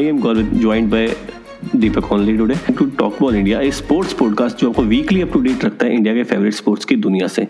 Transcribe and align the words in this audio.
I 0.00 0.04
am 0.04 0.20
joined 0.60 0.90
by 0.92 1.08
Deepak 1.76 2.12
only 2.12 2.36
today. 2.36 2.54
To 2.76 2.84
talk 2.98 3.16
about 3.16 3.34
India 3.34 3.60
a 3.60 3.70
sports 3.70 4.12
podcast 4.12 4.60
जो 4.60 4.68
आपको 4.68 4.82
weekly 4.82 5.22
up 5.22 5.32
to 5.32 5.40
date 5.40 5.64
रखता 5.64 5.86
है 5.86 5.94
India 5.94 6.14
के 6.14 6.22
favourite 6.24 6.52
sports 6.54 6.84
की 6.84 6.96
दुनिया 6.96 7.26
से. 7.26 7.42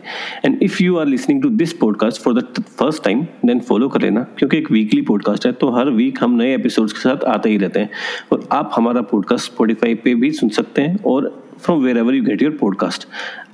And 0.44 0.62
if 0.62 0.82
you 0.82 0.96
are 0.98 1.06
listening 1.06 1.42
to 1.42 1.48
this 1.50 1.72
podcast 1.72 2.22
for 2.22 2.34
the 2.34 2.62
first 2.78 3.04
time 3.04 3.22
then 3.44 3.60
follow 3.68 3.88
कर 3.88 4.02
लेना, 4.02 4.20
क्योंकि 4.38 4.58
एक 4.58 4.70
वीकली 4.70 5.02
पॉडकास्ट 5.02 5.46
है 5.46 5.52
तो 5.52 5.70
हर 5.76 5.90
वीक 5.90 6.18
हम 6.22 6.34
नए 6.36 6.54
एपिसोड्स 6.54 6.92
के 6.92 7.00
साथ 7.00 7.24
आते 7.34 7.50
ही 7.50 7.56
रहते 7.58 7.80
हैं. 7.80 7.90
और 8.32 8.48
आप 8.52 8.70
हमारा 8.74 9.02
पॉडकास्ट 9.12 9.52
स्पॉटिफाई 9.52 9.94
पे 10.04 10.14
भी 10.14 10.30
सुन 10.40 10.48
सकते 10.58 10.82
हैं 10.82 10.98
और 11.06 11.32
from 11.60 11.84
wherever 11.98 12.14
you 12.14 12.24
get 12.24 12.42
your 12.42 12.56
podcast 12.60 13.08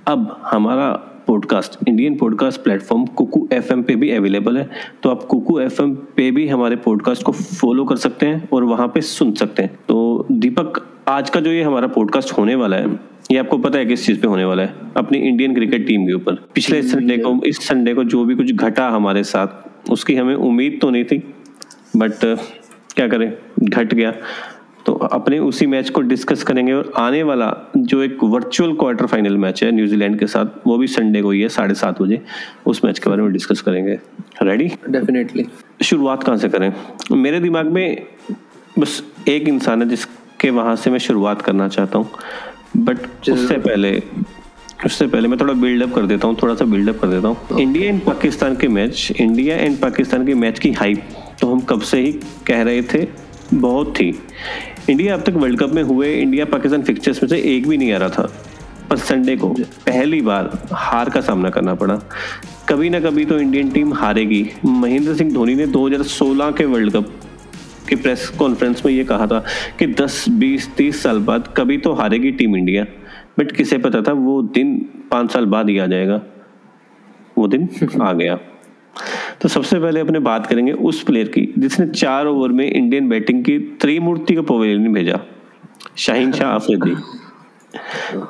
अब 0.07 0.37
हमारा 0.45 0.89
podcast 1.27 1.89
Indian 1.89 2.17
podcast 2.17 2.63
platform 2.63 3.05
Kuku 3.07 3.49
FM 3.53 3.73
पे 3.73 3.97
भी 3.97 4.11
अवेलेबल 4.11 4.59
है। 4.59 4.69
तो 5.03 5.11
आप 5.11 5.23
कुकू 5.23 5.59
एफ़ 5.61 5.83
पे 6.17 6.31
भी 6.31 6.47
हमारे 6.49 6.77
पॉडकास्ट 6.77 7.23
को 7.23 7.33
फॉलो 7.33 7.85
कर 7.85 7.97
सकते 7.97 8.27
हैं 8.27 8.49
और 8.53 8.65
वहाँ 8.65 8.87
पे 8.89 9.01
सुन 9.01 9.33
सकते 9.35 9.63
हैं। 9.63 9.75
तो 9.89 10.27
दीपक 10.33 10.83
आज 11.09 11.31
का 11.31 11.41
जो 11.41 11.51
ये 11.51 11.63
हमारा 11.63 11.87
पॉडकास्ट 11.87 12.33
होने 12.33 12.55
वाला 12.55 12.77
है 12.77 12.99
ये 13.31 13.39
आपको 13.39 13.59
पता 13.59 13.79
है 13.79 13.87
किस 13.87 14.07
चीज़ 14.07 14.21
पे 14.21 14.29
होने 14.29 14.45
वाला 14.45 14.63
है? 14.63 14.75
अपनी 14.97 15.19
इंडियन 15.19 15.55
क्रिकेट 15.55 15.87
टीम 15.87 16.07
के 16.07 16.13
ऊपर। 16.13 16.35
पिछले 16.55 16.83
संडे 16.83 17.17
को 17.19 17.41
इस 17.47 17.59
संडे 17.69 17.95
को 17.95 18.05
जो 18.05 18.25
भी 18.25 18.35
कुछ 18.35 18.53
घटा 18.53 18.89
हमारे 18.89 19.23
साथ 19.25 19.91
उसकी 19.91 20.15
हमें 20.15 20.35
उम्मीद 20.35 20.79
तो 20.83 20.91
नहीं 20.91 21.05
थी 21.05 21.19
बट 21.97 22.13
क्या 22.95 23.09
करें? 23.09 23.33
घट 23.61 23.95
गया। 23.95 24.15
तो 24.87 24.93
अपने 24.93 25.39
उसी 25.39 25.67
मैच 25.67 25.89
को 25.91 26.01
डिस्कस 26.01 26.43
करेंगे 26.43 26.73
और 26.73 26.93
आने 26.97 27.23
वाला 27.23 27.53
जो 27.77 28.03
एक 28.03 28.19
वर्चुअल 28.25 28.73
क्वार्टर 28.73 29.07
फाइनल 29.07 29.37
मैच 29.37 29.63
है 29.65 29.71
न्यूजीलैंड 29.73 30.19
के 30.19 30.27
साथ 30.27 30.67
वो 30.67 30.77
भी 30.79 30.87
संडे 30.87 31.23
को 31.23 31.31
ही 31.31 31.41
है 31.41 31.49
साढ़े 31.49 31.75
सात 31.75 32.03
बजे। 32.03 32.21
उस 32.67 32.85
मैच 32.85 32.99
के 32.99 33.11
बारे 33.11 33.23
में 33.23 33.33
डिस्कस 33.33 33.61
करेंगे। 33.61 33.99
रेडी 34.43 34.71
डेफिनेटली 34.89 35.47
शुरुआत 35.83 36.23
कहाँ 36.23 36.37
से 36.37 36.49
करें? 36.49 36.73
मेरे 37.13 37.41
दिमाग 37.41 37.67
में 37.67 38.07
बस 38.79 39.03
एक 39.29 39.49
इंसान 39.49 39.83
है 39.83 39.89
जिसके 39.89 40.51
वहाँ 40.51 40.77
से 40.77 40.91
मैं 40.91 40.99
शुरुआत 40.99 41.43
करना 41.43 41.69
चाहता 41.69 41.99
हूँ। 41.99 42.09
बट 42.77 43.29
उससे 43.31 43.59
पहले 43.59 44.01
उससे 44.87 45.07
पहले 45.07 45.29
मैं 45.29 45.39
थोड़ा 45.41 45.53
बिल्डअप 45.55 45.95
कर 45.95 46.07
देता 46.07 46.29
हूँ 46.29 46.37
थोड़ा 46.43 46.55
सा 46.55 46.65
बिल्डअप 46.65 46.99
कर 47.01 47.09
देता 47.09 47.29
हूँ। 47.29 47.61
इंडिया 47.61 47.89
एंड 47.89 48.01
पाकिस्तान 48.05 48.57
के 48.57 48.69
मैच 48.69 49.13
इंडिया 49.21 49.57
एंड 49.57 49.79
पाकिस्तान 49.81 50.27
के 50.27 50.35
मैच 50.35 50.59
की 50.59 50.73
हाइप 50.73 51.09
तो 51.41 51.53
हम 51.53 51.61
कब 51.61 51.81
से 51.83 52.01
ही 52.01 52.13
कह 52.47 52.63
रहे 52.63 52.83
थे 52.85 53.07
बहुत 53.55 53.95
थी। 53.97 54.11
इंडिया 54.91 55.15
अब 55.15 55.23
तक 55.23 55.33
वर्ल्ड 55.33 55.61
कप 55.61 55.71
में 55.71 55.83
हुए 55.83 56.15
इंडिया 56.15 56.45
पाकिस्तान 56.45 56.83
फिक्चर्स 56.83 57.23
में 57.23 57.31
से 57.31 57.39
एक 57.39 57.69
भी 57.69 57.77
नहीं 57.77 57.93
आ 57.93 57.97
रहा 57.97 58.09
था। 58.09 58.33
पर 58.91 58.97
संडे 58.97 59.37
को 59.37 59.49
पहली 59.87 60.21
बार 60.21 60.69
हार 60.73 61.11
का 61.11 61.21
सामना 61.21 61.51
करना 61.51 61.75
पड़ा। 61.75 62.01
कभी 62.69 62.91
ना 62.91 63.01
कभी 63.01 63.25
तो 63.25 63.39
इंडियन 63.39 63.71
टीम 63.71 63.95
हारेगी। 63.95 64.51
महेंद्र 64.65 65.15
सिंह 65.15 65.33
धोनी 65.33 65.55
ने 65.55 65.67
2016 65.67 66.51
के 66.51 66.65
वर्ल्ड 66.65 66.93
कप 66.93 67.13
की 67.89 67.97
प्रेस 67.97 68.29
कॉन्फ्रेंस 68.29 68.83
में 68.87 68.93
ये 68.93 69.05
कहा 69.05 69.27
था 69.27 69.45
कि 69.79 69.87
10, 69.87 70.25
20, 70.29 70.75
30 70.77 71.03
साल 71.03 71.19
बाद 71.19 71.55
कभी 71.57 71.79
तो 71.79 71.93
हारेगी 71.93 72.31
टीम 72.31 72.57
इंडिया। 72.57 72.85
बट 73.39 73.53
किसे 73.53 73.79
पता 73.79 74.03
था 74.03 74.13
वो 74.13 74.43
दिन 74.43 74.79
पाँच 75.11 75.33
साल 75.33 75.47
बाद 75.47 75.69
ही 75.69 75.79
आ 75.79 75.87
जाएगा। 75.87 76.23
वो 77.39 77.49
दिन 77.49 77.69
आ 78.03 78.13
गया। 78.13 78.39
तो 79.43 79.49
सबसे 79.49 79.79
पहले 79.81 80.01
अपने 80.01 80.19
बात 80.19 80.47
करेंगे 80.47 80.73
उस 80.73 81.03
प्लेयर 81.03 81.29
की 81.29 81.55
जिसने 81.59 81.87
चार 81.89 82.27
ओवर 82.27 82.49
में 82.49 82.71
इंडियन 82.73 83.09
बैटिंग 83.09 83.45
की 83.45 83.59
त्रिमूर्ति 83.81 84.35
का 84.35 84.43
पवेलियन 84.43 84.93
भेजा 84.93 85.21
शाहीन 85.97 86.33
शाह 86.33 86.55
अफरीदी 86.55 86.95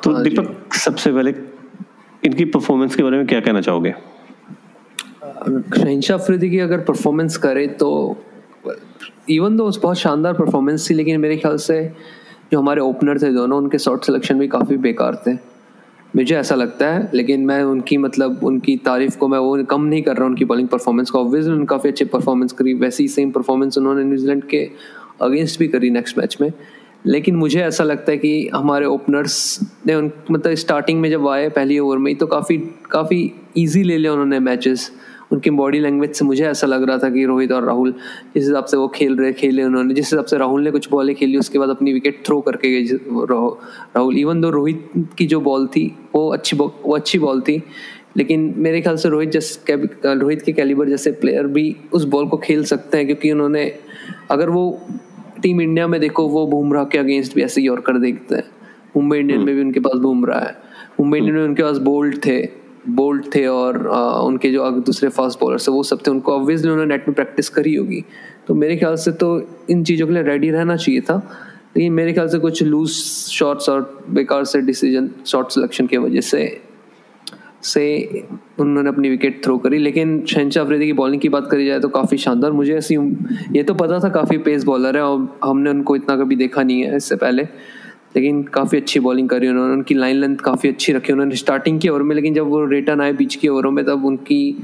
तो 0.03 0.11
हाँ 0.11 0.23
दीपक 0.23 0.73
सबसे 0.73 1.11
पहले 1.11 1.33
इनकी 2.25 2.45
परफॉर्मेंस 2.45 2.95
के 2.95 3.03
बारे 3.03 3.17
में 3.17 3.27
क्या 3.27 3.39
कहना 3.39 3.61
चाहोगे? 3.61 3.93
शाहीन 5.77 6.01
शाह 6.01 6.17
अफरीदी 6.17 6.49
की 6.49 6.59
अगर 6.59 6.79
परफॉर्मेंस 6.79 7.37
करे 7.37 7.67
तो 7.67 7.89
इवन 9.29 9.57
दो 9.57 9.69
बहुत 9.83 9.97
शानदार 9.97 10.33
परफॉर्मेंस 10.33 10.89
थी 10.89 10.93
लेकिन 10.93 11.19
मेरे 11.19 11.37
ख्याल 11.37 11.57
से 11.57 11.93
जो 12.51 12.59
हमारे 12.59 12.81
ओपनर 12.81 13.21
थे 13.21 13.33
दोनों 13.33 13.57
उनके 13.57 13.77
शॉर्ट 13.77 14.03
सिलेक्शन 14.03 14.39
भी 14.39 14.47
काफ़ी 14.47 14.77
बेकार 14.77 15.15
थे। 15.27 15.35
मुझे 16.17 16.35
ऐसा 16.35 16.55
लगता 16.55 16.87
है, 16.87 17.09
लेकिन 17.13 17.45
मैं 17.45 17.63
उनकी 17.63 17.97
मतलब 17.97 18.39
उनकी 18.43 18.75
तारीफ़ 18.77 19.17
को 19.17 19.27
मैं 19.27 19.39
वो 19.39 19.63
कम 19.63 19.83
नहीं 19.83 20.01
कर 20.01 20.17
रहा 20.17 20.25
उनकी 20.25 20.45
बॉलिंग 20.45 20.67
परफॉर्मेंस 20.67 21.09
को। 21.09 21.19
ऑब्वियसली 21.19 21.49
उन्होंने 21.49 21.65
काफ़ी 21.65 21.89
अच्छी 21.89 22.05
परफॉर्मेंस 22.05 22.51
करी, 22.51 22.73
वैसी 22.73 23.07
सेम 23.07 23.31
परफॉर्मेंस 23.31 23.77
उन्होंने 23.77 24.03
न्यूजीलैंड 24.03 24.43
के 24.43 24.69
अगेंस्ट 25.21 25.59
भी 25.59 25.67
करी 25.67 25.89
नेक्स्ट 25.89 26.17
मैच 26.17 26.37
में। 26.41 26.53
लेकिन 27.05 27.35
मुझे 27.35 27.61
ऐसा 27.61 27.83
लगता 27.83 28.11
है 28.11 28.17
कि 28.17 28.49
हमारे 28.55 28.85
ओपनर्स 28.85 29.59
ने 29.87 29.95
उन 29.95 30.11
मतलब 30.31 30.53
स्टार्टिंग 30.53 31.01
में 31.01 31.09
जब 31.09 31.27
आए 31.27 31.49
पहली 31.49 31.79
ओवर 31.79 31.97
में 31.97 32.15
तो 32.15 32.27
काफ़ी 32.27 32.57
काफ़ी 32.91 33.31
ईजी 33.57 33.83
ले 33.83 33.97
लिया 33.97 34.11
उन्होंने 34.11 34.39
मैचेस 34.39 34.91
उनकी 35.31 35.49
बॉडी 35.49 35.79
लैंग्वेज 35.79 36.13
से 36.15 36.25
मुझे 36.25 36.45
ऐसा 36.45 36.67
लग 36.67 36.83
रहा 36.83 36.97
था 36.97 37.09
कि 37.09 37.25
रोहित 37.25 37.51
और 37.51 37.63
राहुल 37.63 37.91
जिस 38.35 38.43
हिसाब 38.43 38.65
से 38.65 38.77
वो 38.77 38.87
खेल 38.87 39.17
रहे 39.17 39.33
खेले 39.33 39.63
उन्होंने 39.63 39.93
जिस 39.93 40.05
हिसाब 40.05 40.25
से 40.25 40.37
राहुल 40.37 40.63
ने 40.63 40.71
कुछ 40.71 40.89
बॉलें 40.91 41.15
खेली 41.15 41.37
उसके 41.37 41.59
बाद 41.59 41.69
अपनी 41.69 41.93
विकेट 41.93 42.23
थ्रो 42.25 42.39
करके 42.41 42.71
गए 42.71 42.97
राहुल। 43.31 44.17
इवन 44.17 44.41
दो 44.41 44.49
रोहित 44.49 44.89
की 45.17 45.25
जो 45.25 45.39
बॉल 45.41 45.67
थी 45.67 45.85
वो 46.15 46.27
अच्छी 46.29 46.57
वो 46.57 46.95
अच्छी 46.95 47.19
बॉल 47.19 47.41
थी 47.41 47.61
लेकिन 48.17 48.53
मेरे 48.57 48.81
ख्याल 48.81 48.95
से 48.97 49.09
रोहित 49.09 49.29
जैस 49.31 49.59
रोहित 49.69 50.41
के 50.41 50.51
कैलिबर 50.51 50.89
जैसे 50.89 51.11
प्लेयर 51.11 51.47
भी 51.47 51.75
उस 51.93 52.03
बॉल 52.05 52.27
को 52.27 52.37
खेल 52.37 52.63
सकते 52.65 52.97
हैं 52.97 53.05
क्योंकि 53.05 53.31
उन्होंने 53.31 53.71
अगर 54.31 54.49
वो 54.49 54.81
टीम 55.41 55.61
इंडिया 55.61 55.87
में 55.87 55.99
देखो 56.01 56.27
वो 56.27 56.45
बुमराह 56.47 56.83
के 56.83 56.97
अगेंस्ट 56.97 57.35
भी 57.35 57.41
ऐसे 57.41 57.61
यॉर्कर 57.61 57.97
देखते 57.97 58.35
हैं। 58.35 58.43
मुंबई 58.97 59.17
इंडियन 59.17 59.41
में 59.41 59.55
भी 59.55 59.61
उनके 59.61 59.79
पास 59.79 59.99
बुमराह 60.01 60.39
है। 60.39 60.55
मुंबई 60.99 61.17
इंडियन 61.17 61.35
में 61.35 61.43
उनके 61.43 61.63
पास 61.63 61.77
बोल्ट 61.77 62.17
थे। 62.25 62.66
बोल्ट 62.89 63.25
थे 63.35 63.45
और 63.47 63.87
आ, 63.87 64.01
उनके 64.19 64.51
जो 64.51 64.69
दूसरे 64.71 65.09
फास्ट 65.09 65.39
बॉलर 65.39 65.59
थे 65.59 65.71
वो 65.71 65.83
सब 65.83 65.99
थे 66.07 66.11
उनको 66.11 66.33
ऑब्वियसली 66.33 66.71
उन्होंने 66.71 66.93
नेट 66.93 67.07
में 67.07 67.15
प्रैक्टिस 67.15 67.49
करी 67.49 67.75
होगी। 67.75 68.03
तो 68.47 68.55
मेरे 68.55 68.75
ख्याल 68.77 68.95
से 68.95 69.11
तो 69.13 69.29
इन 69.69 69.83
चीज़ों 69.83 70.07
के 70.07 70.13
लिए 70.13 70.23
रेडी 70.23 70.49
रहना 70.51 70.75
चाहिए 70.75 71.01
था। 71.01 71.15
लेकिन 71.77 71.93
मेरे 71.93 72.13
ख्याल 72.13 72.27
से 72.27 72.39
कुछ 72.39 72.63
लूज 72.63 72.89
शॉट्स 72.89 73.69
और 73.69 74.05
बेकार 74.09 74.43
से 74.45 74.61
डिसीज़न 74.61 75.09
शॉट 75.27 75.51
सिलेक्शन 75.51 75.87
की 75.87 75.97
वजह 75.97 76.21
से 76.21 76.59
से 77.63 77.83
उन्होंने 78.59 78.89
अपनी 78.89 79.09
विकेट 79.09 79.43
थ्रो 79.43 79.57
करी। 79.57 79.77
लेकिन 79.77 80.23
शहनशाह 80.25 80.63
अफरीदी 80.63 80.85
की 80.85 80.93
बॉलिंग 80.93 81.21
की 81.21 81.29
बात 81.29 81.47
करी 81.51 81.65
जाए 81.65 81.79
तो 81.79 81.87
काफ़ी 81.89 82.17
शानदार। 82.17 82.51
मुझे 82.51 82.75
ऐसी 82.75 82.95
ये 83.55 83.63
तो 83.63 83.73
पता 83.73 83.99
था 83.99 84.09
काफ़ी 84.09 84.37
पेस 84.37 84.63
बॉलर 84.63 84.97
है 84.97 85.03
और 85.03 85.27
हमने 85.43 85.69
उनको 85.69 85.95
इतना 85.95 86.15
कभी 86.17 86.35
देखा 86.35 86.63
नहीं 86.63 86.81
है 86.81 86.95
इससे 86.97 87.15
पहले। 87.15 87.47
लेकिन 88.17 88.43
काफ़ी 88.43 88.77
अच्छी 88.77 88.99
बॉलिंग 88.99 89.29
करी 89.29 89.47
उन्होंने, 89.47 89.73
उनकी 89.73 89.93
लाइन 89.93 90.15
लेंथ 90.15 90.37
काफ़ी 90.37 90.69
अच्छी 90.69 90.93
रखी 90.93 91.13
उन्होंने 91.13 91.35
स्टार्टिंग 91.35 91.79
के 91.81 91.89
ओवर 91.89 92.01
में, 92.01 92.15
लेकिन 92.15 92.33
जब 92.33 92.47
वो 92.47 92.65
रिटर्न 92.65 93.01
आए 93.01 93.13
बीच 93.13 93.35
के 93.35 93.47
ओवरों 93.47 93.71
में, 93.71 93.85
तब 93.85 94.05
उनकी, 94.05 94.57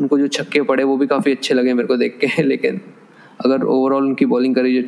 उनको 0.00 0.18
जो 0.18 0.28
छक्के 0.28 0.62
पड़े, 0.62 0.84
वो 0.84 0.96
भी 0.96 1.06
काफ़ी 1.06 1.32
अच्छे 1.32 1.54
लगे 1.54 1.74
मेरे 1.74 1.88
को 1.88 1.96
देख 1.96 2.18
के, 2.24 2.42
लेकिन 2.42 2.80
अगर 3.44 3.62
ओवरऑल 3.62 4.04
उनकी 4.04 4.26
बॉलिंग 4.26 4.54
करी, 4.54 4.80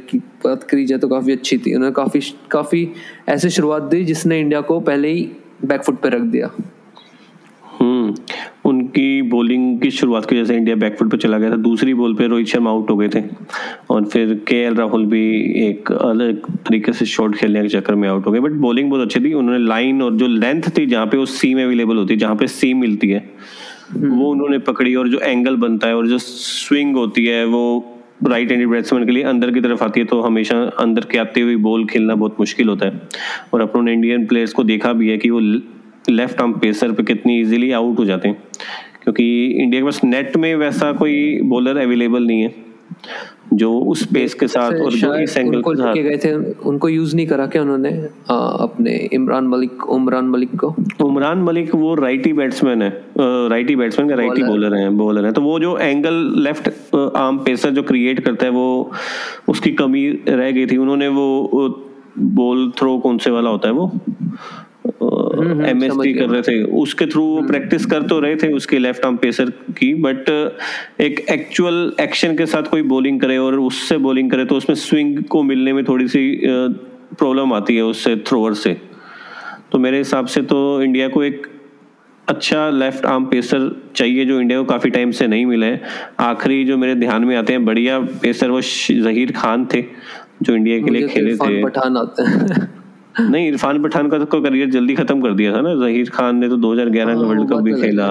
बात 0.45 0.63
करी 0.63 0.87
जाए 0.87 0.99
तो 0.99 1.09
काफ़ी 1.09 1.33
अच्छी 1.33 1.59
थी। 1.59 1.75
उन्होंने 1.75 1.95
काफ़ी 1.95 2.21
काफ़ी 2.51 2.93
ऐसी 3.29 3.51
शुरुआत 3.51 3.83
दी 3.83 4.05
जिसने 4.05 4.41
इंडिया 4.41 4.61
को 4.61 4.81
पहले 4.81 5.09
ही 5.09 5.31
बैकफुट 5.65 6.01
पर 6.01 6.13
रख 6.13 6.21
दिया। 6.21 6.51
उनकी 8.71 9.23
बॉलिंग 9.31 9.81
की 9.81 9.91
शुरुआत 9.91 10.27
की 10.27 10.37
वजह 10.37 10.45
से 10.45 10.57
इंडिया 10.57 10.77
बैकफुट 10.77 11.11
पे 11.11 11.17
चला 11.17 11.39
गया 11.39 11.51
था। 11.51 11.57
दूसरी 11.57 11.95
बॉल 11.95 12.15
पे 12.15 12.27
रोहित 12.27 12.47
शर्मा 12.47 12.71
आउट 12.71 12.91
हो 12.91 12.97
गए 12.97 13.09
थे। 13.09 13.23
और 13.91 14.05
फिर 14.05 14.35
के 14.49 14.57
एल 14.57 14.75
राहुल 14.75 15.07
भी 15.07 15.23
एक 15.67 15.93
अलग 15.93 16.51
तरीके 16.59 16.93
से 16.93 17.07
शॉट 17.07 17.37
खेलने 17.37 17.63
के 17.63 17.69
चक्कर 17.69 17.95
में 17.95 18.09
आउट 18.09 18.27
हो 18.27 18.33
गए। 18.33 18.41
बट 18.41 18.53
बॉलिंग 18.61 18.91
बहुत 18.91 19.03
अच्छी 19.03 19.21
थी। 19.21 19.33
उन्होंने 19.35 19.65
लाइन 19.67 20.03
और 20.03 20.17
जो 20.17 20.27
लेंथ 20.27 20.71
थी 20.79 20.87
जहाँ 20.87 21.07
पे 21.07 21.17
वो 21.17 21.27
सीम 21.29 21.63
अवेलेबल 21.63 21.97
होती 21.97 22.15
है 22.15 22.21
जहाँ 22.21 22.37
पे 22.37 22.47
सीम 22.49 22.81
मिलती 22.81 23.11
है 23.11 23.29
हम्म। 23.91 24.09
वो 24.09 24.31
उन्होंने 24.31 24.59
पकड़ी 24.67 24.95
और 24.95 25.09
जो 25.09 25.19
एंगल 25.19 25.57
बनता 25.57 25.89
है 25.89 25.97
और 25.97 26.07
जो 26.07 26.19
स्विंग 26.19 26.97
होती 26.97 27.25
है 27.27 27.45
वो 27.47 27.63
राइट 28.29 28.51
हैंडेड 28.51 28.69
बैट्समैन 28.69 29.05
के 29.07 29.13
लिए 29.13 29.23
अंदर 29.23 29.51
की 29.51 29.61
तरफ़ 29.61 29.83
आती 29.85 30.01
है 30.01 30.07
तो 30.07 30.21
हमेशा 30.21 30.57
अंदर 30.79 31.05
के 31.11 31.19
आते 31.19 31.41
हुए 31.41 31.57
बॉल 31.57 31.85
खेलना 31.87 32.15
बहुत 32.15 32.37
मुश्किल 32.41 32.69
होता 32.69 32.87
है। 32.87 33.01
और 33.55 33.61
अपनों 33.61 33.89
इंडियन 33.89 34.27
प्लेयर्स 34.27 34.53
को 34.53 34.65
देखा 34.65 34.93
भी 34.93 35.09
है 35.09 35.17
कि 35.19 35.31
वो 35.31 35.41
लेफ़्ट 36.11 36.41
आर्म 36.41 36.53
पेसर 36.61 36.93
पे 36.93 37.03
कितनी 37.05 37.41
इजीली 37.41 37.71
आउट 37.73 37.99
हो 37.99 38.05
जाते 38.05 38.29
हैं। 38.29 38.43
क्योंकि 39.03 39.25
इंडिया 39.53 39.81
के 39.81 39.85
पास 39.85 40.01
नेट 40.05 40.37
में 40.37 40.55
वैसा 40.57 40.93
कोई 40.95 41.41
बॉलर 41.45 41.77
अवेलेबल 41.83 42.27
नहीं 42.27 42.43
है 42.43 42.69
जो 43.53 43.71
उस 43.91 44.05
पेस 44.07 44.35
के 44.35 44.47
साथ 44.49 44.73
और 44.75 44.93
जो 44.93 45.15
इस 45.17 45.37
एंगल 45.37 45.63
के 45.63 45.75
साथ। 45.77 45.95
गए 45.95 46.17
थे 46.25 46.33
उनको 46.69 46.89
यूज़ 46.89 47.15
नहीं 47.17 47.27
करा 47.27 47.47
क्या 47.47 47.63
उन्होंने 47.63 47.91
आ, 48.31 48.35
अपने 48.35 48.93
इमरान 49.13 49.47
मलिक 49.47 49.89
उमरान 49.91 50.29
मलिक 50.29 50.55
को? 50.57 50.75
उमरान 51.05 51.43
मलिक 51.43 51.75
वो 51.75 51.95
राइटी 51.95 52.33
बैट्समैन 52.33 52.83
है 52.83 52.91
राइटी 53.49 53.77
बैट्समैन 53.77 54.09
का 54.09 54.15
राइटी 54.17 54.43
बॉलर 54.43 54.75
है 54.75 54.89
बॉलर 54.97 55.27
है। 55.27 55.33
तो 55.33 55.43
वो 55.43 55.59
जो 55.61 55.77
एंगल 55.79 56.23
लेफ़्ट 56.39 56.69
आर्म 56.95 57.39
पेसर 57.39 57.71
जो 57.71 57.83
क्रिएट 57.83 58.21
करता 58.21 58.47
है 58.47 58.53
वो 58.53 58.93
उसकी 59.49 59.71
कमी 59.73 60.09
रह 60.29 60.51
गई 60.51 60.67
थी। 60.67 60.77
उन्होंने 60.77 61.09
वो 61.09 61.69
बॉल 62.19 62.71
थ्रो 62.79 62.99
कौन 62.99 63.19
से 63.19 63.31
वाला 63.31 63.51
होता 63.51 63.69
है 63.69 63.75
वो? 63.75 63.91
एमएसटी 65.67 66.13
कर 66.15 66.29
रहे 66.29 66.43
थे। 66.43 66.63
उसके 66.79 67.07
थ्रू 67.07 67.25
वो 67.25 67.43
प्रैक्टिस 67.47 67.87
कर 67.87 68.03
तो 68.03 68.19
रहे 68.21 68.37
थे 68.37 68.53
उसके 68.53 68.79
लेफ़्ट 68.79 69.05
आर्म 69.05 69.17
पेसर 69.17 69.51
की 69.79 69.93
बट 70.03 70.29
एक 71.01 71.21
एक्चुअल 71.31 71.93
एक्शन 72.01 72.37
के 72.37 72.47
साथ 72.47 72.71
कोई 72.71 72.83
बॉलिंग 72.89 73.21
करे 73.21 73.37
और 73.39 73.59
उससे 73.61 73.99
बॉलिंग 73.99 74.31
करे 74.31 74.45
तो 74.45 74.57
उसमें 74.57 74.77
स्विंग 74.77 75.23
को 75.25 75.43
मिलने 75.43 75.73
में 75.73 75.85
थोड़ी 75.85 76.09
सी 76.09 76.25
प्रॉब्लम 76.45 77.53
आती 77.53 77.77
है 77.77 77.83
उससे 77.85 78.17
थ्रोअर 78.27 78.55
से। 78.55 78.77
तो 79.73 79.79
मेरे 79.79 79.99
हिसाब 79.99 80.27
से 80.27 80.43
तो 80.43 80.83
इंडिया 80.83 81.09
को 81.09 81.23
एक 81.25 81.47
अच्छा 82.29 82.69
लेफ़्ट 82.71 83.05
आर्म 83.07 83.25
पेसर 83.25 83.71
चाहिए 83.97 84.25
जो 84.25 84.41
इंडिया 84.41 84.59
को 84.59 84.65
काफ़ी 84.65 84.91
टाइम 84.91 85.11
से 85.11 85.27
नहीं 85.27 85.47
मिले। 85.47 85.67
हैं 85.67 85.81
आखिरी 86.21 86.65
जो 86.65 86.77
मेरे 86.77 86.95
ध्यान 86.95 87.25
में 87.25 87.37
आते 87.37 87.53
हैं 87.53 87.65
बढ़िया 87.65 87.99
पेसर 88.23 88.51
वो 88.51 88.61
जहीर 88.61 89.33
खान 89.33 89.67
थे 89.75 89.85
जो 90.43 90.55
इंडिया 90.55 90.79
के 90.81 90.91
लिए 90.91 91.03
तो 91.03 91.09
खेले 91.09 91.35
थे। 91.37 91.63
पठान 91.65 91.97
आते 91.97 92.23
हैं। 92.23 92.69
नहीं 93.19 93.49
इरफान 93.49 93.83
पठान 93.83 94.09
का 94.09 94.19
तो 94.19 94.41
करियर 94.41 94.71
जल्दी 94.71 94.95
खत्म 94.95 95.21
कर 95.21 95.33
दिया 95.35 95.53
था 95.53 95.61
ना। 95.61 95.75
जहीर 95.75 96.11
खान 96.11 96.37
ने 96.37 96.49
तो 96.49 96.57
2011 96.57 97.15
का 97.15 97.21
हाँ, 97.21 97.29
वर्ल्ड 97.29 97.51
कप 97.51 97.59
भी 97.59 97.73
खेला। 97.73 98.09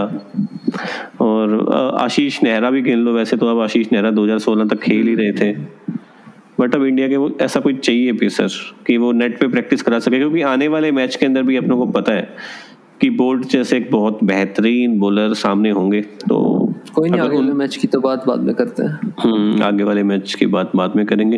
और 1.21 1.67
आशीष 1.99 2.43
नेहरा 2.43 2.71
भी 2.71 2.81
खेल 2.83 2.99
लो। 2.99 3.13
वैसे 3.13 3.37
तो 3.37 3.47
अब 3.47 3.59
आशीष 3.59 3.91
नेहरा 3.91 4.11
2016 4.11 4.69
तक 4.69 4.79
खेल 4.79 5.07
ही 5.07 5.15
रहे 5.15 5.31
थे। 5.31 5.53
बट 6.59 6.75
अब 6.75 6.83
इंडिया 6.85 7.07
के 7.07 7.17
वो 7.17 7.31
ऐसा 7.41 7.59
कोई 7.59 7.73
चाहिए 7.73 8.13
पेसर 8.13 8.47
कि 8.87 8.97
वो 8.97 9.11
नेट 9.11 9.39
पे 9.39 9.47
प्रैक्टिस 9.47 9.81
करा 9.81 9.99
सके 9.99 10.17
क्योंकि 10.17 10.41
आने 10.41 10.67
वाले 10.67 10.91
मैच 10.91 11.15
के 11.15 11.25
अंदर 11.25 11.43
भी 11.43 11.55
अपनों 11.55 11.77
को 11.77 11.85
पता 11.85 12.13
है 12.13 12.29
कि 13.01 13.09
बोल्ट 13.09 13.45
जैसे 13.47 13.77
एक 13.77 13.89
बहुत 13.91 14.23
बेहतरीन 14.23 14.97
बॉलर 14.99 15.33
सामने 15.33 15.69
होंगे 15.71 16.01
तो 16.01 16.37
कोई 16.95 17.09
नहीं 17.09 17.21
आगे 17.21 17.35
वाले 17.37 17.53
मैच 17.53 17.75
की 17.75 17.87
तो 17.87 17.99
बात 18.01 18.25
बाद 18.27 18.43
में 18.43 18.53
करते 18.55 18.83
हैं। 18.83 19.13
हम्म, 19.19 19.63
आगे 19.63 19.83
वाले 19.83 20.03
मैच 20.03 20.33
की 20.33 20.45
बात 20.45 20.71
बाद 20.75 20.95
में 20.95 21.05
करेंगे। 21.05 21.37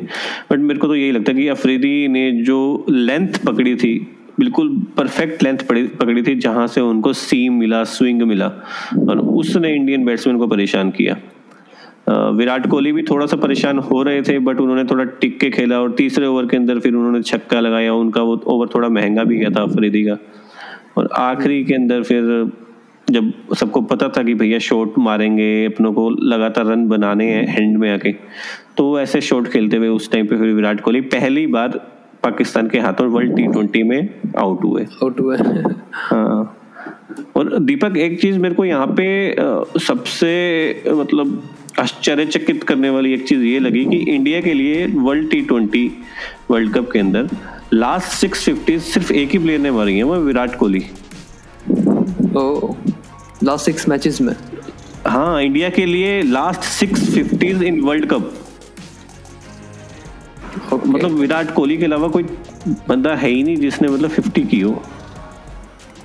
बट 0.52 0.60
मेरे 0.60 0.80
को 0.80 0.88
तो 0.88 0.96
यही 0.96 1.12
लगता 1.12 1.32
है 1.32 1.38
कि 1.38 1.48
अफरीदी 1.48 2.08
ने 2.08 2.32
जो 2.44 2.86
लेंथ 2.90 3.46
पकड़ी 3.46 3.76
थी 3.76 3.94
बिल्कुल 4.40 4.70
परफेक्ट 4.98 5.44
लेंथ 5.44 5.58
पकड़ी 5.68 6.22
थी 6.24 6.36
जहाँ 6.36 6.68
से 6.68 6.82
उनको 6.82 7.14
सीम 7.14 7.54
मिला 7.54 7.84
स्विंग 7.84 8.22
मिला 8.22 8.48
और 9.10 9.20
उसने 9.20 9.74
इंडियन 9.76 10.06
बैट्समैन 10.06 10.38
को 10.38 10.48
परेशान 10.48 10.90
किया। 10.92 11.18
विराट 12.10 12.68
कोहली 12.68 12.92
भी 12.92 13.04
थोड़ा 13.04 13.26
सा 13.26 13.38
परेशान 13.38 13.80
हो 13.80 14.02
रहे 14.04 14.22
थे 14.22 14.38
बट 14.40 14.60
उन्होंने 14.60 14.84
थोड़ा 14.84 15.04
टिक 15.22 15.40
के 15.40 15.50
खेला 15.50 15.80
और 15.82 15.92
तीसरे 15.92 16.28
ओवर 16.28 16.46
के 16.46 16.58
अंदर 16.58 16.80
फिर 16.80 16.94
उन्होंने 16.94 17.22
छक्का 17.22 17.60
लगाया 17.60 17.94
उनका 17.94 18.22
वो 18.22 18.42
ओवर 18.46 18.68
थोड़ा 18.76 18.90
महँगा 18.90 19.24
भी 19.24 19.38
गया 19.38 19.50
था 19.50 19.64
अफरीदी 19.64 20.04
का। 20.04 20.18
और 20.98 21.10
आखिरी 21.18 21.64
के 21.64 21.74
अंदर 21.74 22.04
फिर 22.04 22.52
जब 23.10 23.32
सबको 23.56 23.82
पता 23.82 24.08
था 24.08 24.24
कि 24.24 24.34
भैया 24.34 24.60
शॉट 24.60 24.98
मारेंगे 24.98 25.66
अपनों 25.66 25.94
को 25.94 26.10
लगातार 26.10 26.66
रन 26.66 26.88
बनाने 26.88 27.32
हैं 27.32 27.48
हैंड 27.48 27.78
में 27.78 27.94
आके 27.94 28.12
तो 28.78 29.00
ऐसे 29.00 29.22
शॉट 29.22 29.48
खेलते 29.48 29.78
हुए 29.78 29.88
उस 29.88 30.12
टाइम 30.12 30.28
पे 30.28 30.38
फिर 30.38 30.48
विराट 30.48 30.82
कोहली 30.82 31.02
पहली 31.02 31.48
बार 31.48 31.70
पाकिस्तान 32.24 32.68
के 32.70 32.80
हाथों 32.80 33.08
वर्ल्ड 33.08 33.36
टी 33.36 33.44
ट्वेंटी 33.44 33.84
में 33.84 34.10
आउट 34.38 34.64
हुए। 34.64 34.84
आउट 34.84 35.20
हुए। 35.20 35.38
हाँ। 35.92 36.58
और 37.36 37.60
दीपक 37.60 37.98
एक 37.98 38.22
चीज़ 38.22 38.40
मेरे 38.40 38.56
को 38.56 38.66
यहाँ 38.66 38.88
पे 38.88 39.36
सबसे 39.80 40.32
मतलब 40.88 41.44
आश्चर्यचकित 41.80 42.64
करने 42.64 42.90
वाली 42.90 43.14
एक 43.14 43.28
चीज़ 43.28 43.42
ये 43.42 43.60
लगी 43.60 43.86
कि 43.86 43.98
इंडिया 43.98 44.42
के 44.42 44.54
लिए 44.54 44.86
world 44.88 45.30
T 45.32 45.42
twenty 45.42 45.92
world 46.52 46.74
cup 46.74 46.92
के 46.92 47.00
अंदर 47.00 47.30
लास्ट 47.74 48.08
सिक्स 48.12 48.44
फिफ्टी 48.46 48.80
सिर्फ़ 48.82 49.12
एक 49.14 49.32
ही 49.32 49.38
प्लेयर 49.40 49.60
ने 49.60 49.72
मारी 49.72 49.98
है 49.98 50.04
वो 50.04 50.16
Virat 50.22 50.56
Kohli. 50.56 50.86
Last 53.44 53.66
six 53.66 53.88
matches 53.90 54.22
में? 54.22 54.36
हाँ 55.08 55.42
इंडिया 55.44 55.70
के 55.70 55.86
लिए 55.86 56.22
last 56.24 56.64
six 56.64 57.10
fifties 57.14 57.64
in 57.64 57.82
world 57.82 58.06
cup 58.10 58.34
Okay. 60.74 60.88
मतलब 60.88 61.12
विराट 61.12 61.54
कोहली 61.54 61.78
के 61.78 61.86
अलावा 61.86 62.08
कोई 62.08 62.24
बंदा 62.88 63.14
है 63.16 63.30
ही 63.30 63.42
नहीं 63.44 63.56
जिसने 63.58 63.88
मतलब 63.88 64.10
फिफ्टी 64.10 64.44
की 64.44 64.60
हो। 64.60 64.82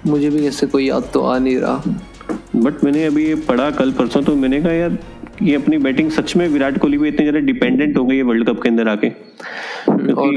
मुझे 0.06 0.30
भी 0.30 0.46
ऐसे 0.46 0.66
कोई 0.66 0.86
याद 0.86 1.08
तो 1.14 1.20
आ 1.22 1.36
नहीं 1.38 1.56
रहा। 1.56 1.82
बट 2.56 2.84
मैंने 2.84 3.04
अभी 3.06 3.26
ये 3.26 3.34
पढ़ा 3.48 3.70
कल 3.70 3.92
परसों 3.92 4.22
तो 4.22 4.34
मैंने 4.36 4.60
कहा 4.62 4.72
यार 4.72 4.98
ये 5.42 5.54
अपनी 5.56 5.78
बैटिंग 5.78 6.10
सच 6.10 6.34
में 6.36 6.46
विराट 6.48 6.78
कोहली 6.78 6.98
भी 6.98 7.08
इतनी 7.08 7.24
ज़्यादा 7.24 7.46
डिपेंडेंट 7.46 7.96
हो 7.98 8.04
गई 8.04 8.16
है 8.16 8.22
वर्ल्ड 8.22 8.48
कप 8.48 8.62
के 8.62 8.68
अंदर 8.68 8.88
आके? 8.88 9.08
और 10.12 10.34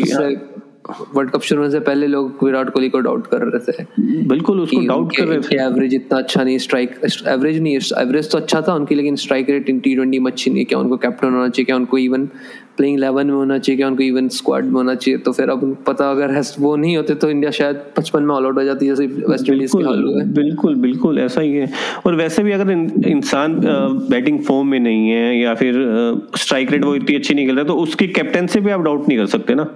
वर्ल्ड 1.16 1.32
कप 1.32 1.42
शुरू 1.42 1.62
होने 1.62 1.72
से 1.72 1.80
पहले 1.82 2.08
लोग 2.08 2.44
विराट 2.44 2.70
कोहली 2.70 2.90
को 2.90 3.00
डाउट 3.00 3.28
कर 3.28 3.42
रहे 3.42 3.72
थे 3.72 3.86
बिल्कुल 4.28 4.60
उसको 4.62 4.86
डाउट 4.88 5.16
कर 5.18 5.28
रहे 5.28 5.40
थे। 5.42 5.62
एवरेज 5.64 5.94
इतना 5.94 6.18
अच्छा 6.18 6.44
नहीं 6.44 6.58
स्ट्राइक 6.60 6.96
एवरेज 7.28 7.60
नहीं 7.62 7.80
एवरेज 7.98 8.32
तो 8.32 8.38
अच्छा 8.38 8.62
था 8.62 8.76
उनकी 8.76 8.96
लेकिन 8.96 9.16
strike 9.16 9.50
rate 9.50 9.70
in 9.70 9.80
T 9.80 9.96
twenty 9.96 10.20
में 10.20 10.32
अच्छी 10.32 10.52
नहीं 10.52 10.66
क्या 10.66 10.80
उनको 10.80 10.98
कैप्टन 10.98 11.28
होना 11.28 11.50
चाहिए 11.50 11.66
क्या 11.66 11.76
उनको 11.76 11.98
इवन 11.98 12.26
प्लेइंग 12.78 12.98
इलेवन 12.98 13.28
में 13.28 13.34
होना 13.34 13.58
चाहिए 13.58 13.78
क्या 13.78 13.88
उनको 13.88 14.04
इवन 14.04 14.28
स्क्वाड 14.30 14.66
में 14.66 14.74
होना 14.74 14.94
चाहिए 14.96 15.18
तो 15.20 15.32
फिर 15.32 15.50
अब 15.50 15.76
पता 15.88 16.10
अगर 16.12 16.32
है 16.32 16.42
वो 16.60 16.76
नहीं 16.76 16.96
होते 16.98 17.16
तो 17.16 17.30
इंडिया 17.30 17.52
शायद 17.52 17.82
पचपन 17.98 18.24
में 18.24 18.34
ऑल 18.36 18.46
आउट 18.46 18.58
हो 18.58 18.64
जाती 18.64 18.88
जैसे 18.88 19.06
वेस्ट 19.06 19.50
इंडीज 19.50 19.72
के 19.72 19.84
हाल 19.84 20.04
हुए। 20.04 20.24
बिल्कुल 20.34 20.76
बिल्कुल 20.76 21.20
ऐसा 21.20 21.42
ही 21.42 21.52
है। 21.52 21.70
और 22.06 22.16
वैसे 22.16 22.44
भी 22.44 22.52
अगर 22.52 22.72
इंसान 23.08 23.60
बैटिंग 24.10 24.40
फॉर्म 24.40 24.68
में 24.68 24.80
नहीं 24.80 25.10
है 25.10 25.40
या 25.40 25.54
फिर 25.54 25.74
स्ट्राइक 26.36 26.72
रेट 26.72 26.86
वो 26.86 26.96
इतनी 26.96 27.16
अच्छी 27.16 27.34
नहीं 27.34 27.46
खेल 27.46 27.56
रहा 27.56 27.66
तो 27.66 27.76
उसकी 27.78 28.08
कैप्टनसी 28.10 28.60
पे 28.60 28.72
आप 28.72 28.82
डाउट 28.82 29.08
नहीं 29.08 29.18
कर 29.18 29.26
सकते 29.28 29.56
ना। 29.56 29.68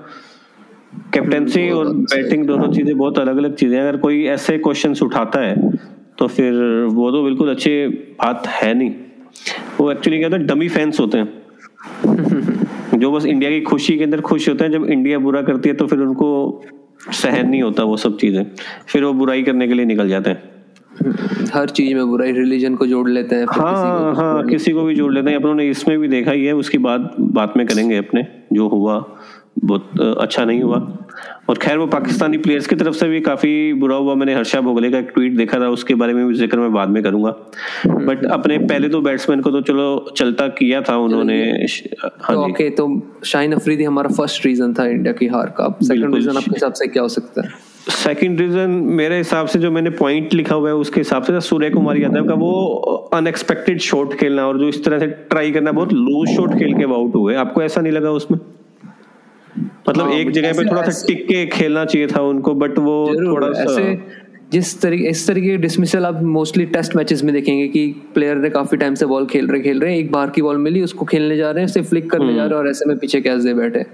कैप्टनसी 1.13 1.69
और 1.71 1.89
बैटिंग 1.93 2.45
दोनों 2.47 2.71
चीज़ें 2.73 2.97
बहुत 2.97 3.19
अलग 3.19 3.37
अलग 3.37 3.55
चीज़ें 3.55 3.77
हैं। 3.77 3.87
अगर 3.87 3.97
कोई 3.97 4.23
ऐसे 4.27 4.57
क्वेश्चन 4.57 4.95
उठाता 5.03 5.39
है 5.39 5.71
तो 6.17 6.27
फिर 6.27 6.53
वो 6.93 7.11
तो 7.11 7.23
बिल्कुल 7.23 7.49
अच्छी 7.49 7.71
बात 8.21 8.47
है 8.47 8.73
नहीं। 8.73 8.91
वो 9.79 9.91
एक्चुअली 9.91 10.17
क्या 10.17 10.27
होता 10.27 10.37
है 10.37 10.45
डमी 10.47 10.67
फैंस 10.69 10.99
होते 10.99 11.17
हैं। 11.17 12.97
जो 12.99 13.11
बस 13.11 13.25
इंडिया 13.25 13.49
की 13.51 13.61
खुशी 13.61 13.97
के 13.97 14.03
अंदर 14.03 14.21
खुश 14.21 14.47
होते 14.49 14.63
हैं 14.63 14.71
जब 14.71 14.85
इंडिया 14.85 15.19
बुरा 15.19 15.41
करती 15.41 15.69
है 15.69 15.75
तो 15.75 15.87
फिर 15.87 15.99
उनको 15.99 16.29
सहन 17.13 17.49
नहीं 17.49 17.61
होता 17.61 17.83
वो 17.83 17.97
सब 17.97 18.17
चीज़ें। 18.17 18.43
फिर 18.87 19.03
वो 19.03 19.13
बुराई 19.13 19.43
करने 19.43 19.67
के 19.67 19.73
लिए 19.73 19.85
निकल 19.85 20.09
जाते 20.09 20.29
हैं। 20.29 20.51
हर 21.53 21.69
चीज़ 21.69 21.93
में 21.95 22.07
बुराई 22.07 22.31
रिलीजन 22.31 22.75
को 22.75 22.85
जोड़ 22.87 23.09
लेते 23.09 23.35
हैं 23.35 23.45
फिर 23.45 23.53
किसी 23.53 23.63
हाँ 23.63 24.13
को 24.13 24.21
हाँ 24.21 24.45
किसी 24.47 24.71
को 24.71 24.83
भी 24.83 24.95
जोड़ 24.95 25.13
लेते 25.13 25.29
हैं। 25.29 25.37
अपनों 25.37 25.53
ने 25.55 25.67
इसमें 25.69 25.97
भी 25.99 26.07
देखा 26.07 26.31
ही 26.31 26.45
है 26.45 26.53
उसकी 26.55 26.77
बात 26.77 27.15
बात 27.19 27.53
में 27.57 27.65
करेंगे 27.67 27.97
अपने 27.97 28.25
जो 28.53 28.67
हुआ। 28.67 28.97
बहुत 29.63 29.99
अच्छा 30.21 30.45
नहीं 30.45 30.61
हुआ। 30.61 30.77
और 31.49 31.57
खैर 31.57 31.77
वो 31.77 31.85
पाकिस्तानी 31.87 32.37
प्लेयर्स 32.37 32.67
की 32.67 32.75
तरफ़ 32.75 32.95
से 32.95 33.07
भी 33.09 33.19
काफ़ी 33.21 33.73
बुरा 33.73 33.95
हुआ। 33.95 34.13
मैंने 34.15 34.35
हर्षा 34.35 34.61
भोगले 34.61 34.91
का 34.91 34.99
एक 34.99 35.09
ट्वीट 35.15 35.35
देखा 35.37 35.59
था 35.59 35.69
उसके 35.69 35.95
बारे 35.95 36.13
में 36.13 36.25
भी 36.27 36.33
ज़िक्र 36.33 36.57
मैं 36.59 36.71
बाद 36.73 36.89
में 36.89 37.01
करूँगा। 37.03 37.29
बट 37.87 38.25
अपने 38.27 38.57
पहले 38.59 38.89
तो 38.89 39.01
बैट्समैन 39.01 39.41
को 39.41 39.51
तो 39.51 39.61
चलो 39.63 40.13
चलता 40.17 40.47
किया 40.59 40.81
था 40.81 40.97
उन्होंने। 40.99 41.41
हाँ 41.41 42.09
तो 42.27 42.45
जी। 42.45 42.51
ओके 42.51 42.69
तो 42.69 42.87
शाहीन 43.25 43.53
अफरीदी 43.53 43.83
हमारा 43.83 44.09
फ़र्स्ट 44.11 44.45
रीजन 44.45 44.73
था 44.73 44.85
इंडिया 44.87 45.13
की 45.13 45.27
हार 45.27 45.53
का। 45.57 45.75
सेकंड 45.83 46.15
रीजन 46.15 46.37
आपके 46.37 46.51
हिसाब 46.51 46.73
से 46.73 46.87
क्या 46.87 47.03
हो 47.03 47.09
सकता 47.09 47.41
है? 47.41 47.53
सेकंड 47.89 48.39
रीजन 48.39 48.69
मेरे 48.97 49.17
हिसाब 49.17 49.47
से 49.47 49.59
जो 49.59 49.71
मैंने 49.71 49.89
पॉइंट 49.93 50.33
लिखा 50.33 50.55
हुआ 50.55 50.69
है 50.69 50.75
उसके 50.75 50.99
हिसाब 50.99 51.23
से 51.23 51.39
सूर्य 51.41 51.69
कुमार 51.69 51.97
यादव 51.97 52.27
का 52.27 52.33
वो 52.35 52.51
अनएक्सपेक्टेड 53.13 53.79
शॉट 53.81 54.13
खेलना 54.19 54.47
और 54.47 54.59
जो 54.59 54.67
इस 54.67 54.83
तरह 54.85 54.99
से 54.99 55.07
ट्राई 55.07 55.51
करना 55.51 55.71
बहुत 55.71 55.93
लूज 55.93 56.35
शॉट 56.35 56.57
खेल 56.59 56.73
के 56.73 56.83
आउट 56.93 57.15
हुए। 57.15 57.35
आपको 57.35 57.63
ऐसा 57.63 57.81
नहीं 57.81 57.93
लगा 57.93 58.11
उसमें? 58.11 58.39
मतलब 59.59 60.05
हाँ, 60.05 60.13
एक 60.13 60.31
जगह 60.31 60.53
पे 60.53 60.65
थोड़ा 60.65 60.81
सा 60.81 61.05
टिक 61.07 61.27
के 61.27 61.45
खेलना 61.45 61.85
चाहिए 61.85 62.07
था 62.07 62.21
उनको 62.21 62.53
बट 62.53 62.79
वो 62.79 62.95
थोड़ा 63.07 63.51
सा 63.53 63.61
ऐसे 63.61 64.21
जिस 64.51 64.81
तरीके 64.81 65.07
इस 65.09 65.27
तरीके 65.27 65.47
के 65.47 65.57
डिसमिसल 65.57 66.05
आप 66.05 66.21
मोस्टली 66.23 66.65
टेस्ट 66.65 66.95
मैचेस 66.95 67.23
में 67.23 67.33
देखेंगे 67.33 67.67
कि 67.67 67.87
प्लेयर 68.13 68.37
ने 68.37 68.49
काफ़ी 68.49 68.77
टाइम 68.77 68.95
से 68.95 69.05
बॉल 69.05 69.25
खेल 69.25 69.47
रहे 69.47 69.61
खेल 69.61 69.79
रहे 69.79 69.91
हैं 69.91 69.99
एक 69.99 70.11
बार 70.11 70.29
की 70.29 70.41
बॉल 70.41 70.57
मिली 70.57 70.81
उसको 70.81 71.05
खेलने 71.05 71.37
जा 71.37 71.51
रहे 71.51 71.63
हैं 71.63 71.69
उसे 71.69 71.81
फ्लिक 71.81 72.09
करने 72.11 72.33
जा 72.33 72.41
रहे 72.41 72.49
हैं 72.49 72.55
और 72.55 72.69
ऐसे 72.69 72.85
में 72.85 72.97
पीछे 72.97 73.21
कैच 73.21 73.41
दे 73.41 73.53
बैठे 73.53 73.85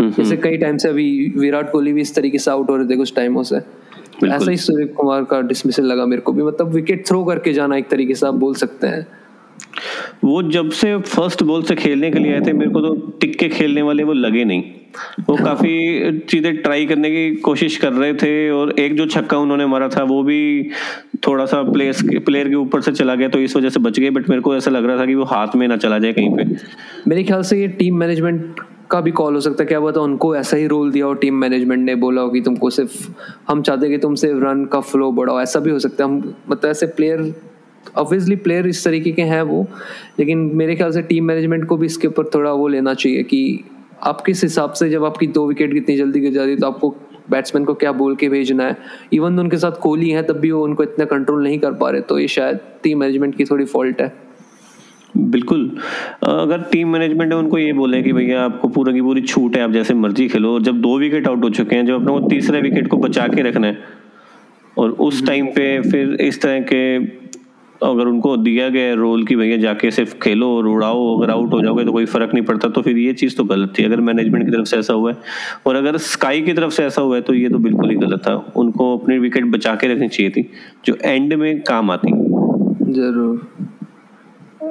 जैसे 0.00 0.36
कई 0.36 0.56
टाइम 0.56 0.76
से 0.76 0.88
अभी 0.88 1.32
विराट 1.36 1.70
कोहली 1.72 1.92
भी 1.92 2.00
इस 2.00 2.14
तरीके 2.14 2.38
से 2.38 2.50
आउट 2.50 2.70
हो 2.70 2.76
रहे 2.76 2.86
थे 2.86 2.96
कुछ 2.96 3.14
टाइमों 3.16 3.42
से। 3.42 3.56
ऐसा 4.26 4.50
ही 4.50 4.56
सूर्य 4.56 4.86
कुमार 4.86 5.24
का 5.24 5.40
डिसमिसल 5.40 5.84
लगा 5.84 6.06
मेरे 6.06 6.22
को 6.22 6.32
भी 6.32 6.42
मतलब 6.42 6.68
विकेट 6.68 7.06
थ्रो 7.06 7.24
करके 7.24 7.52
जाना 7.52 7.76
एक 7.76 7.88
तरीके 7.88 8.14
से 8.14 8.26
आप 8.26 8.34
बोल 8.34 8.54
सकते 8.54 8.86
हैं। 8.86 9.06
वो 10.24 10.42
जब 10.42 10.70
से 10.70 10.96
फ़र्स्ट 10.98 11.42
बॉल 11.42 11.62
से 11.62 11.74
खेलने 11.74 12.10
के 12.10 12.18
लिए 12.18 12.32
आए 12.32 12.40
थे 12.40 12.52
मेरे 12.52 12.70
को 12.70 12.80
तो 12.80 12.94
टिक 13.20 13.38
के 13.38 13.48
खेलने 13.48 13.82
वाले 13.82 14.04
वो 14.04 14.12
लगे 14.12 14.44
नहीं। 14.44 14.62
वो 15.20 15.36
काफ़ी 15.36 16.18
चीज़ें 16.20 16.56
ट्राई 16.56 16.86
करने 16.86 17.10
की 17.10 17.34
कोशिश 17.40 17.76
कर 17.76 17.92
रहे 17.92 18.12
थे 18.14 18.50
और 18.50 18.74
एक 18.80 18.96
जो 18.96 19.06
छक्का 19.06 19.38
उन्होंने 19.38 19.66
मारा 19.66 19.88
था, 19.88 20.02
वो 20.02 20.22
भी 20.22 20.70
थोड़ा 21.26 21.46
सा 21.46 21.62
प्लेयर्स 21.62 22.02
के 22.02 22.18
प्लेयर 22.20 22.48
के 22.48 22.54
ऊपर 22.56 22.80
से 22.80 22.92
चला 22.92 23.14
गया 23.14 23.28
तो 23.28 23.38
इस 23.40 23.56
वजह 23.56 23.68
से 23.68 23.80
बच 23.80 23.98
गए 24.00 24.10
बट 24.10 24.28
मेरे 24.30 24.42
को 24.42 24.56
ऐसा 24.56 24.70
लग 24.70 24.86
रहा 24.86 24.98
था 24.98 25.06
कि 25.06 25.14
वो 25.14 25.24
हाथ 25.26 25.56
में 25.56 25.66
ना 25.68 25.76
चला 25.76 25.98
जाए 25.98 26.12
कहीं 26.12 26.36
पे। 26.36 26.44
मेरे 27.08 27.24
ख्याल 27.24 27.42
से 27.42 27.60
ये 27.60 27.68
टीम 27.78 27.96
मैनेजमेंट 27.96 28.60
का 28.90 29.00
भी 29.00 29.10
कॉल 29.12 29.34
हो 29.34 29.40
सकता 29.40 29.62
है, 29.62 29.66
क्या 29.66 29.80
पता 29.80 30.00
उनको 30.00 30.34
ऐसा 30.36 30.56
ही 30.56 30.66
रोल 30.66 30.90
दिया 30.92 31.06
हो 31.06 31.14
टीम 31.14 31.34
मैनेजमेंट 31.34 31.84
ने 31.84 31.94
बोला 31.96 32.22
हो 32.22 32.30
कि 32.30 32.40
तुमको 32.40 32.70
सिर्फ़, 32.70 33.08
हम 33.48 33.62
चाहते 33.62 33.88
कि 33.88 33.98
तुम 33.98 34.14
सिर्फ़ 34.14 34.44
रन 34.44 34.64
का 34.64 34.80
फ्लो 34.82 35.10
बढ़ाओ, 35.12 35.40
ऐसा 35.40 35.60
भी 35.60 35.70
हो 35.70 35.78
सकता 35.78 36.04
है, 36.04 36.10
हम 36.10 36.34
मतलब 36.50 36.70
ऐसे 36.70 36.86
प्लेयर 36.88 37.34
ऑब्वियसली 37.96 38.36
प्लेयर 38.36 38.66
इस 38.66 38.84
तरीके 38.84 39.10
के 39.12 39.22
हैं 39.22 39.40
वो, 39.42 39.66
लेकिन 40.18 40.38
मेरे 40.54 40.76
ख्याल 40.76 40.92
से 40.92 41.02
टीम 41.02 41.24
मैनेजमेंट 41.24 41.64
को 41.68 41.76
भी 41.76 41.86
इसके 41.86 42.08
ऊपर 42.08 42.24
थोड़ा 42.34 42.52
वो 42.52 42.68
लेना 42.68 42.94
चाहिए 42.94 43.22
कि 43.22 43.64
आप 44.04 44.20
किस 44.20 44.42
हिसाब 44.42 44.72
से 44.72 44.88
जब 44.90 45.04
आपकी 45.04 45.26
दो 45.26 45.46
विकेट 45.48 45.74
इतनी 45.76 45.96
जल्दी 45.96 46.20
गिर 46.20 46.32
जाती 46.32 46.50
है 46.50 46.56
तो 46.56 46.66
आपको 46.66 46.94
बैट्समैन 47.30 47.64
को 47.64 47.74
क्या 47.74 47.92
बोल 47.92 48.16
के 48.16 48.28
भेजना 48.28 48.64
है? 48.64 48.76
इवन 49.12 49.38
उनके 49.40 49.56
साथ 49.56 49.80
कोहली 49.80 50.10
है 50.10 50.22
तब 50.22 50.38
भी 50.40 50.50
वो 50.50 50.64
उनको 50.64 50.82
इतना 50.82 51.04
कंट्रोल 51.04 51.42
नहीं 51.42 51.58
कर 51.58 51.72
पा 51.72 51.90
रहे 51.90 52.00
तो 52.00 52.18
ये 52.18 52.28
शायद 52.28 52.58
टीम 52.82 52.98
मैनेजमेंट 52.98 53.36
की 53.36 53.44
थोड़ी 53.44 53.64
फॉल्ट 53.64 54.00
है। 54.00 54.12
बिल्कुल। 55.16 55.70
अगर 56.22 56.62
टीम 56.72 56.88
मैनेजमेंट 56.88 57.32
है 57.32 57.38
उनको 57.38 57.58
ये 57.58 57.72
बोले 57.72 58.02
कि 58.02 58.12
भैया 58.12 58.42
आपको 58.42 58.68
पूरा 58.68 58.92
की 58.92 59.02
पूरी 59.02 59.22
छूट 59.22 59.56
है 59.56 59.62
आप 59.62 59.72
जैसे 59.72 59.94
मर्ज़ी 59.94 60.28
खेलो 60.28 60.54
और 60.54 60.62
जब 60.62 60.80
दो 60.80 60.98
विकेट 60.98 61.28
आउट 61.28 61.44
हो 61.44 61.50
चुके 61.50 61.76
हैं 61.76 61.86
जब 61.86 61.94
अपने 61.94 62.20
को 62.20 62.28
तीसरे 62.28 62.60
विकेट 62.60 62.88
को 62.88 62.96
बचा 62.96 63.26
के 63.28 63.42
रखना 63.42 63.66
है 63.66 63.78
और 64.78 64.90
उस 64.90 65.26
टाइम 65.26 65.46
पे 65.46 65.80
फिर 65.90 66.14
इस 66.20 66.40
तरह 66.42 66.60
के 66.60 66.98
अगर 67.82 68.06
उनको 68.06 68.36
दिया 68.36 68.68
गया 68.68 68.92
रोल 68.94 69.24
कि 69.24 69.36
भैया 69.36 69.56
जाके 69.56 69.90
सिर्फ़ 69.90 70.14
खेलो 70.18 70.48
और 70.56 70.66
उड़ाओ 70.66 71.16
अगर 71.16 71.30
आउट 71.30 71.52
हो 71.52 71.60
जाओगे 71.62 71.84
तो 71.84 71.92
कोई 71.92 72.04
फ़र्क 72.06 72.34
नहीं 72.34 72.44
पड़ता 72.44 72.68
तो 72.68 72.82
फिर 72.82 72.98
ये 72.98 73.12
चीज़ 73.14 73.36
तो 73.36 73.44
गलत 73.44 73.72
थी। 73.78 73.84
अगर 73.84 74.00
मैनेजमेंट 74.00 74.44
की 74.44 74.52
तरफ़ 74.52 74.66
से 74.66 74.76
ऐसा 74.76 74.92
हुआ 74.92 75.10
है 75.10 75.16
और 75.66 75.76
अगर 75.76 75.96
स्काई 76.06 76.42
की 76.42 76.52
तरफ़ 76.52 76.72
से 76.72 76.84
ऐसा 76.84 77.02
हुआ 77.02 77.16
है 77.16 77.22
तो 77.22 77.34
ये 77.34 77.48
तो 77.48 77.58
बिल्कुल 77.60 77.90
ही 77.90 77.96
गलत 77.96 78.22
था। 78.26 78.34
उनको 78.56 78.96
अपनी 78.98 79.18
विकेट 79.18 79.44
बचा 79.46 79.74
के 79.74 79.92
रखनी 79.94 80.08
चाहिए 80.08 80.30
थी 80.30 80.48
जो 80.86 80.96
एंड 81.04 81.34
में 81.34 81.60
काम 81.62 81.90
आती। 81.90 82.12
ज़रूर। 82.92 83.46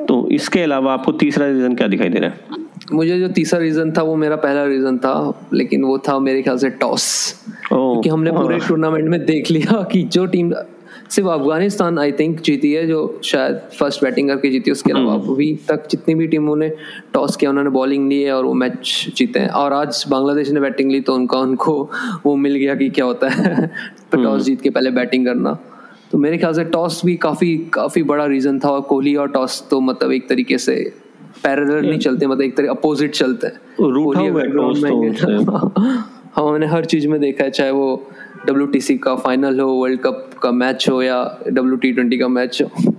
तो 0.08 0.28
इसके 0.32 0.62
अलावा 0.62 0.94
आपको 0.94 1.12
तीसरा 1.14 1.48
रीजन 1.48 1.76
क्या 1.76 1.88
दिखाई 1.88 2.10
दे 2.10 2.20
रहा 2.20 2.30
है? 2.30 2.63
मुझे 2.92 3.20
जो 3.20 3.28
तीसरा 3.28 3.60
रीजन 3.60 3.92
था 3.92 4.02
वो 4.02 4.16
मेरा 4.16 4.36
पहला 4.36 4.66
रीजन 4.66 4.98
था 4.98 5.48
लेकिन 5.54 5.84
वो 5.84 5.98
था 5.98 6.20
मेरे 6.20 6.42
ख्याल 6.42 6.58
से 6.58 6.70
टॉस 6.70 7.06
क्योंकि 7.68 8.10
हमने 8.10 8.32
पूरे 8.32 8.60
टूर्नामेंट 8.68 9.10
में 9.10 9.26
देख 9.26 9.52
लिया 9.52 9.82
कि 9.84 10.04
जो 10.04 10.26
टीम 10.26 10.54
सिर्फ़ 11.10 11.30
अफ़गानिस्तान 11.30 12.00
आई 12.00 12.12
थिंक 12.12 12.40
जीती 12.42 12.72
है 12.74 12.86
जो 12.88 13.20
शायद 13.24 13.60
फ़र्स्ट 13.80 14.04
बैटिंग 14.04 14.30
करके 14.30 14.50
जीती 14.50 14.72
उसके 14.72 14.92
अलावा 14.92 15.14
हम्म। 15.14 15.34
अभी 15.34 15.60
तक 15.68 15.88
जितनी 15.92 16.16
भी 16.16 16.28
टीमों 16.28 16.56
ने 16.56 16.72
टॉस 17.14 17.36
किया 17.36 17.50
उन्होंने 17.50 17.70
बॉलिंग 17.70 18.10
ली 18.10 18.22
है 18.22 18.32
और 18.32 18.46
वो 18.46 18.54
मैच 18.54 19.06
जीते 19.18 19.40
हैं। 19.40 19.50
और 19.50 19.74
आज 19.74 20.06
बांग्लादेश 20.10 20.50
ने 20.50 20.60
बैटिंग 20.60 20.92
ली 20.92 21.02
तो 21.02 21.16
उनका 21.16 21.40
उनको 21.40 21.90
वो 22.26 22.36
मिल 22.36 22.56
गया 22.56 22.76
कि 22.76 22.90
क्या 22.90 23.06
होता 23.06 23.30
है। 23.30 23.68
तो 24.12 24.18
टॉस 24.18 24.26
हम्म। 24.26 24.40
जीत 24.40 24.62
के 24.62 24.70
पहले 24.70 24.92
बैटिंग 24.92 25.26
करना। 25.26 25.58
तो 26.12 26.18
मेरे 26.18 26.38
ख्याल 26.38 26.54
से 26.54 26.64
टॉस 26.64 27.02
भी 27.06 27.16
काफ़ी 27.16 27.58
काफ़ी 27.74 28.04
बड़ा 28.04 28.26
रीज़न 28.26 28.60
था 28.60 28.70
और 28.70 28.82
कोहली 28.82 29.16
और 29.16 29.28
टॉस 29.28 29.64
तो 29.72 29.80
मतलब 29.80 30.12
एक 30.12 30.30
तरीके 30.30 30.58
से 30.58 31.03
पैरेलल 31.44 31.90
नहीं 31.90 32.00
चलते 32.00 32.28
मतलब 32.28 32.42
एक 32.42 32.58
तरह 32.58 32.70
अपोजिट 32.70 33.12
चलते 33.12 33.48
हैं। 33.48 33.60
हाँ। 36.36 36.52
मैंने 36.52 36.66
हर 36.66 36.86
चीज़ 36.86 37.08
में 37.08 37.20
देखा 37.22 37.44
है 37.44 37.52
चाहे 37.52 37.72
वो 37.72 38.10
डब्ल्यू 38.48 38.98
का 39.04 39.16
फाइनल 39.16 39.60
हो 39.60 39.72
वर्ल्ड 39.72 40.00
कप 40.00 40.30
का 40.44 40.52
मैच 40.52 40.90
हो 40.90 41.02
या 41.02 41.40
डब्ल्यू 41.48 42.20
का 42.20 42.28
मैच 42.28 42.62
हो। 42.62 42.92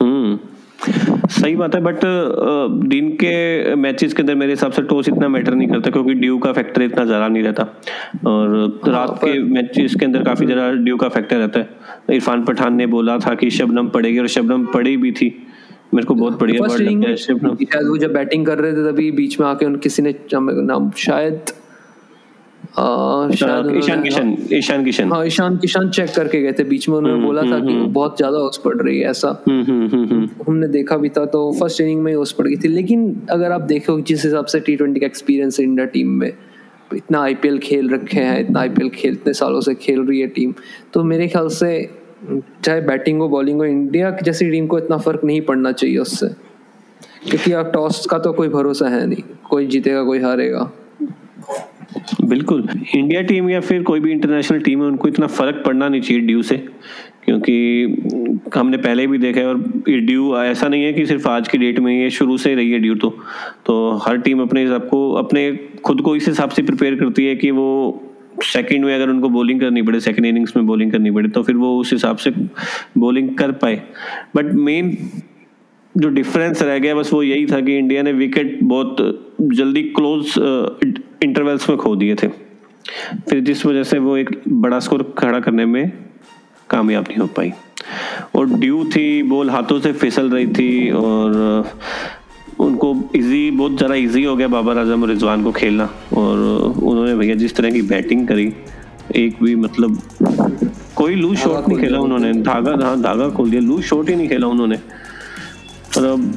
हम्म 0.00 0.38
सही 1.30 1.56
बात 1.56 1.74
है 1.74 1.80
बट 1.80 2.00
दिन 2.88 3.10
के 3.20 3.74
मैचेस 3.74 4.12
के 4.12 4.22
अंदर 4.22 4.34
मेरे 4.34 4.52
हिसाब 4.52 4.72
से 4.72 4.82
टॉस 4.82 5.08
इतना 5.08 5.28
मैटर 5.28 5.54
नहीं 5.54 5.68
करता 5.68 5.90
क्योंकि 5.90 6.14
ड्यू 6.14 6.38
का 6.38 6.52
फैक्टर 6.52 6.82
इतना 6.82 7.04
ज़्यादा 7.04 7.28
नहीं 7.28 7.42
रहता। 7.42 7.62
और 8.26 8.80
हाँ, 8.84 8.92
रात 8.92 9.20
के 9.24 9.42
मैचेस 9.42 9.94
के 9.94 10.04
अंदर 10.04 10.22
काफ़ी 10.22 10.46
ज़्यादा 10.46 10.74
ड्यू 10.74 10.96
का 10.96 11.08
फैक्टर 11.08 11.36
रहता 11.36 11.60
है। 11.60 11.68
इरफान 12.10 12.44
पठान 12.44 12.74
ने 12.74 12.86
बोला 12.86 13.18
था 13.18 13.34
कि 13.34 13.50
शबनम 13.50 13.88
पड़ेगी 13.88 14.18
और 14.18 14.26
शबनम 14.26 14.66
पड़ी 14.66 14.96
भी 14.96 15.12
थी। 15.12 15.46
मेरे 15.94 16.06
को 16.06 16.14
बहुत 16.14 16.38
बढ़िया 16.40 16.62
वर्ड 16.62 16.82
लगता 16.82 17.08
है 17.08 17.16
शायद 17.16 17.88
वो 17.88 17.96
जब 17.98 18.12
बैटिंग 18.12 18.46
कर 18.46 18.58
रहे 18.58 18.72
थे 18.72 18.90
तभी 18.90 19.10
बीच 19.12 19.40
में 19.40 19.46
आके 19.46 19.66
उन 19.66 19.76
किसी 19.78 20.02
ने 20.02 20.14
नाम 20.32 20.90
शायद 20.98 21.52
ईशान 23.32 23.70
किशन 23.72 24.36
ईशान 24.52 24.84
किशन। 24.84 25.12
हाँ 25.12 25.24
ईशान 25.26 25.56
किशन 25.56 25.88
चेक 25.90 26.10
करके 26.16 26.40
गए 26.42 26.52
थे 26.52 26.64
बीच 26.64 26.88
में 26.88 26.96
उन्होंने 26.96 27.16
हम्म, 27.16 27.26
बोला 27.26 27.42
था 27.42 27.46
हम्म, 27.46 27.66
कि 27.66 27.72
हम्म। 27.72 27.92
बहुत 27.92 28.16
ज़्यादा 28.16 28.38
ओस 28.38 28.60
पड़ 28.64 28.76
रही 28.76 28.98
है 28.98 29.10
ऐसा। 29.10 29.28
हमने 30.46 30.68
देखा 30.68 30.96
भी 30.96 31.08
था 31.08 31.24
तो 31.26 31.40
फ़र्स्ट 31.60 31.80
इनिंग 31.80 32.02
में 32.02 32.14
ओस 32.14 32.32
पड़ 32.32 32.46
गई 32.48 32.56
थी। 32.56 32.68
लेकिन 32.68 33.26
अगर 33.30 33.52
आप 33.52 33.60
देखो 33.72 34.00
जिस 34.00 34.24
हिसाब 34.24 34.46
से 34.46 34.60
टी 34.60 34.76
ट्वेंटी 34.76 35.00
का 35.00 35.06
एक्सपीरियंस 35.06 35.58
है 35.60 35.64
इंडिया 35.66 35.86
टीम 35.86 36.08
में 36.20 36.32
इतना 36.96 37.22
आईपीएल 37.22 37.58
खेल 37.58 37.90
रखे 37.90 38.20
हैं 38.20 38.40
इतना 38.40 38.60
आईपीएल 38.60 38.88
खेल 38.90 39.12
इतने 39.12 39.32
सालों 39.32 39.60
से 39.60 39.74
खेल 39.74 40.00
रही 40.00 40.20
है 40.20 40.26
टीम 40.28 40.54
तो 40.92 41.04
मेरे 41.04 41.28
ख्याल 41.28 41.48
से 41.58 41.72
चाहे 42.64 42.80
बैटिंग 42.80 43.20
हो 43.20 43.28
बॉलिंग 43.28 43.58
हो 43.58 43.64
इंडिया 43.64 44.10
जैसी 44.10 44.50
टीम 44.50 44.66
को 44.66 44.78
इतना 44.78 44.96
फ़र्क 44.96 45.20
नहीं 45.24 45.40
पड़ना 45.40 45.72
चाहिए 45.72 45.98
उससे। 45.98 46.26
क्योंकि 47.30 47.52
अब 47.52 47.72
टॉस 47.72 48.06
का 48.06 48.18
तो 48.18 48.32
कोई 48.32 48.48
भरोसा 48.48 48.88
है 48.88 49.06
नहीं। 49.06 49.22
कोई 49.50 49.66
जीतेगा, 49.66 50.04
कोई 50.04 50.18
हारेगा। 50.18 50.72
बिल्कुल। 52.24 52.68
इंडिया 52.96 53.22
टीम 53.22 53.50
या 53.50 53.60
फिर 53.60 53.82
कोई 53.82 54.00
भी 54.00 54.12
इंटरनेशनल 54.12 54.60
टीम 54.60 54.80
है, 54.80 54.86
उनको 54.86 55.08
इतना 55.08 55.26
फ़र्क 55.26 55.62
पड़ना 55.66 55.88
नहीं 55.88 56.00
चाहिए 56.00 56.22
ड्यू 56.22 56.42
से। 56.42 56.68
क्योंकि 57.24 57.86
हमने 58.54 58.76
पहले 58.76 59.06
भी 59.06 59.18
देखा 59.18 59.40
है 59.40 59.46
और 59.46 59.72
ये 59.88 60.00
ड्यू 60.00 60.36
ऐसा 60.36 60.68
नहीं 60.68 60.84
है 60.84 60.92
कि 60.92 61.06
सिर्फ़ 61.06 61.28
आज 61.28 61.48
की 61.48 61.58
डेट 61.58 61.78
में 61.78 62.02
ये 62.02 62.10
शुरू 62.10 62.36
से 62.38 62.54
रही 62.54 62.70
है 62.70 62.78
ड्यू 62.78 62.94
तो। 62.94 63.10
तो 63.66 63.92
हर 63.92 64.16
टीम 64.16 64.42
अपने 64.42 64.62
हिसाब 64.62 64.88
को, 64.88 65.12
अपने 65.12 65.58
खुद 65.84 66.00
को 66.00 66.16
इस 66.16 66.28
हिसाब 66.28 66.50
से 66.50 66.62
प्रिपेयर 66.62 66.94
करती 66.94 67.26
है 67.26 67.36
कि 67.36 67.50
वो 67.50 68.02
सेकंड 68.42 68.84
में 68.84 68.94
अगर 68.94 69.08
उनको 69.08 69.28
बॉलिंग 69.28 69.60
करनी 69.60 69.82
पड़े 69.82 70.00
सेकंड 70.00 70.26
इनिंग्स 70.26 70.56
में 70.56 70.66
बॉलिंग 70.66 70.92
करनी 70.92 71.10
पड़े 71.10 71.28
तो 71.28 71.42
फिर 71.42 71.56
वो 71.56 71.76
उस 71.80 71.92
हिसाब 71.92 72.16
से 72.16 72.30
बॉलिंग 72.98 73.36
कर 73.38 73.52
पाए। 73.54 73.80
बट 74.36 74.52
मेन 74.54 74.96
जो 75.94 76.08
डिफरेंस 76.08 76.62
रह 76.62 76.78
गया, 76.78 76.94
बस 76.94 77.12
वो 77.12 77.22
यही 77.22 77.46
था 77.46 77.60
कि 77.60 77.76
इंडिया 77.78 78.02
ने 78.02 78.12
विकेट 78.12 78.58
बहुत 78.62 78.96
जल्दी 79.52 79.82
क्लोज 79.98 80.34
इंटरवल्स 81.24 81.68
में 81.70 81.78
खो 81.78 81.94
दिए 81.96 82.14
थे। 82.14 82.28
फिर 83.28 83.40
जिस 83.40 83.64
वजह 83.66 83.82
से 83.82 83.98
वो 83.98 84.16
एक 84.16 84.30
बड़ा 84.48 84.78
स्कोर 84.80 85.02
खड़ा 85.18 85.40
करने 85.40 85.64
में 85.66 85.92
कामयाब 86.70 87.04
नहीं 87.08 87.18
हो 87.18 87.26
पाई। 87.26 87.52
और 88.34 88.48
ड्यू 88.50 88.84
थी 88.86 89.22
बॉल 89.22 89.50
हाथों 89.50 89.78
से 89.80 89.92
फिसल 89.92 90.30
रही 90.30 90.46
थी 90.48 90.90
और 90.90 91.32
उनको 92.60 92.94
इजी 93.14 93.50
बहुत 93.50 93.78
ज़रा 93.78 93.94
इजी 93.94 94.22
हो 94.24 94.36
गया 94.36 94.48
बाबर 94.48 94.78
आज़म 94.78 95.02
और 95.02 95.08
रिजवान 95.08 95.42
को 95.44 95.52
खेलना। 95.52 95.88
और 96.16 96.38
उन्होंने 96.82 97.14
भैया 97.16 97.34
जिस 97.34 97.54
तरह 97.56 97.70
की 97.70 97.82
बैटिंग 97.82 98.26
करी 98.28 98.52
एक 99.16 99.42
भी 99.42 99.54
मतलब 99.56 99.98
कोई 100.96 101.14
लूज 101.14 101.36
शॉट 101.38 101.68
नहीं 101.68 101.78
खेला 101.78 101.98
उन्होंने। 102.00 102.32
धागा 102.42 102.76
हाँ 102.84 103.00
धागा 103.02 103.28
खोल 103.36 103.50
दिया 103.50 103.60
लूज 103.62 103.82
शॉट 103.84 104.08
ही 104.08 104.16
नहीं 104.16 104.28
खेला 104.28 104.46
उन्होंने। 104.46 104.76
मतलब 104.76 106.32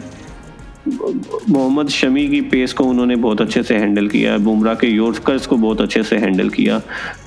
मोहम्मद 0.88 1.88
शमी 1.90 2.28
की 2.30 2.40
पेस 2.50 2.74
को 2.74 2.84
उन्होंने 2.84 3.16
बहुत 3.16 3.42
अच्छे 3.42 3.62
से 3.64 3.76
हैंडल 3.76 4.08
किया 4.08 4.38
बुमराह 4.38 4.76
के 4.76 4.88
योर्कर्स 4.88 5.46
को 5.48 5.58
बहुत 5.58 5.82
अच्छे 5.82 6.04
से 6.04 6.18
हैंडल 6.18 6.50
किया। 6.50 6.80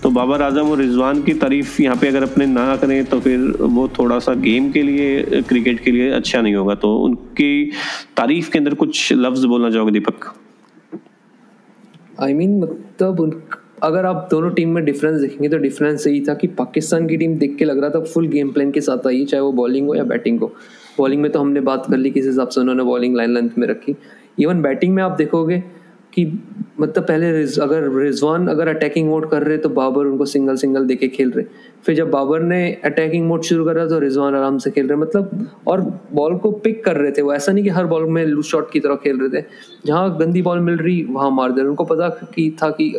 तो 0.02 0.10
बाबर 0.10 0.42
आज़म 0.42 0.70
और 0.70 0.78
रिजवान 0.78 1.22
की 1.22 1.34
तारीफ़ 1.34 1.80
यहाँ 1.82 1.96
पे 1.96 2.08
अगर 2.08 2.22
अपने 2.22 2.46
ना 2.46 2.76
करें 2.76 3.04
तो 3.04 3.20
फिर 3.20 3.38
वो 3.60 3.88
थोड़ा 3.98 4.18
सा 4.18 4.34
गेम 4.46 4.70
के 4.72 4.82
लिए 4.82 5.42
क्रिकेट 5.48 5.84
के 5.84 5.92
लिए 5.92 6.10
अच्छा 6.10 6.40
नहीं 6.40 6.54
होगा। 6.54 6.74
तो 6.74 6.94
उनकी 6.98 7.70
तारीफ़ 8.16 8.50
के 8.50 8.58
अंदर 8.58 8.74
कुछ 8.74 9.12
लफ्ज 9.12 9.44
बोलना 9.44 9.70
चाहोगे 9.70 9.92
Deepak? 9.92 10.32
I 12.20 12.32
I 12.32 12.36
mean 12.36 12.60
mean, 12.60 12.62
मतलब 12.62 13.42
अगर 13.82 14.06
आप 14.06 14.28
दोनों 14.30 14.50
टीम 14.50 14.70
में 14.74 14.84
डिफरेंस 14.84 15.20
देखेंगे 15.20 15.48
तो 15.48 15.58
डिफरेंस 15.58 16.06
यही 16.06 16.20
था 16.20 16.34
कि 16.34 16.46
पाकिस्तान 16.58 17.06
की 17.08 17.16
टीम 17.16 17.36
देख 17.38 17.56
के 17.56 17.64
लग 17.64 17.80
रहा 17.80 17.90
था 17.90 18.00
फुल 18.04 18.26
गेम 18.28 18.50
प्लान 18.52 18.70
के 18.70 18.80
साथ 18.80 19.06
आई 19.06 19.24
चाहे 19.24 19.40
वो 19.40 19.52
बॉलिंग 19.52 19.86
हो 19.88 19.94
या 19.94 20.04
बैटिंग 20.04 20.40
हो। 20.40 20.52
बॉलिंग 20.98 21.22
में 21.22 21.30
तो 21.32 21.40
हमने 21.40 21.60
बात 21.62 21.86
कर 21.90 21.96
ली 21.96 22.10
किस 22.10 22.26
हिसाब 22.26 22.48
से 22.48 22.60
उन्होंने 22.60 22.82
बॉलिंग 22.84 23.16
लाइन 23.16 23.34
लेंथ 23.34 23.58
में 23.58 23.66
रखी। 23.68 23.96
इवन 24.38 24.62
बैटिंग 24.62 24.94
में 24.94 25.02
आप 25.02 25.12
देखोगे 25.12 25.62
कि 26.12 26.24
मतलब 26.80 27.04
पहले 27.04 27.30
रिज, 27.32 27.58
अगर 27.60 27.88
रिजवान 27.92 28.46
अगर 28.48 28.68
अटैकिंग 28.68 29.08
मोड 29.08 29.28
कर 29.30 29.42
रहे 29.42 29.58
तो 29.58 29.68
बाबर 29.68 30.06
उनको 30.06 30.24
सिंगल 30.24 30.56
सिंगल 30.56 30.86
देके 30.86 31.08
खेल 31.08 31.30
रहे। 31.30 31.44
फिर 31.86 31.94
जब 31.94 32.10
बाबर 32.10 32.40
ने 32.42 32.60
अटैकिंग 32.84 33.26
मोड 33.26 33.42
शुरू 33.42 33.64
करा 33.64 33.86
तो 33.86 33.98
रिजवान 33.98 34.34
आराम 34.34 34.58
से 34.58 34.70
खेल 34.70 34.88
रहे। 34.88 34.98
मतलब 34.98 35.46
और 35.68 35.80
बॉल 36.12 36.36
को 36.38 36.50
पिक 36.64 36.84
कर 36.84 36.96
रहे 36.96 37.10
थे 37.10 37.22
वो। 37.22 37.32
ऐसा 37.34 37.52
नहीं 37.52 37.64
कि 37.64 37.70
हर 37.70 37.86
बॉल 37.86 38.08
में 38.08 38.24
लूज 38.26 38.44
शॉट 38.44 38.70
की 38.72 38.80
तरह 38.80 38.96
खेल 39.04 39.20
रहे 39.20 39.40
थे। 39.40 39.44
जहाँ 39.86 40.16
गंदी 40.18 40.42
बॉल 40.42 40.60
मिल 40.60 40.76
रही 40.76 41.02
वहाँ 41.10 41.30
मार 41.30 41.52
दे 41.52 41.60
रहे। 41.60 41.68
उनको 41.68 41.84
पता 41.84 42.08
की 42.08 42.50
था 42.62 42.70
कि 42.70 42.92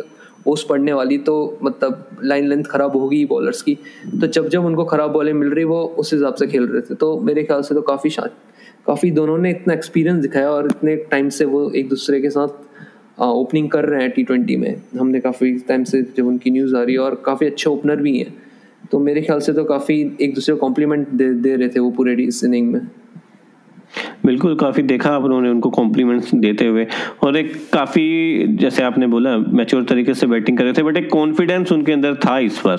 ओस 0.46 0.64
पड़ने 0.68 0.92
वाली 0.92 1.18
तो 1.18 1.58
मतलब 1.62 2.20
लाइन 2.24 2.48
लेंथ 2.48 2.64
खराब 2.64 2.96
होगी 2.96 3.24
बॉलर्स 3.24 3.62
की। 3.62 3.74
तो 4.20 4.26
जब 4.26 4.48
जब 4.48 4.64
उनको 4.64 4.84
खराब 4.84 5.10
बॉलें 5.12 5.32
मिल 5.32 5.50
रही, 5.50 5.64
वो 5.64 5.82
उस 5.98 6.12
हिसाब 6.12 6.34
से 6.34 6.46
खेल 6.46 6.66
रहे 6.66 6.80
थे। 6.80 6.94
तो 6.94 7.18
मेरे 7.20 7.42
ख्याल 7.44 7.62
से 7.62 7.74
तो 7.74 7.82
काफ़ी 7.82 8.10
काफ़ी 8.86 9.10
दोनों 9.10 9.36
ने 9.38 9.50
इतना 9.50 9.74
एक्सपीरियंस 9.74 10.22
दिखाया 10.22 10.50
और 10.50 10.66
इतने 10.66 10.96
टाइम 11.10 11.28
से 11.28 11.44
वो 11.44 11.70
एक 11.70 11.88
दूसरे 11.88 12.20
के 12.20 12.30
साथ 12.30 13.20
ओपनिंग 13.22 13.68
कर 13.70 13.84
रहे 13.84 14.02
हैं 14.02 14.10
टी 14.10 14.22
ट्वेंटी 14.22 14.56
में। 14.56 14.82
हमने 14.98 15.20
काफ़ी 15.20 15.52
टाइम 15.68 15.84
से 15.84 16.02
जब 16.16 16.26
उनकी 16.26 16.50
न्यूज़ 16.50 16.76
आ 16.76 16.82
रही 16.82 16.94
है 16.94 17.00
और 17.00 17.14
काफ़ी 17.24 17.46
अच्छे 17.46 17.68
ओपनर 17.70 17.96
भी 17.96 18.16
हैं। 18.18 18.34
तो 18.92 18.98
मेरे 18.98 19.22
ख्याल 19.22 19.40
से 19.40 19.52
तो 19.52 19.64
काफ़ी 19.64 20.00
एक 20.20 20.34
दूसरे 20.34 20.54
को 20.54 20.60
कॉम्प्लीमेंट 20.60 21.08
दे 21.08 21.28
दे 21.34 21.54
रहे 21.56 21.68
थे 21.68 21.80
वो 21.80 21.90
पूरे 21.90 22.14
इस 22.22 22.42
इनिंग 22.44 22.72
में। 22.72 22.80
बिल्कुल 24.26 24.54
काफ़ी 24.56 24.82
देखा 24.84 25.10
आप 25.10 25.24
उन्होंने 25.24 25.50
उनको 25.50 25.70
कॉम्प्लीमेंट्स 25.70 26.34
देते 26.36 26.66
हुए 26.66 26.86
और 27.24 27.36
एक 27.36 27.52
काफ़ी 27.72 28.46
जैसे 28.56 28.82
आपने 28.82 29.06
बोला 29.08 29.36
मैच्योर 29.38 29.84
तरीके 29.84 30.14
से 30.14 30.26
बैटिंग 30.26 30.58
कर 30.58 30.64
रहे 30.64 30.72
थे 30.72 30.82
बट 30.82 30.96
एक 30.96 31.10
कॉन्फिडेंस 31.10 31.72
उनके 31.72 31.92
अंदर 31.92 32.14
था 32.16 32.38
इस 32.40 32.60
बार 32.64 32.78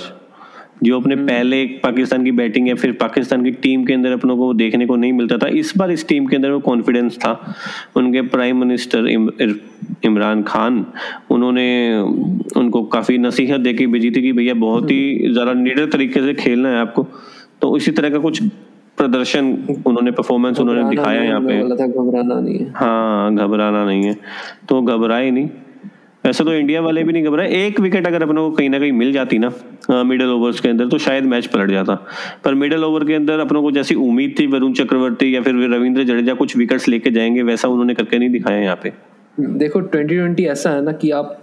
जो 0.84 1.00
अपने 1.00 1.16
हम्म। 1.16 1.26
पहले 1.28 1.66
पाकिस्तान 1.84 2.24
की 2.24 2.32
बैटिंग 2.32 2.68
या 2.68 2.76
फिर 2.76 2.92
पाकिस्तान 2.92 3.44
की 3.44 3.52
टीम 3.64 3.84
के 3.86 3.94
अंदर 3.94 4.12
अपनों 4.12 4.38
को 4.38 4.54
देखने 4.54 4.86
को 4.86 4.96
नहीं 4.96 5.12
मिलता 5.14 5.38
था 5.38 5.48
इस 5.56 5.74
बार 5.78 5.92
इस 5.92 6.08
टीम 6.08 6.26
के 6.26 6.36
अंदर 6.36 6.52
वो 6.52 6.60
कॉन्फिडेंस 6.60 7.18
था 7.18 7.34
उनके 7.96 8.22
प्राइम 8.30 8.58
मिनिस्टर 8.58 9.08
इमरान 10.06 10.42
खान 10.44 10.86
उन्होंने 11.32 11.68
उनको 12.58 12.84
काफ़ी 12.88 13.18
नसीहत 13.18 13.60
देके 13.60 13.88
भेजी 13.88 14.12
थी 14.12 14.22
कि 14.22 14.32
भैया 14.32 14.54
बहुत 14.60 14.92
ही 14.92 15.02
हम्म। 15.14 15.34
ज़्यादा 15.34 15.54
निडर 15.56 15.86
तरीके 15.90 16.22
से 16.22 16.34
खेलना 16.36 16.70
है 16.70 16.80
आपको 16.80 17.08
तो 17.62 17.76
इसी 17.78 17.92
तरह 17.92 18.10
का 18.10 18.20
कुछ 18.20 18.42
प्रदर्शन 19.02 19.48
उन्होंने 19.88 20.12
परफॉर्मेंस 20.12 20.60
उन्होंने 20.60 20.90
दिखाया 20.90 21.22
यहाँ 21.24 21.42
पे। 21.42 21.88
घबराना 21.88 22.40
नहीं 22.40 22.58
है। 22.58 22.72
हाँ 22.76 23.36
घबराना 23.36 23.84
नहीं 23.86 24.04
है। 24.04 24.16
तो 24.70 24.82
घबराए 24.84 25.30
नहीं। 25.32 25.50
वैसे 26.24 26.44
तो 26.44 26.54
इंडिया 26.54 26.82
वाले 26.82 27.04
भी 27.04 27.14
नहीं 27.14 27.24
घबराए। 27.24 27.48
एक 27.58 27.80
विकेट 27.80 28.08
अगर 28.08 28.24
अपने 28.24 28.42
को 28.42 28.52
कहीं 28.52 28.70
ना 28.70 28.80
कहीं 28.80 28.92
मिल 28.92 29.12
जाती 29.14 29.38
ना 29.40 29.50
मिडिल 30.04 30.30
ओवर्स 30.30 30.60
के 30.60 30.70
अंदर 30.70 30.88
तो 30.88 30.98
शायद 30.98 31.24
मैच 31.26 31.46
पलट 31.46 31.72
जाता। 31.72 31.96
पर 32.44 32.54
मिडिल 32.56 32.84
ओवर 32.84 33.06
के 33.06 33.14
अंदर 33.14 33.40
अपनों 33.40 33.62
को 33.62 33.72
जैसी 33.72 33.96
उम्मीद 33.98 34.36
थी 34.40 34.46
वरुण 34.48 34.74
चक्रवर्ती 34.74 35.34
या 35.36 35.42
फिर 35.42 35.56
रविंद्र 35.74 36.04
जडेजा 36.04 36.34
कुछ 36.34 36.56
विकेट्स 36.58 36.88
लेके 36.88 37.12
जाएँगे 37.12 37.44
वैसा 37.44 37.68
उन्होंने 37.68 37.94
करके 37.94 38.20
नहीं 38.20 38.30
दिखाया 38.30 38.60
यहाँ 38.60 38.80
पे। 38.84 38.94
देखो 39.40 39.80
ट्वेंटी 39.82 40.16
ट्वेंटी 40.16 40.46
ऐसा 40.48 40.70
है 40.70 40.84
ना 40.84 40.92
कि 40.94 41.12
आप 41.12 41.38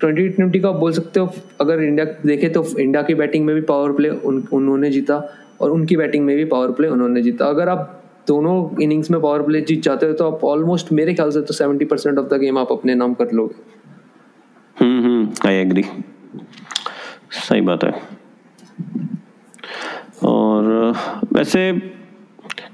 ट्वेंटी 0.00 0.28
ट्वेंटी 0.28 0.60
का 0.60 0.70
बोल 0.72 0.92
सकते 0.92 1.20
हो 1.20 1.32
अगर 1.60 1.82
इंडिया 1.82 2.04
देखे 2.26 2.48
तो 2.48 2.64
इंडिया 2.78 3.02
की 3.02 3.14
बैटिंग 3.14 3.44
में 3.46 3.54
भी 3.54 3.62
पावर 3.62 3.92
प्ले 3.92 4.08
उन, 4.10 4.44
उन्होंने 4.52 4.90
जीता 4.90 5.22
और 5.60 5.70
उनकी 5.70 5.96
बैटिंग 5.96 6.24
में 6.24 6.36
भी 6.36 6.44
पावर 6.44 6.70
प्ले 6.72 6.88
उन्होंने 6.88 7.22
जीता। 7.22 7.46
अगर 7.46 7.68
आप 7.68 7.96
दोनों 8.28 8.82
इनिंग्स 8.82 9.10
में 9.10 9.20
पावर 9.20 9.42
प्ले 9.42 9.60
जीत 9.60 9.82
जाते 9.82 10.06
हो 10.06 10.12
तो 10.12 10.30
आप 10.30 10.44
ऑलमोस्ट 10.44 10.92
मेरे 10.92 11.14
ख्याल 11.14 11.30
से 11.30 11.40
तो 11.40 11.54
seventy 11.54 11.84
percent 11.84 12.18
of 12.18 12.26
the 12.26 12.38
game 12.40 12.58
आप 12.58 12.72
अपने 12.72 12.94
नाम 12.94 13.14
कर 13.14 13.32
लोगे। 13.32 13.54
हम्म 14.76 15.04
हम्म 15.04 15.48
आई 15.48 15.54
एग्री 15.54 15.84
सही 17.30 17.60
बात 17.60 17.84
है। 17.84 17.92
और 20.24 20.94
वैसे 21.32 21.70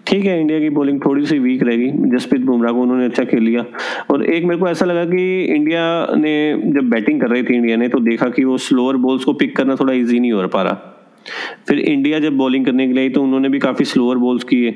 ठीक 0.07 0.25
है 0.25 0.41
इंडिया 0.41 0.59
की 0.61 0.69
बॉलिंग 0.71 1.01
थोड़ी 1.05 1.25
सी 1.27 1.39
वीक 1.39 1.63
रहेगी। 1.63 1.91
जसप्रीत 2.11 2.43
बुमराह 2.43 2.73
को 2.73 2.81
उन्होंने 2.81 3.05
अच्छा 3.05 3.25
खेल 3.25 3.43
लिया। 3.43 3.65
और 4.11 4.25
एक 4.25 4.45
मेरे 4.45 4.61
को 4.61 4.69
ऐसा 4.69 4.85
लगा 4.87 5.05
कि 5.05 5.45
इंडिया 5.45 5.85
ने 6.17 6.35
जब 6.75 6.91
बैटिंग 6.91 7.21
कर 7.21 7.29
रही 7.29 7.43
थी 7.43 7.55
इंडिया 7.55 7.77
ने 7.77 7.89
तो 7.89 8.01
देखा 8.01 8.29
कि 8.29 8.45
वो 8.45 8.59
स्लोअर 8.59 8.97
बॉल्स 8.97 9.25
को 9.25 9.33
पिक 9.33 9.57
करना 9.57 9.75
थोड़ा 9.75 9.93
इजी 9.93 10.21
नहीं 10.21 10.33
हो 10.33 10.47
पा 10.49 10.63
रहा। 10.63 10.93
फिर 11.69 11.79
इंडिया 11.79 12.19
जब 12.19 12.37
बॉलिंग 12.37 12.67
करने 12.67 12.87
के 12.87 12.93
लिए 12.93 13.09
तो 13.11 13.23
उन्होंने 13.23 13.49
भी 13.49 13.59
काफ़ी 13.59 13.85
स्लोअर 13.85 14.17
बॉल्स 14.17 14.45
किए। 14.45 14.71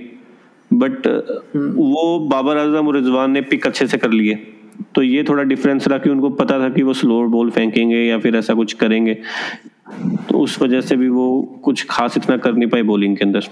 बट 0.70 1.06
वो 1.56 2.18
बाबर 2.30 2.56
आज़म 2.56 2.88
और 2.88 2.96
रिजवान 2.96 3.30
ने 3.30 3.40
पिक 3.40 3.66
अच्छे 3.66 3.86
से 3.86 3.98
कर 3.98 4.10
लिए। 4.10 4.34
तो 4.94 5.02
ये 5.02 5.22
थोड़ा 5.22 5.42
डिफरेंस 5.42 5.88
रहा 5.88 5.98
कि 5.98 6.10
उनको 6.10 6.30
पता 6.30 6.58
था 6.60 6.68
कि 6.68 6.82
वो 6.82 6.92
स्लोअर 6.92 7.26
बॉल 7.26 7.50
फेंकेंगे 7.50 7.96
या 7.96 8.18
फिर 8.18 8.36
ऐसा 8.36 8.54
कुछ 8.54 8.72
करेंगे। 8.72 9.14
तो 10.30 10.38
उस 10.38 10.60
वजह 10.62 10.80
से 10.80 10.96
भी 10.96 11.08
वो 11.08 11.42
कुछ 11.64 11.86
खास 11.90 12.16
इतना 12.16 12.36
कर 12.36 12.52
नहीं 12.52 12.68
पाए 12.68 12.82
बॉलिंग 12.82 13.16
के 13.16 13.24
अंदर। 13.24 13.48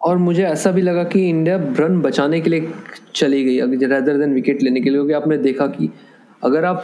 और 0.00 0.16
मुझे 0.18 0.42
ऐसा 0.44 0.70
भी 0.70 0.82
लगा 0.82 1.04
कि 1.04 1.28
इंडिया 1.28 1.56
रन 1.78 2.00
बचाने 2.02 2.40
के 2.40 2.50
लिए 2.50 2.68
चली 3.14 3.42
गई 3.44 3.86
रेदर 3.86 4.18
देन 4.18 4.34
विकेट 4.34 4.62
लेने 4.62 4.80
के 4.80 4.90
लिए, 4.90 4.98
क्योंकि 4.98 5.12
आपने 5.14 5.38
देखा 5.38 5.66
कि 5.68 5.90
अगर 6.42 6.64
आप 6.64 6.82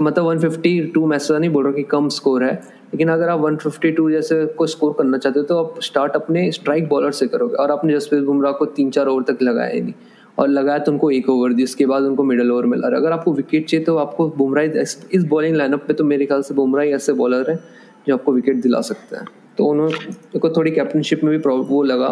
मतलब 0.00 0.26
152 0.26 1.06
मैं 1.06 1.16
ऐसा 1.16 1.38
नहीं 1.38 1.50
बोल 1.50 1.64
रहा 1.64 1.72
कि 1.72 1.82
कम 1.84 2.08
स्कोर 2.08 2.44
है, 2.44 2.52
लेकिन 2.86 3.08
अगर 3.10 3.28
आप 3.28 3.40
152 3.40 4.10
जैसे 4.10 4.44
को 4.48 4.66
स्कोर 4.66 4.94
करना 4.98 5.18
चाहते 5.18 5.40
हो 5.40 5.44
तो 5.46 5.58
आप 5.58 5.80
स्टार्ट 5.82 6.12
अपने 6.14 6.50
स्ट्राइक 6.52 6.88
बॉलर 6.88 7.10
से 7.12 7.26
करोगे। 7.28 7.56
और 7.56 7.70
आपने 7.70 7.94
जसप्रीत 7.94 8.22
बुमराह 8.24 8.52
को 8.52 8.66
तीन 8.66 8.90
चार 8.90 9.06
ओवर 9.06 9.22
तक 9.32 9.42
लगाया 9.42 9.70
ही 9.70 9.80
नहीं। 9.80 9.94
और 10.38 10.48
लगाया 10.48 10.78
तो 10.78 10.92
उनको 10.92 11.10
एक 11.10 11.28
ओवर 11.30 11.52
दी 11.52 11.64
उसके 11.64 11.86
बाद 11.86 12.02
उनको 12.02 12.22
मिडल 12.24 12.50
ओवर 12.52 12.66
मिला। 12.66 12.96
अगर 12.96 13.12
आपको 13.12 13.32
विकेट 13.32 13.68
चाहिए 13.68 13.84
तो 13.86 13.96
आपको 13.98 14.28
बुमराह 14.36 14.64
इस 14.64 15.24
बॉलिंग 15.28 15.56
लाइनअप 15.56 15.84
पे 15.86 15.94
तो 15.94 16.04
मेरे 16.04 16.26
ख्याल 16.26 16.42
से 16.42 16.54
बुमराह 16.54 16.86
ऐसे 16.86 17.12
बॉलर 17.14 17.50
है, 17.50 17.58
जो 18.06 18.14
आपको 18.14 18.32
विकेट 18.32 18.62
दिला 18.62 18.80
सकते 18.82 19.16
हैं। 19.16 19.26
तो 19.58 19.64
उन्होंने 19.64 20.38
को 20.38 20.50
थोड़ी 20.50 20.70
कैप्टनशिप 20.70 21.24
में 21.24 21.38
भी 21.38 21.48
वो 21.48 21.82
लगा 21.82 22.08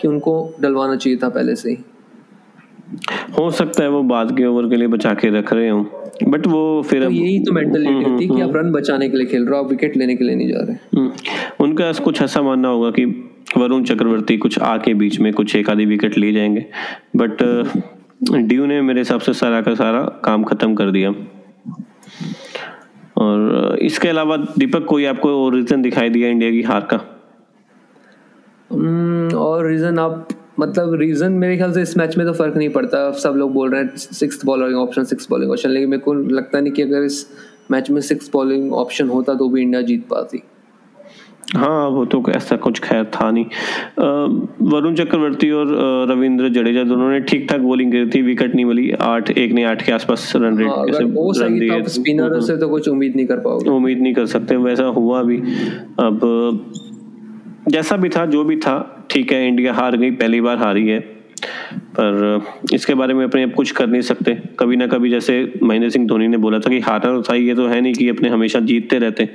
कि 0.00 0.08
उनको 0.08 0.54
डलवाना 0.60 0.96
चाहिए 0.96 1.18
था 1.22 1.28
पहले 1.28 1.56
से 1.56 1.70
ही। 1.70 1.76
हो 3.38 3.50
सकता 3.50 3.82
है 3.82 3.90
वो 3.90 4.02
बाद 4.02 4.36
के 4.36 4.46
ओवर 4.46 4.68
के 4.68 4.76
लिए 4.76 4.88
बचा 4.88 5.14
के 5.14 5.38
रख 5.38 5.52
रहे 5.52 5.68
हो 5.68 5.90
बट 6.28 6.46
वो 6.46 6.82
फिर 6.82 7.04
तो 7.04 7.10
यही 7.10 7.40
तो 7.40 7.52
मेंटलिटी 7.52 7.92
हम्म, 7.92 8.10
होती 8.10 8.26
है 8.26 8.34
कि 8.36 8.40
आप 8.40 8.56
रन 8.56 8.64
हम्म, 8.64 8.72
बचाने 8.72 9.08
के 9.08 9.16
लिए 9.16 9.26
खेल 9.26 9.46
रहे 9.46 9.58
हो 9.58 9.64
आप 9.64 9.70
विकेट 9.70 9.96
लेने 9.96 10.16
के 10.16 10.24
लिए 10.24 10.36
नहीं 10.36 10.48
जा 10.48 10.60
रहे। 10.60 11.00
हम्म, 11.00 11.12
उनका 11.60 11.92
कुछ 11.92 12.22
ऐसा 12.22 12.42
मानना 12.42 12.68
होगा 12.68 12.90
कि 12.90 13.04
वरुण 13.56 13.84
चक्रवर्ती 13.84 14.36
कुछ 14.36 14.58
आके 14.58 14.94
बीच 14.94 15.20
में 15.20 15.32
कुछ 15.32 15.56
एक 15.56 15.70
आधी 15.70 15.86
विकेट 15.86 16.18
ले 16.18 16.32
जाएँगे 16.32 16.66
बट 17.16 17.36
ड्यू 18.32 18.66
ने 18.66 18.82
मेरे 18.82 19.00
हिसाब 19.00 19.20
से 19.20 19.32
सारा 19.32 19.60
का 19.60 19.74
सारा 19.74 20.02
काम 20.02 20.44
खत्म 20.44 20.74
कर 20.74 20.90
दिया। 20.90 21.14
और 23.16 23.78
इसके 23.82 24.08
अलावा 24.08 24.36
दीपक, 24.36 24.84
कोई 24.84 25.04
आपको 25.04 25.28
और 25.44 25.54
रीजन 25.54 25.82
दिखाई 25.82 26.10
दिया 26.10 26.28
इंडिया 26.28 26.50
की 26.50 26.62
हार 26.62 26.88
का? 26.92 26.96
और 29.38 29.66
रीजन 29.66 29.98
आप 29.98 30.28
मतलब 30.60 30.94
रीजन 31.00 31.32
मेरे 31.34 31.56
ख्याल 31.56 31.72
से 31.72 31.82
इस 31.82 31.96
मैच 31.96 32.16
में 32.18 32.26
तो 32.26 32.32
फ़र्क 32.32 32.56
नहीं 32.56 32.68
पड़ता। 32.68 33.10
सब 33.14 33.34
लोग 33.36 33.52
बोल 33.52 33.70
रहे 33.70 33.82
हैं 33.82 33.96
six 33.96 34.44
bowling 34.44 34.76
option 34.78 35.04
six 35.04 35.28
bowling 35.30 35.50
option 35.50 35.70
लेकिन 35.70 35.90
मेरे 35.90 36.02
को 36.02 36.14
लगता 36.14 36.60
नहीं 36.60 36.72
कि 36.72 36.82
अगर 36.82 37.02
इस 37.02 37.26
मैच 37.70 37.90
में 37.90 38.00
सिक्स 38.00 38.30
बॉलिंग 38.32 38.72
ऑप्शन 38.74 39.08
होता 39.08 39.34
तो 39.34 39.48
भी 39.48 39.62
इंडिया 39.62 39.82
जीत 39.82 40.06
पाती। 40.10 40.42
हाँ 41.48 41.88
वो 41.88 42.04
तो 42.04 42.22
ऐसा 42.30 42.56
कुछ 42.56 42.78
खैर 42.80 43.04
था 43.14 43.30
नहीं। 43.30 43.44
वरुण 44.70 44.94
चक्रवर्ती 44.94 45.50
और 45.50 45.66
रविंद्र 46.10 46.48
जडेजा 46.48 46.82
दोनों 46.84 47.10
ने 47.10 47.20
ठीक 47.22 47.46
ठाक 47.50 47.60
बॉलिंग 47.60 47.92
करी 47.92 48.10
थी 48.10 48.22
विकेट 48.22 48.54
नहीं 48.54 48.64
मिली। 48.64 48.90
आठ 49.02 49.30
एक 49.30 49.52
ने 49.52 49.64
आठ 49.64 49.84
के 49.86 49.92
आसपास 49.92 50.32
रन 50.36 50.58
रेट 50.58 50.68
हाँ, 50.68 50.76
वो 51.04 51.32
रन 51.38 51.58
दिए 51.58 51.82
स्पिनर 51.90 52.40
से 52.40 52.56
तो 52.56 52.68
कुछ 52.68 52.88
उम्मीद 52.88 53.16
नहीं 53.16 53.26
कर 53.26 53.36
पाओगे। 53.36 53.70
उम्मीद 53.70 54.00
नहीं 54.00 54.14
कर 54.14 54.26
सकते 54.26 54.56
वैसा 54.58 54.84
हुआ 54.96 55.22
भी। 55.22 55.36
अब 56.00 56.20
जैसा 57.68 57.96
भी 57.96 58.08
था 58.08 58.24
जो 58.26 58.42
भी 58.44 58.56
था 58.56 59.06
ठीक 59.10 59.32
है 59.32 59.46
इंडिया 59.48 59.72
हार 59.74 59.96
गई 59.96 60.10
पहली 60.12 60.40
बार 60.40 60.56
हारी 60.58 60.86
है। 60.88 60.98
पर 61.98 62.42
इसके 62.74 62.94
बारे 62.94 63.14
में 63.14 63.24
अपने 63.24 63.42
अब 63.42 63.52
कुछ 63.52 63.70
कर 63.70 63.86
नहीं 63.86 64.02
सकते। 64.02 64.34
कभी 64.58 64.76
ना 64.76 64.86
कभी 64.86 65.10
जैसे 65.10 65.34
महेंद्र 65.62 65.90
सिंह 65.90 66.06
धोनी 66.06 66.28
ने 66.28 66.36
बोला 66.36 66.58
था 66.58 66.70
कि 66.70 66.80
हारना 66.80 67.20
था 67.30 67.34
ये 67.34 67.54
तो 67.54 67.66
है 67.66 67.80
नहीं 67.80 67.94
कि 67.94 68.08
अपने 68.08 68.28
हमेशा 68.28 68.60
जीतते 68.62 68.98
रहते। 68.98 69.28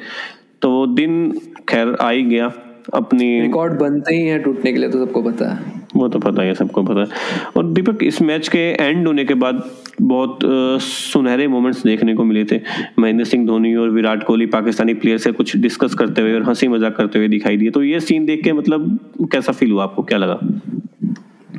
तो 0.61 0.69
वो 0.71 0.85
दिन 0.87 1.33
खैर 1.69 1.95
आ 1.95 2.09
ही 2.09 2.23
गया। 2.25 2.51
अपनी 2.93 3.39
रिकॉर्ड 3.41 3.73
बनते 3.79 4.15
ही 4.15 4.25
हैं 4.25 4.41
टूटने 4.43 4.71
के 4.73 4.79
लिए 4.79 4.89
तो 4.89 5.05
सबको 5.05 5.21
पता 5.21 5.49
है। 5.49 5.79
वो 5.95 6.07
तो 6.07 6.19
पता 6.19 6.41
है 6.41 6.53
सबको 6.55 6.83
पता 6.83 6.99
है। 7.01 7.51
और 7.57 7.65
दीपक 7.73 8.03
इस 8.03 8.21
मैच 8.21 8.47
के 8.47 8.59
एंड 8.59 9.07
होने 9.07 9.25
के 9.25 9.33
बाद 9.33 9.63
बहुत 10.01 10.39
सुनहरे 10.81 11.47
मोमेंट्स 11.47 11.83
देखने 11.83 12.15
को 12.15 12.23
मिले 12.23 12.43
थे। 12.45 12.59
महेंद्र 12.99 13.25
सिंह 13.25 13.45
धोनी 13.47 13.73
और 13.75 13.89
विराट 13.89 14.23
कोहली 14.23 14.45
पाकिस्तानी 14.47 14.93
प्लेयर 14.93 15.17
से 15.17 15.31
कुछ 15.31 15.55
डिस्कस 15.57 15.93
करते 15.93 16.21
हुए 16.21 16.33
और 16.33 16.43
हँसी 16.43 16.67
मज़ाक 16.67 16.95
करते 16.97 17.19
हुए 17.19 17.27
दिखाई 17.27 17.57
दिए। 17.57 17.69
तो 17.69 17.83
ये 17.83 17.99
सीन 17.99 18.25
देख 18.25 18.43
के 18.43 18.53
मतलब 18.53 18.97
कैसा 19.31 19.51
फील 19.51 19.71
हुआ 19.71 19.83
आपको? 19.83 20.03
क्या 20.03 20.17
लगा? 20.17 20.39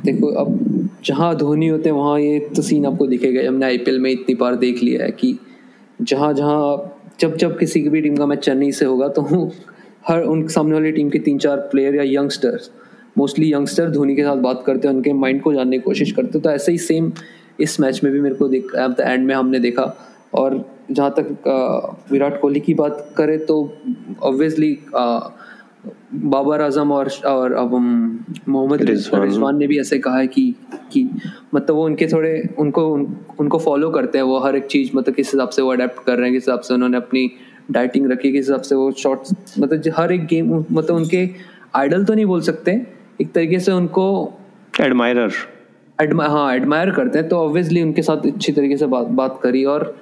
देखो 0.05 0.27
अब 0.35 0.89
जहाँ 1.05 1.35
धोनी 1.37 1.67
होते 1.67 1.89
हैं 1.89 1.95
वहाँ 1.95 2.19
ये 2.19 2.39
तो 2.55 2.61
सीन 2.61 2.85
आपको 2.85 3.07
दिखेगा। 3.07 3.47
हमने 3.47 3.65
आईपीएल 3.65 3.99
में 3.99 4.09
इतनी 4.11 4.35
बार 4.35 4.55
देख 4.55 4.83
लिया 4.83 5.03
है 5.03 5.11
कि 5.11 5.37
जहाँ 6.01 6.33
जहाँ 6.33 6.99
जब 7.19 7.35
जब 7.37 7.57
किसी 7.59 7.81
की 7.81 7.89
भी 7.89 8.01
टीम 8.01 8.15
का 8.15 8.25
मैच 8.25 8.39
चेन्नई 8.39 8.71
से 8.71 8.85
होगा 8.85 9.07
तो 9.07 9.51
हर 10.05 10.21
उन 10.23 10.47
सामने 10.47 10.73
वाली 10.73 10.91
टीम 10.91 11.09
के 11.09 11.19
तीन 11.19 11.37
चार 11.37 11.57
प्लेयर 11.71 11.95
या 11.95 12.03
यंगस्टर्स 12.05 12.69
मोस्टली 13.17 13.51
यंगस्टर 13.53 13.89
धोनी 13.91 14.15
के 14.15 14.23
साथ 14.23 14.37
बात 14.43 14.63
करते 14.65 14.87
हैं 14.87 14.95
उनके 14.95 15.13
माइंड 15.13 15.41
को 15.41 15.53
जानने 15.53 15.77
की 15.77 15.83
कोशिश 15.83 16.11
करते 16.11 16.31
हैं। 16.33 16.41
तो 16.41 16.49
ऐसे 16.49 16.71
ही 16.71 16.77
सेम 16.79 17.11
इस 17.59 17.79
मैच 17.79 18.03
में 18.03 18.11
भी 18.13 18.19
मेरे 18.21 18.35
को 18.35 18.47
देख 18.47 18.71
एट 18.75 18.97
द 18.97 18.99
एंड 18.99 19.25
में 19.27 19.35
हमने 19.35 19.59
देखा। 19.59 19.93
और 20.33 20.63
जहाँ 20.91 21.13
तक 21.19 22.07
विराट 22.11 22.39
कोहली 22.41 22.59
की 22.59 22.73
बात 22.73 23.13
करें 23.17 23.45
तो 23.45 23.57
ऑब्वियसली 24.23 24.77
बाबर 26.15 26.61
आज़म 26.61 26.91
और 26.91 27.09
और 27.27 27.53
अब 27.53 27.71
मोहम्मद 28.49 28.81
रिजवान। 28.81 29.57
ने 29.57 29.67
भी 29.67 29.79
ऐसे 29.79 29.97
कहा 29.99 30.17
है 30.17 30.27
कि 30.27 30.53
कि 30.91 31.09
मतलब 31.53 31.75
वो 31.75 31.85
उनके 31.85 32.07
थोड़े 32.07 32.49
उनको 32.59 32.87
उन, 32.87 33.15
उनको 33.39 33.57
फॉलो 33.59 33.89
करते 33.89 34.17
हैं। 34.17 34.25
वो 34.25 34.39
हर 34.39 34.55
एक 34.55 34.65
चीज़ 34.65 34.91
मतलब 34.95 35.15
किस 35.15 35.33
हिसाब 35.33 35.49
से 35.49 35.61
वो 35.61 35.71
अडेप्ट 35.71 36.05
कर 36.05 36.17
रहे 36.17 36.25
हैं 36.25 36.33
किस 36.33 36.43
हिसाब 36.43 36.59
से 36.59 36.73
उन्होंने 36.73 36.97
अपनी 36.97 37.31
डाइटिंग 37.71 38.11
रखी 38.11 38.31
किस 38.31 38.45
हिसाब 38.45 38.61
से 38.61 38.75
वो 38.75 38.91
शॉर्ट्स 38.91 39.59
मतलब 39.59 39.93
हर 39.97 40.11
एक 40.11 40.25
गेम 40.25 40.53
मतलब 40.71 40.95
उनके 40.95 41.29
आइडल 41.75 42.05
तो 42.05 42.13
नहीं 42.13 42.25
बोल 42.25 42.41
सकते 42.41 42.71
एक 43.21 43.31
तरीके 43.31 43.59
से 43.59 43.71
उनको 43.71 44.05
एडमायरर 44.81 45.31
हाँ 45.99 46.53
एडमायर 46.55 46.91
करते 46.91 47.19
हैं 47.19 47.27
तो 47.29 47.37
ऑब्वियसली 47.37 47.81
उनके 47.81 48.01
साथ 48.01 48.25
अच्छी 48.27 48.51
तरीके 48.51 48.77
से 48.77 48.85
बात 48.85 49.07
बात 49.13 49.39
करी 49.43 49.63
और 49.65 49.95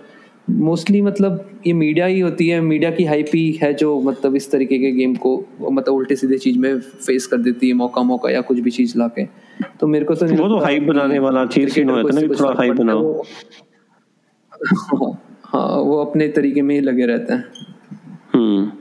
मोस्टली 0.50 1.02
मतलब 1.02 1.50
ये 1.68 1.74
मीडिया 1.74 2.06
ही 2.06 2.20
होती 2.20 2.48
है 2.48 2.60
मीडिया 2.62 2.92
की 2.92 3.04
हाइप 3.06 3.26
ही 3.34 3.52
है 3.62 3.74
जो 3.74 4.00
मतलब 4.02 4.36
इस 4.36 4.52
तरीके 4.52 4.78
के 4.80 4.92
गेम 4.92 5.16
को 5.16 5.36
मतलब 5.62 5.94
उल्टे 5.94 6.16
सीधे 6.16 6.38
चीज़ 6.38 6.58
में 6.58 6.80
फेस 6.80 7.28
कर 7.28 7.38
देती 7.38 7.68
है 7.68 7.74
मौका 7.74 8.02
मौका 8.04 8.30
या 8.30 8.42
कुछ 8.42 8.60
भी 8.60 8.72
चीज़ 8.72 8.98
ला 8.98 9.08
के 9.08 9.26
तो 9.80 9.88
मेरे 9.88 10.06
को 10.06 10.16
तो 10.16 10.28
वो 10.28 10.48
तो 10.48 10.58
हाइप 10.58 10.84
बनाने 10.84 11.20
वाला 11.20 11.46
चीज़ 11.48 11.80
ही 11.80 11.84
होता 11.84 12.16
है 12.16 12.22
ना 12.22 12.36
थोड़ा 12.36 12.54
हाइप 12.58 12.74
बनाओ 12.76 13.24
हाँ 15.54 15.68
वो 15.68 16.06
अपने 16.06 16.28
तरीके 16.28 16.62
में 16.62 16.76
ही 16.76 16.82
लगे 16.82 17.06
रहते 17.06 17.34
हैं। 17.34 17.44
हम्म। 18.34 18.72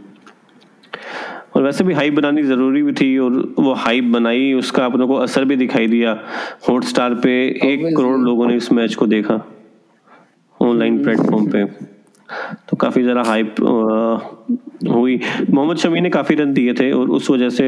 और 1.57 1.63
वैसे 1.63 1.85
भी 1.85 1.95
हाइप 1.95 2.15
बनानी 2.15 2.43
ज़रूरी 2.43 2.83
भी 2.83 2.93
थी 2.93 3.19
और 3.19 3.55
वो 3.59 3.73
हाइप 3.75 4.05
बनाई 4.05 4.53
उसका 4.53 4.85
अपनों 4.85 5.07
को 5.09 5.15
असर 5.15 5.45
भी 5.45 5.57
दिखाई 5.57 5.87
दिया। 5.87 6.13
हॉट 6.69 6.85
स्टार 6.85 7.15
पे 7.15 7.33
एक 7.73 7.97
करोड़ 7.97 8.19
लोगों 8.19 8.47
ने 8.47 8.57
इस 8.57 8.73
मैच 8.73 8.95
को 8.95 9.07
देखा 9.07 9.41
ऑनलाइन 10.61 11.03
प्लेटफॉर्म 11.03 11.51
पे। 11.51 11.65
तो 12.69 12.77
काफ़ी 12.77 13.03
ज़रा 13.03 13.23
हाइप 13.23 13.55
हुई। 14.89 15.21
मोहम्मद 15.51 15.77
शमी 15.77 16.01
ने 16.01 16.11
काफ़ी 16.11 16.35
रन 16.35 16.53
दिए 16.53 16.75
थे 16.75 16.93
और 16.93 17.11
उस 17.11 17.31
वजह 17.31 17.49
से 17.49 17.67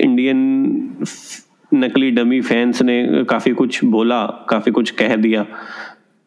इंडियन 0.00 0.38
नकली 1.74 2.10
डमी 2.10 2.40
फैंस 2.40 2.82
ने 2.82 3.24
काफ़ी 3.24 3.52
कुछ 3.52 3.84
बोला 3.84 4.26
काफ़ी 4.50 4.72
कुछ 4.72 4.90
कह 4.90 5.16
दिया। 5.16 5.46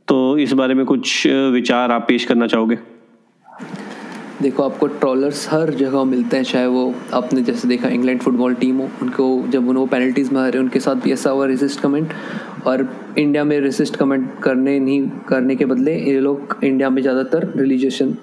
तो 0.08 0.38
इस 0.38 0.52
बारे 0.54 0.74
में 0.74 0.86
कुछ 0.86 1.26
विचार 1.54 1.92
आप 1.92 2.06
पेश 2.08 2.26
करना 2.26 2.48
चाहोगे? 2.48 2.78
देखो 4.42 4.64
आपको 4.64 4.88
ट्रॉलर्स 4.88 5.48
हर 5.52 5.70
जगह 5.74 6.04
मिलते 6.04 6.38
हैं 6.38 6.44
चाहे 6.44 6.68
वो 6.68 6.94
आपने 7.14 7.42
जैसे 7.42 7.68
देखा 7.68 7.88
इंग्लैंड 7.90 8.20
फुटबॉल 8.22 8.54
टीम 8.56 8.78
हो 8.78 8.90
उनको 9.02 9.26
जब 9.50 9.68
उन्होंने 9.70 9.90
पेनल्टीज 9.92 10.32
में 10.34 10.42
रहे 10.42 10.62
उनके 10.62 10.80
साथ 10.80 10.96
भी 10.96 11.12
ऐसा 11.14 11.30
हुआ 11.30 11.46
रेसिस्ट 11.46 11.80
कमेंट 11.82 12.14
और 12.68 12.88
इंडिया 13.18 13.44
में 13.44 13.60
रेसिस्ट 13.60 13.96
कमेंट 13.96 14.30
करने 14.44 14.80
नहीं 14.80 15.08
करने 15.30 15.56
के 15.56 15.66
बदले 15.66 15.96
ये 15.96 16.20
लोग 16.20 16.56
इंडिया 16.64 16.90
में 16.90 17.02
ज़्यादातर 17.02 17.52
रिलीजियन 17.58 18.16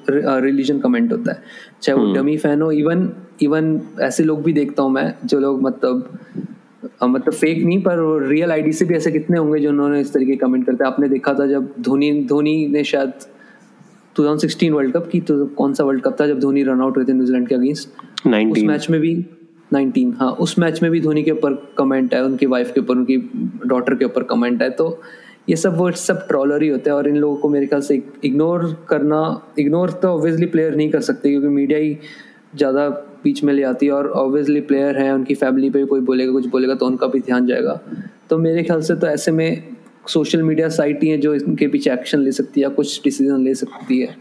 रिलीजन 0.44 0.78
कमेंट 0.80 1.12
होता 1.12 1.32
है। 1.32 1.42
चाहे 1.82 1.98
वो 1.98 2.12
डमी 2.14 2.36
फ़ैन 2.36 2.62
हो 2.62 2.70
इवन 2.72 3.08
इवन 3.42 3.80
ऐसे 4.02 4.24
लोग 4.24 4.42
भी 4.42 4.52
देखता 4.52 4.82
हूँ 4.82 4.92
मैं 4.92 5.12
जो 5.24 5.40
लोग 5.40 5.62
मतलब 5.62 6.18
मतलब 7.02 7.34
फेक 7.34 7.62
नहीं 7.64 7.80
पर 7.82 7.98
रियल 8.28 8.52
आईडी 8.52 8.72
से 8.72 8.84
भी 8.84 8.94
ऐसे 8.94 9.10
कितने 9.12 9.38
होंगे 9.38 9.60
जो 9.60 9.68
उन्होंने 9.70 10.00
इस 10.00 10.12
तरीके 10.12 10.36
कमेंट 10.36 10.66
करते 10.66 10.84
हैं? 10.84 10.90
आपने 10.92 11.08
देखा 11.08 11.34
था 11.34 11.46
जब 11.46 11.72
धोनी 11.80 12.12
धोनी 12.24 12.66
ने 12.66 12.84
शायद 12.84 13.12
2016 14.16 14.70
वर्ल्ड 14.70 14.92
कप 14.94 15.08
की 15.12 15.20
तो 15.20 15.44
कौन 15.56 15.74
सा 15.74 15.84
वर्ल्ड 15.84 16.02
कप 16.02 16.16
था 16.20 16.26
जब 16.26 16.40
धोनी 16.40 16.62
रन 16.62 16.80
आउट 16.80 16.96
हुए 16.96 17.04
थे 17.04 17.12
न्यूजीलैंड 17.12 17.48
के 17.48 17.54
अगेंस्ट 17.54 17.88
उस 18.26 18.62
मैच 18.62 18.90
में 18.90 19.00
भी 19.00 19.14
नाइनटीन 19.72 20.12
हाँ 20.12 20.30
उस 20.40 20.58
मैच 20.58 20.82
में 20.82 20.90
भी 20.92 21.00
धोनी 21.00 21.22
के 21.22 21.30
ऊपर 21.30 21.54
कमेंट 21.78 22.14
है 22.14 22.24
उनकी 22.24 22.46
वाइफ 22.46 22.72
के 22.74 22.80
ऊपर 22.80 22.96
उनकी 22.96 23.16
डॉटर 23.66 23.94
के 23.94 24.04
ऊपर 24.04 24.22
कमेंट 24.22 24.62
है 24.62 24.70
तो 24.70 25.00
ये 25.48 25.56
सब 25.56 25.76
वो 25.76 25.90
सब 25.90 26.26
ट्रॉलर 26.28 26.62
ही 26.62 26.68
होते 26.68 26.90
हैं 26.90 26.96
और 26.96 27.08
इन 27.08 27.16
लोगों 27.16 27.36
को 27.36 27.48
मेरे 27.48 27.66
ख्याल 27.66 27.80
से 27.82 28.02
इग्नोर 28.24 28.64
करना 28.88 29.20
इग्नोर 29.58 29.90
तो 29.90 30.08
ऑब्वियसली 30.08 30.46
प्लेयर 30.46 30.76
नहीं 30.76 30.90
कर 30.90 31.00
सकते 31.00 31.30
क्योंकि 31.30 31.48
मीडिया 31.48 31.78
ही 31.78 31.98
ज़्यादा 32.56 32.88
बीच 33.24 33.42
में 33.44 33.52
ले 33.54 33.62
आती 33.64 33.86
है 33.86 33.92
और 33.92 34.08
ऑब्वियसली 34.12 34.60
प्लेयर 34.62 34.98
हैं, 34.98 35.12
उनकी 35.12 35.34
फैमिली 35.34 35.70
पे 35.70 35.78
भी 35.78 35.86
कोई 35.86 36.00
बोलेगा, 36.02 36.32
कुछ 36.32 36.46
बोलेगा 36.46 36.74
तो 36.74 36.86
उनका 36.86 37.06
भी 37.06 37.20
ध्यान 37.20 37.46
जाएगा। 37.46 37.80
तो 38.30 38.38
मेरे 38.38 38.62
ख्याल 38.62 38.80
से 38.80 38.94
तो 38.94 39.06
ऐसे 39.06 39.32
में 39.32 39.62
सोशल 40.08 40.42
मीडिया 40.42 40.68
साइट 40.70 41.02
ही 41.02 41.08
है 41.08 41.18
जो 41.18 41.34
इनके 41.34 41.66
पीछे 41.68 41.92
एक्शन 41.92 42.18
ले 42.20 42.32
सकती 42.32 42.60
है 42.60 42.62
या 42.62 42.68
कुछ 42.74 43.00
डिसीज़न 43.04 43.44
ले 43.44 43.54
सकती 43.54 44.00
है। 44.00 44.16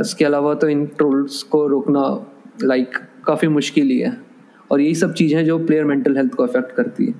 इसके 0.00 0.24
अलावा 0.24 0.54
तो 0.54 0.68
इन 0.68 0.84
ट्रोल्स 0.96 1.42
को 1.42 1.66
रोकना 1.66 2.02
लाइक 2.64 2.96
काफ़ी 3.26 3.48
मुश्किल 3.48 3.88
ही 3.88 3.98
है। 3.98 4.16
और 4.70 4.80
यही 4.80 4.94
सब 4.94 5.12
चीज़ें 5.14 5.44
जो 5.44 5.58
प्लेयर 5.58 5.84
मेंटल 5.84 6.16
हेल्थ 6.16 6.34
को 6.34 6.42
अफेक्ट 6.42 6.72
करती 6.76 7.06
है। 7.06 7.14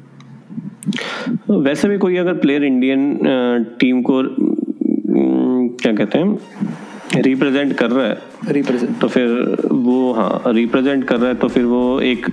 वैसे 1.61 1.89
भी 1.89 1.99
कोई 1.99 2.17
अगर 2.17 2.35
प्लेयर 2.37 2.65
इंडियन 2.65 3.67
टीम 3.81 4.03
को 4.03 4.23
क्या 5.77 5.93
कहते 5.93 6.19
हैं 6.19 7.23
रिप्रेजेंट 7.23 7.73
कर 7.73 7.91
रहा 7.91 8.07
है 8.07 8.17
रिप्रेजेंट 8.49 8.99
तो 9.01 9.09
फिर 9.09 9.29
वो 9.71 10.13
हाँ 10.13 10.43
रिप्रेजेंट 10.47 11.05
कर 11.05 11.17
रहा 11.17 11.29
है 11.29 11.35
तो 11.35 11.49
फिर 11.49 11.65
वो 11.65 12.01
एक 12.01 12.27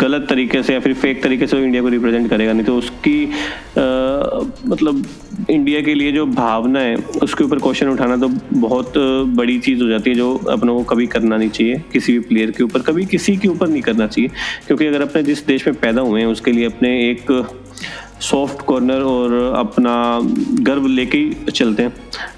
गलत 0.00 0.26
तरीके 0.28 0.62
से 0.62 0.72
या 0.72 0.80
फिर 0.80 0.94
फेक 0.94 1.22
तरीके 1.22 1.46
से 1.46 1.56
वो 1.56 1.62
इंडिया 1.62 1.82
को 1.82 1.88
रिप्रेजेंट 1.88 2.28
करेगा। 2.30 2.52
नहीं 2.52 2.64
तो 2.64 2.76
उसकी 2.76 3.24
आ, 3.24 3.30
मतलब 4.66 5.04
इंडिया 5.50 5.80
के 5.80 5.94
लिए 5.94 6.12
जो 6.12 6.26
भावना 6.26 6.80
है 6.80 6.96
उसके 6.96 7.44
ऊपर 7.44 7.58
क्वेश्चन 7.58 7.88
उठाना 7.88 8.16
तो 8.16 8.28
बहुत 8.52 8.92
बड़ी 9.36 9.58
चीज़ 9.58 9.82
हो 9.82 9.88
जाती 9.88 10.10
है 10.10 10.16
जो 10.16 10.34
अपनों 10.50 10.76
को 10.76 10.82
कभी 10.84 11.06
करना 11.06 11.36
नहीं 11.36 11.50
चाहिए 11.50 11.82
किसी 11.92 12.12
भी 12.12 12.18
प्लेयर 12.18 12.50
के 12.50 12.64
ऊपर 12.64 12.82
कभी 12.82 13.04
किसी 13.06 13.36
के 13.36 13.48
ऊपर 13.48 13.68
नहीं 13.68 13.82
करना 13.82 14.06
चाहिए। 14.06 14.30
क्योंकि 14.66 14.86
अगर 14.86 15.02
अपने 15.02 15.22
जिस 15.22 15.46
देश 15.46 15.66
में 15.66 15.76
पैदा 15.76 16.02
हुए 16.02 16.20
हैं 16.20 16.26
उसके 16.26 16.52
लिए 16.52 16.66
अपने 16.66 16.90
एक 17.10 17.30
सॉफ्ट 18.20 18.62
कॉर्नर 18.62 19.00
और 19.02 19.32
अपना 19.56 20.20
गर्व 20.62 20.86
लेके 20.86 21.18
ही 21.18 21.52
चलते 21.52 21.82
हैं। 21.82 21.92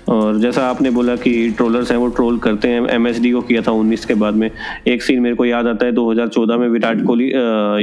और 0.08 0.38
जैसा 0.38 0.62
आपने 0.62 0.90
बोला 0.90 1.16
कि 1.16 1.50
ट्रोलर्स 1.50 1.90
हैं 1.90 1.98
वो 1.98 2.06
ट्रोल 2.08 2.38
करते 2.38 2.68
हैं। 2.68 2.86
एमएसडी 2.86 3.30
को 3.30 3.40
किया 3.40 3.62
था 3.62 3.72
19 3.72 4.04
के 4.04 4.14
बाद 4.14 4.34
में। 4.34 4.50
एक 4.86 5.02
सीन 5.02 5.20
मेरे 5.20 5.34
को 5.34 5.44
याद 5.44 5.66
आता 5.66 5.86
है 5.86 5.92
2014 5.92 6.56
में 6.56 6.68
विराट 6.68 7.04
कोहली 7.04 7.30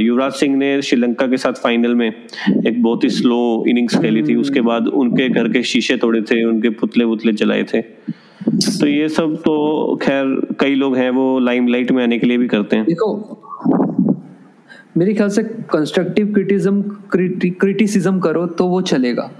युवराज 0.06 0.32
सिंह 0.32 0.56
ने 0.56 0.80
श्रीलंका 0.82 1.26
के 1.26 1.36
साथ 1.36 1.52
फाइनल 1.52 1.94
में 1.94 2.08
एक 2.08 2.82
बहुत 2.82 3.04
ही 3.04 3.10
स्लो 3.10 3.64
इनिंग्स 3.68 3.96
खेली 3.96 4.22
थी। 4.22 4.34
उसके 4.36 4.60
बाद 4.60 4.88
उनके 4.88 5.28
घर 5.28 5.48
के 5.48 5.62
शीशे 5.62 5.96
तोड़े 5.96 6.22
थे 6.22 6.44
उनके 6.44 6.68
पुतले 6.70 7.06
पुतले 7.06 7.32
जलाए 7.32 7.62
थे। 7.64 7.80
तो 7.80 8.86
ये 8.86 9.08
सब 9.08 9.36
तो 9.36 9.96
खैर 10.02 10.56
कई 10.60 10.74
लोग 10.74 10.96
हैं 10.96 11.10
वो 11.10 11.38
लाइमलाइट 11.38 11.92
में 11.92 12.02
आने 12.02 12.18
के 12.18 12.26
लिए 12.26 12.38
भी 12.38 12.46
करते 12.48 12.76
हैं। 12.76 12.84
देखो 12.84 13.40
मेरे 14.96 15.14
ख्याल 15.14 15.28
से 15.28 15.42
कंस्ट्रक्टिव 15.72 16.32
क्रिटिज्म 16.34 16.82
क्रिटिसिज्म 17.12 18.18
करो 18.20 18.46
तो 18.48 18.66
वो 18.66 18.80
चलेगा। 18.82 19.30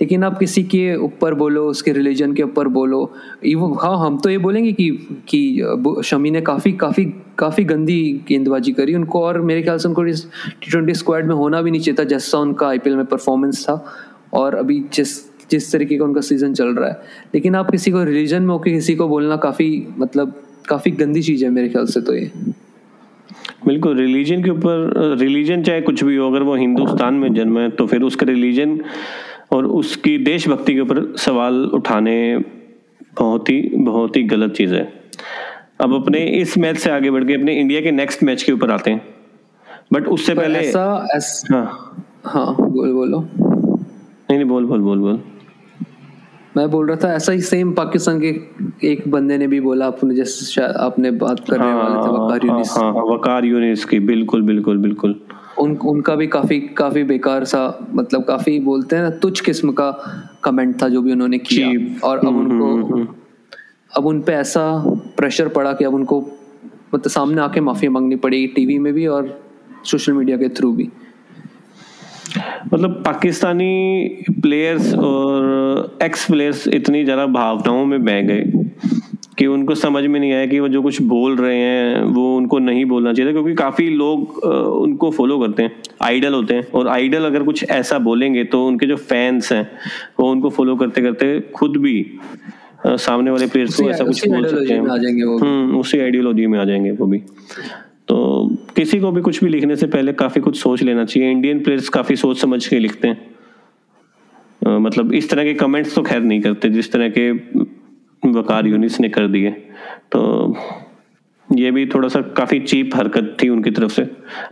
लेकिन 0.00 0.24
आप 0.24 0.38
किसी 0.38 0.62
के 0.64 0.94
ऊपर 0.96 1.34
बोलो, 1.34 1.66
उसके 1.66 1.92
रिलीजन 1.92 2.32
के 2.34 2.42
ऊपर 2.42 2.68
बोलो 2.68 3.10
इवन 3.44 3.76
हाँ 3.82 3.96
हम 3.98 4.18
तो 4.18 4.30
ये 4.30 4.38
बोलेंगे 4.38 4.72
कि 4.72 4.90
कि 5.28 6.02
शमी 6.04 6.30
ने 6.30 6.40
काफ़ी 6.40 6.72
काफ़ी 6.72 7.04
काफ़ी 7.38 7.64
गंदी 7.64 8.24
गेंदबाजी 8.28 8.72
करी। 8.72 8.94
उनको 8.94 9.22
और 9.24 9.40
मेरे 9.42 9.62
ख्याल 9.62 9.78
से 9.78 9.88
उनको 9.88 10.02
टी 10.02 10.70
ट्वेंटी 10.70 10.94
स्क्वाड 10.94 11.26
में 11.26 11.34
होना 11.34 11.62
भी 11.62 11.70
नहीं 11.70 11.80
चाहिए 11.80 11.98
था, 11.98 12.04
जैसा 12.04 12.38
उनका 12.38 12.68
आईपीएल 12.68 12.96
में 12.96 13.06
परफॉर्मेंस 13.06 13.64
था। 13.64 13.84
और 14.34 14.54
अभी 14.54 14.82
जिस 14.94 15.16
जिस 15.50 15.72
तरीके 15.72 15.96
का 15.98 16.04
उनका 16.04 16.20
सीज़न 16.20 16.54
चल 16.54 16.74
रहा 16.74 16.88
है। 16.88 17.00
लेकिन 17.34 17.54
आप 17.54 17.70
किसी 17.70 17.90
को 17.90 18.02
रिलीजन 18.04 18.42
में 18.42 18.48
होकर 18.48 18.70
किसी 18.70 18.94
को 18.94 19.08
बोलना 19.08 19.36
काफ़ी 19.36 19.86
मतलब 19.98 20.42
काफ़ी 20.68 20.90
गंदी 20.90 21.22
चीज़ 21.22 21.44
है 21.44 21.50
मेरे 21.50 21.68
ख्याल 21.68 21.86
से 21.86 22.00
तो 22.00 22.14
ये। 22.14 22.30
बिल्कुल 23.66 23.96
रिलीजन 23.96 24.42
के 24.42 24.50
ऊपर 24.50 25.16
रिलीजन 25.20 25.62
चाहे 25.62 25.80
कुछ 25.80 26.04
भी 26.04 26.16
हो 26.16 26.30
अगर 26.30 26.42
वो 26.42 26.54
हिंदुस्तान 26.54 27.14
में 27.14 27.34
जन्म 27.34 27.58
है 27.58 27.68
तो 27.70 27.86
फिर 27.86 28.02
उसके 28.02 28.26
रिलीजन 28.26 28.80
और 29.52 29.66
उसकी 29.66 30.18
देशभक्ति 30.18 30.74
के 30.74 30.80
ऊपर 30.80 31.16
सवाल 31.16 31.64
उठाने 31.64 32.38
बहुत 33.20 33.50
ही 33.50 33.60
बहुत 33.74 34.16
ही 34.16 34.22
गलत 34.22 34.52
चीज़ 34.52 34.74
है। 34.74 34.92
अब 35.80 35.94
अपने 35.94 36.18
इस 36.18 36.58
मैच 36.58 36.78
से 36.78 36.90
आगे 36.90 37.10
बढ़ 37.10 37.24
के 37.24 37.34
अपने 37.34 37.54
इंडिया 37.54 37.80
के 37.80 37.90
नेक्स्ट 37.90 38.22
मैच 38.22 38.42
के 38.42 38.52
ऊपर 38.52 38.70
आते 38.70 38.90
हैं। 38.90 39.06
बट 39.92 40.08
उससे 40.08 40.34
पहले 40.34 40.58
ऐसा 40.58 41.08
ऐस, 41.16 41.42
हाँ। 41.52 42.06
हाँ 42.24 42.56
बोल 42.60 42.92
बोलो। 42.92 43.20
नहीं 43.20 44.36
नहीं 44.38 44.48
बोल 44.48 44.64
बोल 44.64 44.80
बोल 44.80 44.98
बोल। 44.98 45.20
मैं 46.56 46.70
बोल 46.70 46.88
रहा 46.88 46.96
था 47.04 47.12
ऐसा 47.14 47.32
ही 47.32 47.40
सेम 47.40 47.72
पाकिस्तान 47.72 48.20
के 48.20 48.28
एक 48.88 49.08
बंदे 49.10 49.38
ने 49.38 49.46
भी 49.46 49.60
बोला 49.60 49.86
आपने 49.86 50.14
जैसे 50.14 50.62
आपने 50.62 51.10
बात 51.10 51.40
करने 51.50 51.64
हाँ, 51.64 51.76
वाले 51.76 51.94
थे 51.96 52.12
वकार 52.18 52.46
यूनिस. 52.46 52.70
हाँ, 52.70 52.92
हाँ, 52.92 53.02
वकार 53.14 53.44
यूनिस 53.44 53.84
की 53.84 53.98
बिल्कुल 54.00 54.42
बिल्कुल 54.42 54.78
बिल्कुल। 54.78 55.20
उन 55.58 55.76
उनका 55.76 56.14
भी 56.14 56.26
काफ़ी 56.26 56.60
काफ़ी 56.78 57.02
बेकार 57.04 57.44
सा 57.44 57.62
मतलब 57.94 58.24
काफ़ी 58.24 58.58
बोलते 58.60 58.96
हैं 58.96 59.02
ना 59.02 59.10
तुच्छ 59.10 59.40
किस्म 59.40 59.72
का 59.72 59.90
कमेंट 60.44 60.82
था 60.82 60.88
जो 60.88 61.02
भी 61.02 61.12
उन्होंने 61.12 61.38
किया। 61.38 61.68
और 62.08 62.18
अब 62.18 62.26
हम्म, 62.26 62.38
उनको 62.40 62.72
हम्म, 62.74 62.94
हम्म। 62.94 63.08
अब 63.96 64.06
उन 64.06 64.20
पे 64.22 64.32
ऐसा 64.32 64.62
प्रेशर 65.16 65.48
पड़ा 65.48 65.72
कि 65.72 65.84
अब 65.84 65.94
उनको 65.94 66.20
मतलब 66.94 67.10
सामने 67.10 67.40
आके 67.42 67.60
माफ़ी 67.60 67.88
मांगनी 67.88 68.16
पड़ी 68.16 68.46
टीवी 68.46 68.78
में 68.78 68.92
भी 68.92 69.06
और 69.06 69.38
सोशल 69.84 70.12
मीडिया 70.12 70.36
के 70.36 70.48
थ्रू 70.48 70.72
भी। 70.72 70.88
मतलब 72.72 73.02
पाकिस्तानी 73.06 74.26
प्लेयर्स 74.42 74.94
और 74.94 75.98
एक्स 76.02 76.26
प्लेयर्स 76.30 76.68
इतनी 76.68 77.04
ज़्यादा 77.04 77.26
भावनाओं 77.26 77.84
में 77.86 78.04
बह 78.04 78.20
गए 78.20 78.44
कि 79.38 79.46
उनको 79.46 79.74
समझ 79.74 80.04
में 80.04 80.18
नहीं 80.20 80.32
आया 80.32 80.46
कि 80.46 80.58
वो 80.60 80.68
जो 80.68 80.82
कुछ 80.82 81.00
बोल 81.02 81.36
रहे 81.36 81.56
हैं 81.56 82.02
वो 82.04 82.36
उनको 82.36 82.58
नहीं 82.58 82.84
बोलना 82.84 83.12
चाहिए 83.12 83.32
क्योंकि 83.32 83.54
काफ़ी 83.54 83.88
लोग 83.90 84.36
उनको 84.82 85.10
फॉलो 85.10 85.38
करते 85.38 85.62
हैं 85.62 85.72
आइडल 86.02 86.34
होते 86.34 86.54
हैं 86.54 86.66
और 86.74 86.88
आइडल 86.88 87.24
अगर 87.24 87.42
कुछ 87.42 87.64
ऐसा 87.70 87.98
बोलेंगे 87.98 88.44
तो 88.44 88.66
उनके 88.66 88.86
जो 88.86 88.96
फैंस 88.96 89.52
हैं 89.52 89.68
वो 90.20 90.30
उनको 90.30 90.50
फॉलो 90.50 90.76
करते 90.76 91.02
करते 91.02 91.40
खुद 91.54 91.76
भी 91.76 91.96
सामने 92.86 93.30
वाले 93.30 93.46
प्लेयर्स 93.46 93.80
को 93.80 93.90
ऐसा 93.90 94.04
कुछ 94.04 94.28
बोल 94.28 94.46
सकते 94.46 94.72
हैं। 94.72 94.80
हम्म 95.40 95.78
उसी 95.78 95.98
आइडियोलॉजी 95.98 96.46
में 96.46 96.58
आ 96.58 96.64
जाएँगे 96.64 96.90
वो 96.90 97.06
भी। 97.06 97.22
तो 98.08 98.16
किसी 98.76 99.00
को 99.00 99.10
भी 99.10 99.20
कुछ 99.20 99.42
भी 99.44 99.50
लिखने 99.50 99.76
से 99.76 99.86
पहले 99.86 100.12
काफ़ी 100.12 100.40
कुछ 100.40 100.56
सोच 100.56 100.82
लेना 100.82 101.04
चाहिए। 101.04 101.30
इंडियन 101.30 101.62
प्लेयर्स 101.62 101.88
काफ़ी 101.88 102.16
सोच 102.16 102.40
समझ 102.40 102.66
के 102.66 102.78
लिखते 102.78 103.08
हैं। 103.08 103.34
मतलब 104.78 105.12
इस 105.12 105.30
तरह 105.30 105.44
के 105.44 105.54
कमेंट्स 105.54 105.94
तो 105.94 106.02
खैर 106.02 106.22
नहीं 106.22 106.40
करते 106.40 106.68
जिस 106.68 106.92
तरह 106.92 107.12
के 107.18 107.30
वकार 108.30 108.66
यूनिस 108.66 109.00
ने 109.00 109.08
कर 109.08 109.26
दिए। 109.28 109.50
तो 110.12 110.56
ये 111.48 111.70
भी 111.70 111.86
थोड़ा 111.86 112.08
सा 112.08 112.20
काफ़ी 112.36 112.58
चीप 112.60 112.96
हरकत 112.96 113.36
थी 113.42 113.48
उनकी 113.48 113.70
तरफ़ 113.70 113.92
से। 113.92 114.02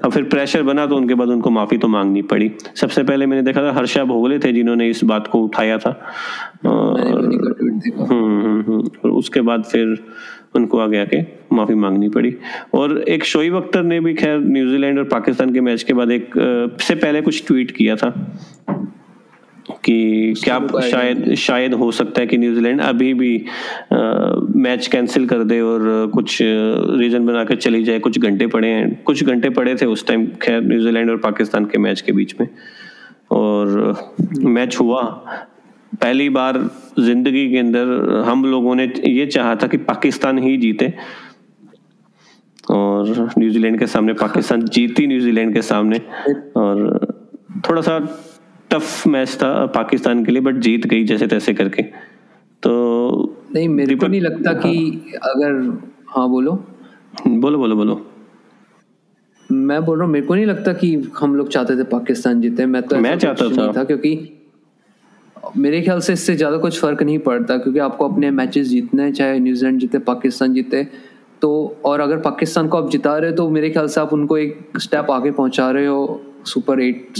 अब 0.05 0.11
फिर 0.11 0.23
प्रेशर 0.25 0.63
बना 0.63 0.87
तो 0.87 0.97
उनके 0.97 1.15
बाद 1.15 1.29
उनको 1.29 1.51
माफ़ी 1.51 1.79
तो 1.79 1.89
मांगनी 1.89 2.23
पड़ी। 2.23 2.51
सबसे 2.75 3.03
पहले 3.03 3.27
मैंने 3.27 3.43
देखा 3.43 3.63
था 3.63 3.73
हर्षा 3.73 4.05
भोगले 4.05 4.39
थे 4.39 4.53
जिन्होंने 4.53 4.89
इस 4.89 5.03
बात 5.05 5.27
को 5.27 5.39
उठाया 5.39 5.79
था। 5.79 5.91
और 6.67 7.01
हम्म, 7.01 8.13
हम्म, 8.13 8.61
हम्म, 8.61 8.91
और 9.05 9.11
उसके 9.11 9.41
बाद 9.41 9.65
फिर 9.65 9.97
उनको 10.55 10.79
आगे 10.79 10.99
आके 10.99 11.21
माफ़ी 11.53 11.75
मांगनी 11.75 12.09
पड़ी। 12.09 12.35
और 12.75 12.99
एक 13.09 13.25
शोएब 13.25 13.57
अख्तर 13.57 13.83
ने 13.83 14.01
भी 14.01 14.15
खैर 14.15 14.39
न्यूजीलैंड 14.39 14.99
और 14.99 15.05
पाकिस्तान 15.05 15.53
के 15.55 15.61
मैच 15.61 15.83
के 15.83 15.95
बाद 15.95 16.11
एक 16.11 16.33
से 16.81 16.95
पहले 16.95 17.21
कुछ 17.23 17.47
ट्वीट 17.47 17.71
किया 17.71 17.97
था 17.97 18.11
कि 19.85 20.35
क्या 20.45 20.59
शायद 20.83 21.35
शायद 21.35 21.75
हो 21.75 21.91
सकता 21.93 22.21
है 22.21 22.27
कि 22.27 22.39
न्यूजीलैंड 22.39 22.81
अभी 22.81 23.13
भी 23.15 23.37
आ, 23.93 23.97
मैच 24.57 24.87
कैंसिल 24.87 25.27
कर 25.27 25.43
दे 25.45 25.61
और 25.61 26.11
कुछ 26.15 26.39
रीजन 26.43 27.27
बनाकर 27.27 27.57
चली 27.57 27.83
जाए। 27.85 27.99
कुछ 27.99 28.19
घंटे 28.19 28.47
पड़े 28.47 28.69
हैं 28.69 29.03
कुछ 29.05 29.25
घंटे 29.25 29.51
पड़े 29.51 29.75
थे 29.75 29.87
उस 29.87 30.07
टाइम 30.07 30.27
खैर 30.43 30.61
न्यूजीलैंड 30.63 31.11
और 31.11 31.17
पाकिस्तान 31.17 31.65
के 31.65 31.79
मैच 31.79 32.01
के 32.01 32.13
बीच 32.13 32.35
में। 32.41 32.49
और 33.31 33.95
मैच 34.39 34.77
हुआ 34.81 35.03
पहली 35.93 36.29
बार 36.29 36.59
ज़िंदगी 36.99 37.49
के 37.51 37.59
अंदर 37.59 38.23
हम 38.27 38.45
लोगों 38.45 38.75
ने 38.75 38.93
ये 39.07 39.27
चाहा 39.27 39.55
था 39.57 39.67
कि 39.67 39.77
पाकिस्तान 39.77 40.39
ही 40.39 40.57
जीते। 40.57 40.93
और 42.71 43.09
न्यूजीलैंड 43.39 43.79
के 43.79 43.87
सामने 43.87 44.13
पाकिस्तान 44.15 44.65
जीती 44.65 45.07
न्यूजीलैंड 45.07 45.55
के 45.55 45.63
सामने। 45.63 45.99
और 46.57 46.99
थोड़ा 47.69 47.83
सा 47.83 47.99
टफ 48.71 49.07
मैच 49.07 49.35
था 49.35 49.55
पाकिस्तान 49.67 50.25
के 50.25 50.33
लिए 50.33 50.43
बट 50.43 50.59
जीत 50.59 50.87
गई 50.87 51.05
जैसे 51.05 51.27
तैसे 51.27 51.55
करके। 51.55 51.83
तो 52.63 52.73
नहीं 53.55 53.69
मेरे 53.69 53.95
को 53.97 54.07
नहीं 54.07 54.21
लगता 54.21 54.53
कि 54.53 55.19
अगर 55.23 55.61
हाँ 56.09 56.29
बोलो। 56.29 56.53
बोलो 57.29 57.59
बोलो 57.59 57.77
बोलो। 57.77 58.01
मैं 59.51 59.85
बोल 59.85 59.99
रहा 59.99 60.05
हूँ 60.05 60.13
मेरे 60.13 60.27
को 60.27 60.35
नहीं 60.35 60.47
लगता 60.47 60.73
कि 60.73 60.95
हम 61.19 61.35
लोग 61.35 61.49
चाहते 61.49 61.77
थे 61.77 61.85
पाकिस्तान 61.89 62.41
जीते। 62.41 62.67
मैं 62.67 62.83
तो 62.83 62.97
मैं 62.97 63.19
चाहता 63.19 63.49
था।, 63.49 63.73
था 63.77 63.85
क्योंकि 63.85 64.39
मेरे 65.57 65.81
ख्याल 65.83 66.01
से 66.01 66.13
इससे 66.13 66.35
ज़्यादा 66.37 66.57
कुछ 66.59 66.81
फ़र्क 66.81 67.03
नहीं 67.03 67.19
पड़ता 67.21 67.57
क्योंकि 67.59 67.79
आपको 67.81 68.09
अपने 68.09 68.31
मैचेस 68.33 68.67
जीतने 68.69 69.03
हैं 69.03 69.13
चाहे 69.13 69.39
न्यूजीलैंड 69.41 69.81
जीते 69.81 69.99
पाकिस्तान 70.01 70.55
जीते। 70.55 70.87
तो 71.43 71.51
और 71.85 72.01
अगर 72.01 72.19
पाकिस्तान 72.21 72.69
को 72.69 72.79
आप 72.79 72.91
जिता 72.91 73.17
रहे 73.17 73.31
हो 73.31 73.37
तो 73.37 73.49
मेरे 73.51 73.71
ख्याल 73.71 73.87
से 73.89 74.01
आप 74.01 74.13
उनको 74.13 74.39
एक 74.39 74.79
स्टेप 74.81 75.11
आगे 75.11 75.31
पहुँचा 75.31 75.71
रहे 75.71 75.87
हो 75.87 76.21
super 76.47 76.81
eight 76.81 77.19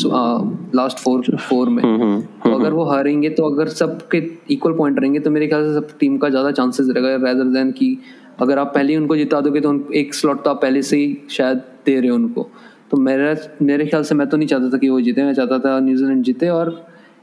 last 0.75 0.99
four 0.99 1.37
four 1.39 1.69
में। 1.69 1.83
हम्म, 1.83 2.03
हम्म, 2.03 2.21
तो 2.21 2.49
हम्म, 2.49 2.61
अगर 2.61 2.73
वो 2.73 2.85
हारेंगे 2.85 3.31
तो 3.31 3.51
अगर 3.51 3.69
सबके 3.71 4.23
इक्वल 4.51 4.73
पॉइंट 4.79 5.01
रहेंगे 5.01 5.21
तो 5.21 5.31
मेरे 5.31 5.47
ख्याल 5.49 5.67
से 5.67 5.75
सब 5.75 5.97
टीम 5.99 6.17
का 6.19 6.29
ज़्यादा 6.29 6.51
चांसेस 6.53 6.89
रहेगा 6.89 7.15
रेदर 7.27 7.53
देन 7.55 7.71
कि 7.73 7.97
अगर 8.41 8.59
आप 8.59 8.73
पहले 8.75 8.93
ही 8.93 8.99
उनको 8.99 9.17
जिता 9.17 9.41
दोगे 9.41 9.61
तो 9.61 9.75
एक 9.95 10.15
स्लॉट 10.15 10.45
तो 10.45 10.51
आप 10.51 10.61
पहले 10.63 10.83
से 10.83 10.97
ही 10.97 11.17
शायद 11.31 11.63
दे 11.87 11.99
रहे 12.01 12.09
हो 12.09 12.17
उनको। 12.17 12.49
तो 12.91 12.97
मेरा 12.99 13.35
मेरे 13.63 13.87
ख्याल 13.87 14.03
से 14.03 14.15
मैं 14.15 14.29
तो 14.29 14.37
नहीं 14.37 14.49
चाहता 14.49 14.71
था 14.71 14.79
कि 14.79 14.89
वो 14.89 15.01
जीते 15.01 15.25
मैं 15.25 15.35
चाहता 15.35 15.59
था 15.59 15.79
न्यूजीलैंड 15.81 16.23
जीते 16.25 16.49
और 16.51 16.71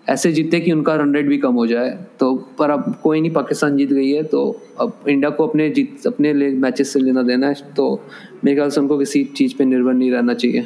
ऐसे 0.05 0.31
जीते 0.31 0.59
कि 0.59 0.71
उनका 0.71 0.95
रन 0.95 1.13
रेट 1.15 1.27
भी 1.27 1.37
कम 1.37 1.53
हो 1.53 1.65
जाए। 1.67 1.89
तो 2.19 2.33
पर 2.59 2.69
अब 2.69 2.93
कोई 3.03 3.21
नहीं, 3.21 3.31
पाकिस्तान 3.31 3.77
जीत 3.77 3.91
गई 3.91 4.09
है 4.11 4.23
तो 4.25 4.41
अब 4.79 4.93
इंडिया 5.07 5.29
को 5.29 5.47
अपने 5.47 5.69
जीत, 5.69 6.07
अपने 6.07 6.33
मैचेस 6.33 6.93
से 6.93 6.99
लेना 6.99 7.23
देना 7.23 7.47
है 7.47 7.73
तो 7.75 7.89
मेरे 8.43 8.55
ख्याल 8.55 8.69
से 8.69 8.81
उनको 8.81 8.97
किसी 8.97 9.23
चीज़ 9.35 9.55
पे 9.57 9.65
निर्भर 9.65 9.93
नहीं 9.93 10.11
रहना 10.11 10.33
चाहिए। 10.33 10.65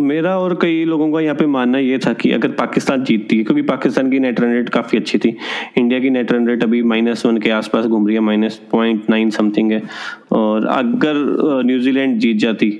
मेरा 0.00 0.36
और 0.38 0.54
कई 0.62 0.84
लोगों 0.84 1.10
का 1.12 1.20
यहाँ 1.20 1.34
पे 1.36 1.46
मानना 1.46 1.78
ये 1.78 1.98
था 1.98 2.12
कि 2.12 2.30
अगर 2.32 2.50
पाकिस्तान 2.52 3.04
जीतती 3.04 3.36
है, 3.38 3.44
क्योंकि 3.44 3.62
पाकिस्तान 3.62 4.10
की 4.10 4.18
नेट 4.20 4.40
रन 4.40 4.52
रेट 4.54 4.68
काफ़ी 4.68 4.98
अच्छी 4.98 5.18
थी। 5.18 5.36
इंडिया 5.78 6.00
की 6.00 6.10
नेट 6.10 6.32
रन 6.32 6.48
रेट 6.48 6.62
अभी 6.62 6.82
माइनस 6.84 7.24
वन 7.26 7.38
के 7.38 7.50
आसपास 7.50 7.86
घूम 7.86 8.06
रही 8.06 8.14
है 8.14 8.20
माइनस 8.22 8.60
पॉइंट 8.70 9.10
नाइन 9.10 9.30
समथिंग 9.30 9.72
है। 9.72 9.82
और 10.32 10.66
अगर 10.68 11.62
न्यूजीलैंड 11.66 12.18
जीत 12.20 12.36
जाती 12.36 12.70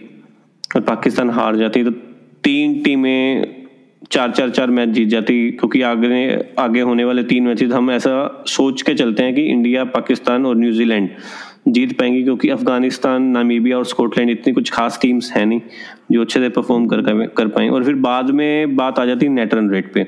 और 0.77 0.83
पाकिस्तान 0.83 1.31
हार 1.31 1.57
जाती 1.57 1.85
तो 1.85 1.91
तीन 2.45 2.83
टीमें 2.83 3.64
चार 4.11 4.31
चार 4.31 4.51
चार 4.51 4.71
मैच 4.71 4.89
जीत 4.89 5.09
जाती 5.09 5.51
क्योंकि 5.51 5.81
आगे 5.83 6.27
आगे 6.59 6.81
होने 6.81 7.05
वाले 7.05 7.23
तीन 7.23 7.47
मैचेस 7.47 7.73
हम 7.73 7.91
ऐसा 7.91 8.45
सोच 8.47 8.83
के 8.83 8.95
चलते 8.95 9.23
हैं 9.23 9.35
कि 9.35 9.43
इंडिया 9.43 9.85
पाकिस्तान 9.85 10.47
और 10.47 10.57
न्यूजीलैंड 10.57 11.09
जीत 11.69 11.99
पाएँगे 11.99 12.23
क्योंकि 12.23 12.49
अफ़गानिस्तान 12.49 13.23
नामीबिया 13.23 13.77
और 13.79 13.85
स्कॉटलैंड 13.85 14.31
इतनी 14.31 14.53
कुछ 14.53 14.71
खास 14.73 14.99
टीम्स 15.03 15.33
हैं 15.33 15.45
नहीं 15.47 15.61
जो 16.13 16.21
अच्छे 16.21 16.41
से 16.41 16.49
परफॉर्म 16.49 16.87
कर 16.87 17.27
कर 17.37 17.49
पाए। 17.49 17.69
और 17.69 17.85
फिर 17.85 17.95
बाद 17.95 18.31
में 18.31 18.77
बात 18.77 18.99
आ 18.99 19.05
जाती 19.05 19.27
है 19.27 19.33
नेट 19.33 19.55
रन 19.55 19.71
रेट 19.71 19.93
पे। 19.95 20.05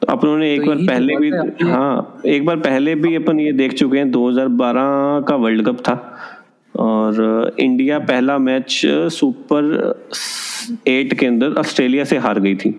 तो 0.00 0.06
अपन 0.06 0.38
ने 0.38 0.52
एक 0.54 0.60
तो 0.60 0.66
बार 0.66 0.76
पहले 0.86 1.16
भी 1.16 1.30
हाँ 1.64 2.20
एक 2.26 2.44
बार 2.46 2.56
पहले 2.58 2.94
भी 2.94 3.14
अपन 3.14 3.40
ये 3.40 3.52
देख 3.52 3.72
चुके 3.74 3.98
हैं 3.98 4.10
2012 4.10 5.24
का 5.28 5.36
वर्ल्ड 5.36 5.66
कप 5.66 5.80
था। 5.80 5.94
और 6.74 7.56
इंडिया 7.60 7.98
पहला 8.00 8.38
मैच 8.38 8.80
सुपर 9.12 9.64
एट 10.88 11.14
के 11.14 11.26
अंदर 11.26 11.54
ऑस्ट्रेलिया 11.58 12.04
से 12.04 12.18
हार 12.18 12.40
गई 12.40 12.54
थी। 12.56 12.74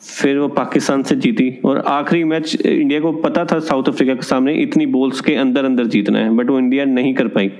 फिर 0.00 0.38
वो 0.38 0.48
पाकिस्तान 0.48 1.02
से 1.02 1.14
जीती 1.16 1.50
और 1.64 1.78
आखिरी 1.88 2.24
मैच 2.24 2.54
इंडिया 2.56 3.00
को 3.00 3.12
पता 3.20 3.44
था 3.44 3.58
साउथ 3.60 3.88
अफ्रीका 3.88 4.14
के 4.14 4.22
सामने 4.22 4.54
इतनी 4.56 4.86
बॉल्स 4.88 5.20
के 5.20 5.34
अंदर 5.36 5.64
अंदर 5.64 5.86
जीतना 5.86 6.18
है 6.18 6.36
बट 6.36 6.50
वो 6.50 6.58
इंडिया 6.58 6.84
नहीं 6.86 7.14
कर 7.14 7.28
पाई। 7.28 7.50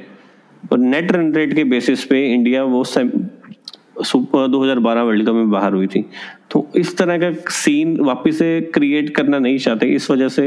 और 0.62 0.78
नेट 0.78 1.12
रन 1.12 1.32
रेट 1.34 1.54
के 1.54 1.64
बेसिस 1.66 2.04
पे 2.04 2.24
इंडिया 2.34 2.62
वो 2.64 2.82
हज़ार 2.82 4.78
बारह 4.78 5.02
वर्ल्ड 5.02 5.26
कप 5.26 5.34
में 5.34 5.50
बाहर 5.50 5.72
हुई 5.72 5.86
थी। 5.86 6.04
तो 6.50 6.66
इस 6.76 6.96
तरह 6.98 7.18
का 7.18 7.30
सीन 7.52 7.96
वापस 8.00 8.38
से 8.38 8.60
क्रिएट 8.74 9.14
करना 9.16 9.38
नहीं 9.38 9.58
चाहते, 9.58 9.86
इस 9.86 10.10
वजह 10.10 10.28
से 10.28 10.46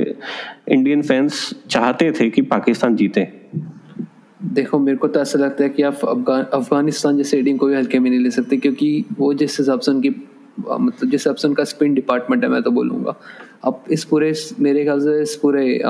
इंडियन 0.69 1.01
फैंस 1.01 1.53
चाहते 1.69 2.11
थे 2.11 2.29
कि 2.29 2.41
पाकिस्तान 2.43 2.95
जीते। 2.95 3.27
देखो, 4.43 4.79
मेरे 4.79 4.97
को 4.97 5.07
तो 5.07 5.19
ऐसा 5.19 5.39
लगता 5.39 5.63
है 5.63 5.69
कि 5.69 5.83
आप 5.83 6.05
अफ़गानिस्तान 6.53 7.17
जैसे 7.17 7.41
टीम 7.43 7.57
को 7.57 7.67
भी 7.67 7.75
हल्के 7.75 7.99
में 7.99 8.09
नहीं 8.09 8.19
ले 8.19 8.31
सकते, 8.31 8.57
क्योंकि 8.57 9.05
वो 9.17 9.33
जिस 9.33 9.59
हिसाब 9.59 9.79
से 9.79 9.91
उनकी 9.91 10.09
मतलब 10.59 11.09
जिस 11.09 11.13
हिसाब 11.13 11.35
से 11.35 11.47
उनका 11.47 11.63
स्पिन 11.63 11.93
डिपार्टमेंट 11.93 12.43
है, 12.43 12.49
मैं 12.49 12.61
तो 12.63 12.71
बोलूँगा। 12.71 13.15
अब 13.63 13.83
इस 13.91 14.03
पूरे, 14.05 14.33
मेरे 14.59 14.83
ख्याल 14.83 14.99
से 14.99 15.21
इस 15.21 15.35
पूरे 15.41 15.81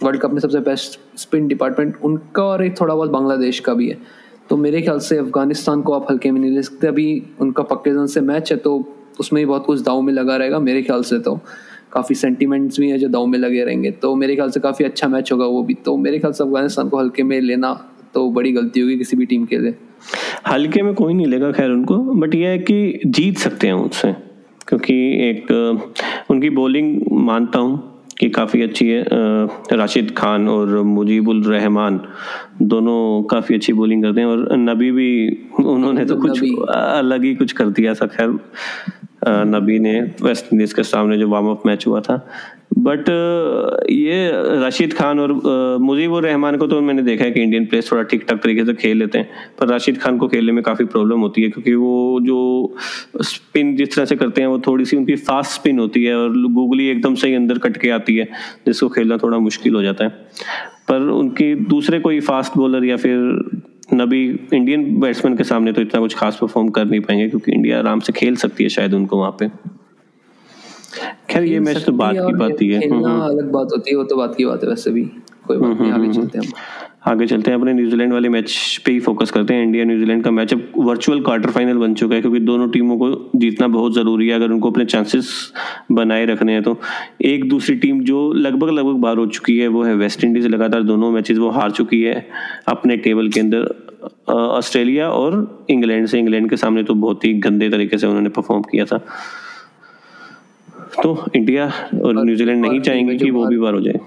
वर्ल्ड 0.00 0.20
कप 0.20 0.30
में 0.30 0.40
सबसे 0.40 0.60
बेस्ट 0.60 0.98
स्पिन 1.18 1.48
डिपार्टमेंट 1.48 1.96
उनका 2.04 2.42
और 2.44 2.64
एक 2.64 2.80
थोड़ा 2.80 2.94
बहुत 2.94 3.10
बांग्लादेश 3.10 3.60
का 3.60 3.74
भी 3.74 3.88
है। 3.88 3.98
तो 4.50 4.56
मेरे 4.56 4.82
ख्याल 4.82 4.98
से 4.98 5.16
अफ़गानिस्तान 5.18 5.82
को 5.82 5.92
आप 5.92 6.06
हल्के 6.10 6.30
में 6.30 6.40
नहीं 6.40 6.50
ले 6.50 6.62
सकते। 6.62 6.86
अभी 6.86 7.22
उनका 7.40 7.62
पक्के 7.64 7.90
जन 7.90 8.06
से 8.06 8.20
मैच 8.22 8.52
है 8.52 8.58
तो 8.58 8.72
उसमें 9.20 9.42
भी 9.42 9.46
बहुत 9.46 9.66
कुछ 9.66 9.80
दाव 9.80 10.00
में 10.02 10.12
लगा 10.12 10.36
रहेगा, 10.36 10.58
मेरे 10.60 10.82
ख्याल 10.82 11.02
से 11.02 11.18
तो। 11.18 11.38
काफ़ी 11.92 12.14
सेंटीमेंट्स 12.14 12.80
भी 12.80 12.90
हैं 12.90 12.98
जो 12.98 13.08
दाव 13.08 13.26
में 13.26 13.38
लगे 13.38 13.64
रहेंगे। 13.64 13.90
तो 13.92 14.14
मेरे 14.14 14.34
ख्याल 14.36 14.50
से 14.50 14.60
काफ़ी 14.60 14.84
अच्छा 14.84 15.08
मैच 15.08 15.32
होगा 15.32 15.46
वो 15.46 15.62
भी। 15.62 15.74
तो 15.84 15.96
मेरे 15.98 16.18
ख्याल 16.18 16.32
से 16.32 16.44
अफ़गानिस्तान 16.44 16.88
को 16.88 16.98
हल्के 16.98 17.22
में 17.22 17.40
लेना 17.40 17.72
तो 18.14 18.30
बड़ी 18.30 18.52
गलती 18.52 18.80
होगी 18.80 18.96
किसी 18.98 19.16
भी 19.16 19.26
टीम 19.26 19.44
के 19.44 19.58
लिए। 19.58 19.74
हल्के 20.46 20.82
में 20.82 20.94
कोई 20.94 21.14
नहीं 21.14 21.26
लेगा 21.26 21.52
खैर 21.52 21.70
उनको 21.70 21.96
बट 22.14 22.34
यह 22.34 22.48
है 22.48 22.58
कि 22.60 23.00
जीत 23.06 23.38
सकते 23.38 23.66
हैं 23.66 23.74
उनसे 23.74 24.12
क्योंकि 24.68 24.94
एक 25.28 25.50
उनकी 26.30 26.50
बॉलिंग 26.50 27.00
मानता 27.26 27.58
हूँ 27.58 27.86
कि 28.18 28.28
काफ़ी 28.30 28.62
अच्छी 28.62 28.86
है। 28.88 29.02
राशिद 29.72 30.10
खान 30.16 30.48
और 30.48 30.76
मुजीबुल 30.84 31.42
रहमान 31.44 32.00
दोनों 32.62 33.22
काफ़ी 33.30 33.54
अच्छी 33.54 33.72
बॉलिंग 33.72 34.02
करते 34.02 34.20
हैं 34.20 34.26
और 34.28 34.56
नबी 34.58 34.90
भी 34.90 35.10
उन्होंने 35.64 36.04
तो 36.04 36.16
कुछ 36.16 36.42
अलग 36.70 37.24
ही 37.24 37.34
कुछ 37.34 37.52
कर 37.52 37.68
दिया 37.70 37.94
था 37.94 38.06
खैर। 38.08 38.38
नबी 39.26 39.78
ने 39.78 40.00
वेस्ट 40.22 40.52
इंडीज़ 40.52 40.74
के 40.74 40.82
सामने 40.82 41.18
जो 41.18 41.28
वार्म 41.28 41.50
अप 41.50 41.62
मैच 41.66 41.86
हुआ 41.86 42.00
था। 42.00 42.26
बट 42.78 43.08
ये 43.90 44.30
राशिद 44.60 44.92
खान 44.92 45.20
और 45.20 45.32
मुजीबुर 45.80 46.22
रहमान 46.22 46.56
को 46.56 46.66
तो 46.66 46.80
मैंने 46.80 47.02
देखा 47.02 47.24
है 47.24 47.30
कि 47.30 47.40
इंडियन 47.42 47.64
प्लेयर्स 47.66 47.90
थोड़ा 47.92 48.02
ठीक 48.02 48.24
ठाक 48.28 48.38
तरीके 48.42 48.64
से 48.64 48.74
खेल 48.74 48.96
लेते 48.98 49.18
हैं। 49.18 49.28
पर 49.60 49.68
राशिद 49.68 49.98
खान 49.98 50.18
को 50.18 50.28
खेलने 50.28 50.52
में 50.52 50.62
काफ़ी 50.64 50.84
प्रॉब्लम 50.84 51.20
होती 51.20 51.42
है 51.42 51.48
क्योंकि 51.48 51.74
वो 51.74 52.20
जो 52.22 52.76
स्पिन 53.22 53.74
जिस 53.76 53.94
तरह 53.96 54.04
से 54.04 54.16
करते 54.16 54.40
हैं, 54.40 54.48
वो 54.48 54.58
थोड़ी 54.66 54.84
सी 54.84 54.96
उनकी 54.96 55.16
फास्ट 55.16 55.50
स्पिन 55.50 55.78
होती 55.78 56.04
है 56.04 56.16
और 56.16 56.36
गूगली 56.50 56.88
एकदम 56.88 57.14
से 57.14 57.28
ही 57.28 57.34
अंदर 57.34 57.58
कट 57.58 57.76
के 57.76 57.90
आती 57.90 58.16
है, 58.16 58.28
जिसको 58.66 58.88
खेलना 58.88 59.16
थोड़ा 59.16 59.38
मुश्किल 59.38 59.74
हो 59.74 59.82
जाता 59.82 60.04
है। 60.04 60.10
पर 60.88 61.08
उनकी 61.10 61.54
दूसरे 61.54 61.98
कोई 62.00 62.20
फास्ट 62.20 62.56
बॉलर 62.56 62.84
या 62.84 62.96
फिर 62.96 63.18
नबी 63.94 64.24
इंडियन 64.54 64.84
बैट्समैन 65.00 65.36
के 65.36 65.44
सामने 65.44 65.72
तो 65.72 65.82
इतना 65.82 66.00
कुछ 66.00 66.14
खास 66.14 66.38
परफॉर्म 66.40 66.68
कर 66.68 66.84
नहीं 66.84 67.00
पाएँगे 67.00 67.28
क्योंकि 67.28 67.52
इंडिया 67.52 67.78
आराम 67.78 68.00
से 68.00 68.12
खेल 68.12 68.36
सकती 68.36 68.62
है 68.64 68.70
शायद 68.70 68.94
उनको 68.94 69.18
वहाँ 69.18 69.36
पे। 69.40 69.48
खैर 71.30 71.44
ये 71.44 71.60
मैच 71.60 71.84
तो 71.84 71.92
बात 71.92 72.14
की 72.16 72.32
बात 72.32 72.62
ही 72.62 72.68
है। 72.68 72.88
हम्म, 72.88 73.04
हम्म। 73.06 73.20
अलग 73.20 73.50
बात 73.52 73.68
होती 73.72 73.90
है 73.90 73.96
वो 73.96 74.04
तो 74.04 74.16
बात 74.16 74.34
की 74.36 74.44
बात 74.44 74.62
है 74.64 74.68
वैसे 74.68 74.90
भी 74.90 75.02
कोई 75.46 75.56
बात 75.56 75.80
नहीं 75.80 75.92
आगे 75.92 76.02
हम्म, 76.02 76.12
चलते 76.12 76.38
हैं 76.38 76.52
आगे 77.02 77.26
चलते 77.26 77.50
हैं 77.50 77.58
अपने 77.58 77.72
न्यूजीलैंड 77.72 78.12
वाले 78.12 78.28
मैच 78.28 78.80
पे 78.86 78.92
ही 78.92 79.00
फोकस 79.00 79.30
करते 79.30 79.54
हैं। 79.54 79.62
इंडिया 79.62 79.84
न्यूजीलैंड 79.84 80.22
का 80.24 80.30
मैच 80.30 80.52
अब 80.54 80.62
वर्चुअल 80.78 81.20
क्वार्टर 81.20 81.50
फाइनल 81.50 81.76
बन 81.78 81.94
चुका 81.94 82.14
है 82.14 82.20
क्योंकि 82.20 82.40
दोनों 82.40 82.68
टीमों 82.70 82.96
को 82.98 83.08
जीतना 83.36 83.68
बहुत 83.68 83.94
ज़रूरी 83.94 84.28
है 84.28 84.34
अगर 84.34 84.50
उनको 84.50 84.70
अपने 84.70 84.84
चांसेस 84.84 85.30
बनाए 85.92 86.24
रखने 86.26 86.52
हैं 86.52 86.62
तो। 86.62 86.76
एक 87.22 87.48
दूसरी 87.48 87.76
टीम 87.76 88.00
जो 88.04 88.32
लगभग 88.32 88.70
लगभग 88.70 89.00
बार 89.00 89.16
हो 89.16 89.26
चुकी 89.26 89.56
है 89.58 89.68
वो 89.68 89.82
है 89.82 89.94
वेस्ट 89.94 90.24
इंडीज़ 90.24 90.48
लगातार 90.48 90.82
दोनों 90.82 91.10
मैचेस 91.10 91.38
वो 91.38 91.50
हार 91.50 91.70
चुकी 91.70 92.02
है 92.02 92.26
अपने 92.68 92.96
टेबल 92.96 93.28
के 93.28 93.40
अंदर 93.40 93.68
ऑस्ट्रेलिया 94.28 95.08
और 95.10 95.66
इंग्लैंड 95.70 96.06
से। 96.06 96.18
इंग्लैंड 96.18 96.48
के 96.50 96.56
सामने 96.56 96.82
तो 96.82 96.94
बहुत 96.96 97.24
ही 97.24 97.32
गंदे 97.40 97.68
तरीके 97.70 97.98
से 97.98 98.06
उन्होंने 98.06 98.28
परफॉर्म 98.28 98.62
किया 98.62 98.84
था। 98.84 98.98
तो 101.02 101.24
इंडिया 101.36 101.66
और 102.04 102.24
न्यूजीलैंड 102.24 102.64
नहीं 102.66 102.80
चाहेंगे 102.80 103.16
कि 103.16 103.30
वो 103.30 103.46
भी 103.46 103.58
बार 103.58 103.74
हो 103.74 103.80
जाए। 103.80 104.00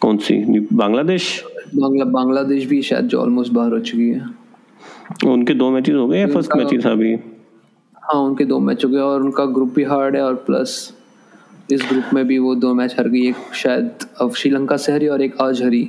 कौन 0.00 0.16
सी? 0.16 0.66
बांग्लादेश 0.72 1.44
बांग्ला 1.76 2.04
बांग्लादेश 2.10 2.64
भी 2.66 2.80
शायद 2.82 3.04
जो 3.04 3.20
ऑलमोस्ट 3.20 3.52
बाहर 3.52 3.72
हो 3.72 3.78
चुकी 3.80 4.08
है। 4.08 4.24
उनके 5.26 5.54
दो 5.54 5.70
मैचेस 5.70 5.94
हो 5.94 6.06
गए 6.08 6.20
या 6.20 6.26
फ़र्स्ट 6.26 6.56
मैच 6.56 6.84
था 6.84 6.90
अभी? 6.90 7.14
हाँ 8.02 8.20
उनके 8.20 8.44
दो 8.44 8.58
मैच 8.60 8.84
हो 8.84 8.90
गए 8.90 8.98
और 8.98 9.22
उनका 9.22 9.44
ग्रुप 9.54 9.72
भी 9.74 9.84
हार्ड 9.84 10.16
है 10.16 10.22
और 10.22 10.34
प्लस 10.46 10.92
इस 11.72 11.86
ग्रुप 11.88 12.12
में 12.14 12.26
भी 12.26 12.38
वो 12.38 12.54
दो 12.54 12.74
मैच 12.74 12.94
हार 12.98 13.08
गई 13.08 13.26
एक 13.28 13.54
शायद 13.54 14.06
अब 14.20 14.34
श्रीलंका 14.34 14.76
से 14.76 14.92
हरी 14.92 15.08
और 15.08 15.22
एक 15.22 15.40
आज 15.40 15.62
हरी 15.62 15.88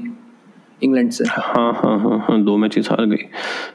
इंग्लैंड 0.84 1.12
से। 1.12 1.26
हाँ 1.28 1.71
हाँ 1.73 2.00
हाँ 2.00 2.17
हाँ 2.19 2.41
दो 2.43 2.56
मैचेस 2.58 2.89
हार 2.91 3.06
गई। 3.06 3.23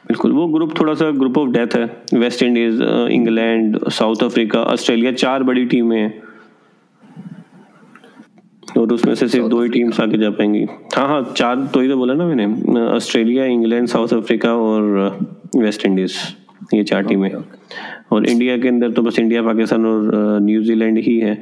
बिल्कुल 0.08 0.32
वो 0.32 0.46
ग्रुप 0.48 0.78
थोड़ा 0.80 0.94
सा 0.94 1.10
ग्रुप 1.10 1.38
ऑफ़ 1.38 1.50
डेथ 1.50 1.76
है। 1.76 1.84
West 2.14 2.42
Indies 2.42 2.82
England 3.10 3.78
South 3.88 4.22
Africa 4.24 4.62
Australia 4.64 5.12
चार 5.12 5.42
बड़ी 5.42 5.64
टीमें 5.64 5.98
हैं। 5.98 6.22
और 8.82 8.92
उसमें 8.92 9.14
से 9.14 9.28
सिर्फ़ 9.28 9.46
दो 9.48 9.62
ही 9.62 9.68
टीम्स 9.68 10.00
आगे 10.00 10.18
जा 10.18 10.30
पाएँगी। 10.30 10.64
हाँ 10.96 11.06
हाँ 11.08 11.22
चार 11.36 11.68
तो 11.74 11.80
ही 11.80 11.88
तो 11.88 11.96
बोला 11.96 12.14
ना 12.14 12.26
मैंने 12.26 12.84
ऑस्ट्रेलिया 12.86 13.44
इंग्लैंड 13.46 13.88
साउथ 13.88 14.14
अफ्रीका 14.14 14.54
और 14.56 15.18
वेस्ट 15.56 15.86
इंडीज 15.86 16.16
ये 16.74 16.82
चार 16.84 17.02
टीमें। 17.02 17.30
और 18.12 18.26
इंडिया 18.26 18.56
के 18.58 18.68
अंदर 18.68 18.90
तो 18.92 19.02
बस 19.02 19.18
इंडिया 19.18 19.42
पाकिस्तान 19.42 19.86
और 19.86 20.10
न्यूजीलैंड 20.42 20.98
ही 20.98 21.18
है। 21.18 21.34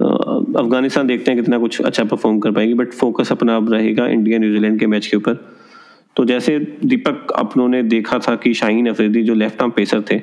अफ़गानिस्तान 0.00 1.06
देखते 1.06 1.30
हैं 1.30 1.40
कितना 1.40 1.58
कुछ 1.58 1.80
अच्छा 1.80 2.04
परफॉर्म 2.04 2.38
कर 2.40 2.50
पाएगी 2.50 2.74
बट 2.74 2.92
फोकस 2.92 3.32
अपना 3.32 3.56
अब 3.56 3.72
रहेगा 3.72 4.06
इंडिया 4.08 4.38
न्यूजीलैंड 4.38 4.78
के 4.80 4.86
मैच 4.86 5.06
के 5.06 5.16
ऊपर। 5.16 5.38
तो 6.16 6.24
जैसे 6.24 6.58
दीपक 6.84 7.30
अपनों 7.36 7.68
ने 7.68 7.82
देखा 7.82 8.18
था 8.18 8.34
कि 8.36 8.52
शाहीन 8.54 8.88
अफरीदी 8.88 9.22
जो 9.22 9.34
लेफ़्ट 9.34 9.62
आर्म 9.62 9.70
पेसर 9.70 10.02
थे, 10.10 10.20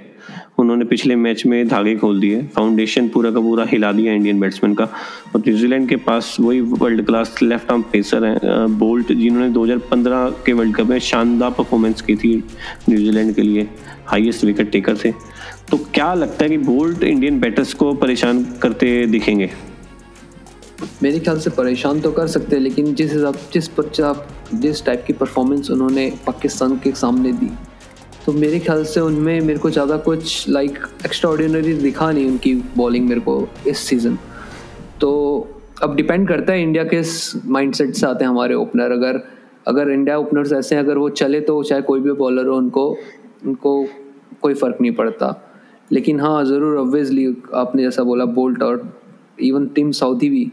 उन्होंने 0.60 0.86
पिछले 0.86 1.15
मैच 1.15 1.45
में 1.45 1.67
धागे 1.67 1.95
खोल 1.95 2.19
दिए 2.19 2.41
फाउंडेशन 2.56 3.08
पूरा 3.10 3.32
का 3.32 3.39
पूरा 3.39 3.65
हिला 3.69 3.91
दिया 3.91 4.13
इंडियन 4.13 4.39
बैट्समैन 4.39 4.73
का। 4.73 4.84
और 4.84 5.39
न्यूजीलैंड 5.39 5.88
के 5.89 5.95
पास 5.97 6.36
वही 6.39 6.60
world 6.62 7.06
class 7.06 7.36
left 7.41 7.71
arm 7.71 7.82
pacer 7.91 8.25
हैं 8.25 8.77
बोल्ट 8.79 9.12
जिन्होंने 9.12 9.49
2015 9.53 10.29
के 10.45 10.53
वर्ल्ड 10.53 10.75
कप 10.75 10.88
में 10.88 10.97
शानदार 11.01 11.51
परफॉर्मेंस 11.51 12.01
की 12.01 12.15
थी 12.15 12.36
न्यूजीलैंड 12.89 13.34
के 13.36 13.41
लिए 13.41 13.67
हाईएस्ट 14.06 14.45
विकेट 14.45 14.71
टेकर 14.71 14.97
थे 15.03 15.12
तो 15.71 15.77
क्या 15.93 16.13
लगता 16.13 16.43
है 16.43 16.49
कि 16.49 16.58
बोल्ट 16.60 17.03
इंडियन 17.03 17.39
बैटर्स 17.39 17.73
को 17.73 17.93
परेशान 17.95 18.43
करते 18.62 19.06
दिखेंगे? 19.08 19.49
मेरे 21.04 21.19
ख्याल 21.19 21.39
से 21.39 21.50
परेशान 21.50 22.00
तो 22.02 22.12
कर 22.12 22.28
सकते 22.28 22.56
हैं, 22.56 22.63
लेकिन 22.63 22.93
जिस 22.96 23.12
हिसाब, 23.13 23.36
जिस 23.54 23.67
पर 23.69 23.91
जिस 24.56 24.86
टाइप 24.86 25.04
की 25.08 25.13
परफॉर्मेंस 25.13 25.72
उन्होंने 25.72 26.12
पाकिस्तान 26.26 26.78
के 26.78 26.91
सामने 26.93 27.32
दी 27.34 27.50
तो 28.26 28.32
मेरे 28.34 28.60
ख्याल 28.60 28.84
से 28.86 29.00
उनमें 29.00 29.39
मेरे 29.41 29.60
को 29.60 29.69
ज़्यादा 29.69 29.98
कुछ 30.00 30.50
लाइक 30.50 30.78
एक्स्ट्रा 31.06 31.30
ऑर्डिनरी 31.32 31.74
दिखा 31.76 32.12
नहीं 32.12 32.28
उनकी 32.28 32.54
बॉलिंग 32.78 33.08
मेरे 33.10 33.22
को 33.22 33.36
इस 33.67 33.78
सीज़न 33.80 34.17
तो 35.02 35.12
अब 35.84 35.96
डिपेंड 35.96 36.28
करता 36.28 36.54
है 36.54 36.62
इंडिया 36.63 36.84
के 36.84 37.02
माइंडसेट 37.52 37.93
से 37.96 38.06
आते 38.08 38.24
हैं 38.24 38.30
हमारे 38.30 38.56
ओपनर 38.56 38.91
अगर 38.91 39.22
अगर 39.67 39.89
इंडिया 39.91 40.17
ओपनर्स 40.17 40.52
ऐसे 40.54 40.76
हैं, 40.76 40.84
अगर 40.84 40.98
वो 40.98 41.10
चले 41.12 41.39
तो 41.41 41.62
चाहे 41.63 41.82
कोई 41.82 42.00
भी 42.00 42.12
बॉलर 42.13 42.48
हो, 42.48 42.56
उनको 42.58 42.89
उनको 43.46 43.86
कोई 44.41 44.54
फ़र्क 44.54 44.78
नहीं 44.82 44.91
पड़ता. 44.91 45.36
लेकिन 45.91 46.19
हाँ 46.19 46.43
ज़रूर 46.46 46.78
ऑब्वियसली 46.78 47.26
आपने 47.56 47.84
जैसा 47.84 48.04
बोला 48.04 48.26
बोल्ट 48.34 48.63
और 48.63 48.82
इवन 49.41 49.65
टीम 49.76 49.91
साउथी 49.93 50.30
भी 50.30 50.52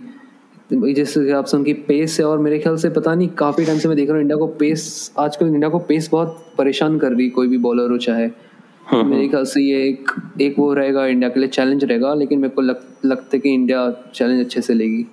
जिस 0.73 1.17
हिसाब 1.17 1.45
से 1.45 1.57
उनकी 1.57 1.73
पेस 1.87 2.19
है 2.21 2.27
और 2.27 2.39
मेरे 2.39 2.59
ख्याल 2.59 2.77
से 2.77 2.89
पता 2.91 3.15
नहीं 3.15 3.29
काफ़ी 3.39 3.65
टाइम 3.65 3.79
से 3.79 3.89
मैं 3.89 3.97
देख 3.97 4.09
रहा 4.09 4.17
हूँ 4.17 4.23
इंडिया 4.23 4.37
को 4.39 4.47
पेस 4.59 5.13
आजकल 5.19 5.47
इंडिया 5.47 5.69
को 5.69 5.79
पेस 5.89 6.09
बहुत 6.13 6.55
परेशान 6.59 6.99
कर 6.99 7.13
रही 7.13 7.29
कोई 7.31 7.49
भी 7.49 7.59
बॉलर 7.59 7.91
हो 7.91 7.99
चाहे। 7.99 8.29
हाँ, 8.87 9.03
मेरे 9.05 9.23
हाँ। 9.23 9.31
ख्याल 9.31 9.45
से 9.45 9.63
ये 9.63 9.83
एक 9.89 10.11
एक 10.41 10.59
वो 10.59 10.73
रहेगा 10.75 11.07
इंडिया 11.07 11.29
के 11.29 11.41
लिए 11.41 11.49
चैलेंज 11.49 11.85
रहेगा 11.85 12.15
लेकिन 12.15 12.39
मेरे 12.39 12.55
को 12.55 12.63
लग, 12.63 12.81
लगता 13.05 13.37
है 13.37 13.39
कि 13.41 13.55
इंडिया 13.55 13.91
चैलेंज 14.15 14.45
अच्छे 14.45 14.61
से 14.61 14.75
लेगी। 14.75 15.07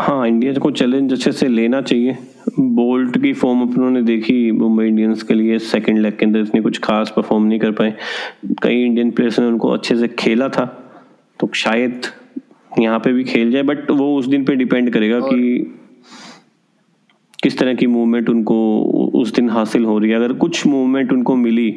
हाँ 0.00 0.26
इंडिया 0.28 0.52
को 0.52 0.70
चैलेंज 0.70 1.12
अच्छे 1.12 1.32
से 1.32 1.48
लेना 1.48 1.80
चाहिए। 1.82 2.16
बोल्ट 2.58 3.16
की 3.22 3.32
फॉर्म 3.32 3.62
अपनों 3.62 3.90
ने 3.90 4.02
देखी 4.02 4.50
मुंबई 4.52 4.86
इंडियंस 4.86 5.22
के 5.22 5.34
लिए 5.34 5.58
सेकंड 5.58 5.98
लेग 5.98 6.16
के 6.18 6.26
अंदर 6.26 6.40
इतनी 6.40 6.60
कुछ 6.60 6.78
खास 6.78 7.12
परफॉर्म 7.16 7.44
नहीं 7.44 7.58
कर 7.58 7.70
पाए। 7.70 7.94
कई 8.62 8.84
इंडियन 8.84 9.10
प्लेयर्स 9.10 9.38
ने 9.40 9.46
उनको 9.46 9.68
अच्छे 9.68 9.96
से 9.96 10.08
खेला 10.08 10.48
था 10.48 10.64
तो 11.40 11.50
शायद 11.54 12.06
यहाँ 12.78 12.98
पे 12.98 13.12
भी 13.12 13.24
खेल 13.24 13.50
जाए 13.50 13.62
बट 13.62 13.90
वो 13.90 14.14
उस 14.16 14.26
दिन 14.26 14.44
पे 14.44 14.54
डिपेंड 14.56 14.90
करेगा 14.92 15.20
कि 15.20 15.74
किस 17.42 17.58
तरह 17.58 17.74
की 17.74 17.86
मूवमेंट 17.86 18.28
उनको 18.30 18.56
उस 19.14 19.34
दिन 19.34 19.50
हासिल 19.50 19.84
हो 19.84 19.98
रही 19.98 20.10
है। 20.10 20.16
अगर 20.16 20.32
कुछ 20.38 20.66
मूवमेंट 20.66 21.12
उनको 21.12 21.36
मिली 21.36 21.70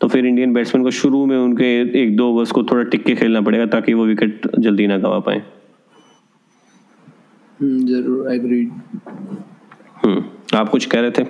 तो 0.00 0.08
फिर 0.08 0.26
इंडियन 0.26 0.52
बैट्समैन 0.52 0.84
को 0.84 0.90
शुरू 0.90 1.24
में 1.26 1.36
उनके 1.36 1.66
एक 2.02 2.16
दो 2.16 2.28
ओवर्स 2.30 2.50
को 2.50 2.62
थोड़ा 2.62 2.82
टिक 2.84 3.04
के 3.04 3.14
खेलना 3.14 3.40
पड़ेगा 3.40 3.66
ताकि 3.66 3.94
वो 3.94 4.06
विकेट 4.06 4.46
जल्दी 4.58 4.86
ना 4.86 4.96
गवा 4.98 5.18
पाए। 5.18 5.42
हम्म, 7.60 7.86
ज़रूर 7.86 8.32
एग्रीड 8.32 8.70
हम्म 10.04 10.24
आप 10.58 10.68
कुछ 10.68 10.86
कह 10.86 11.00
रहे 11.00 11.10
थे? 11.10 11.24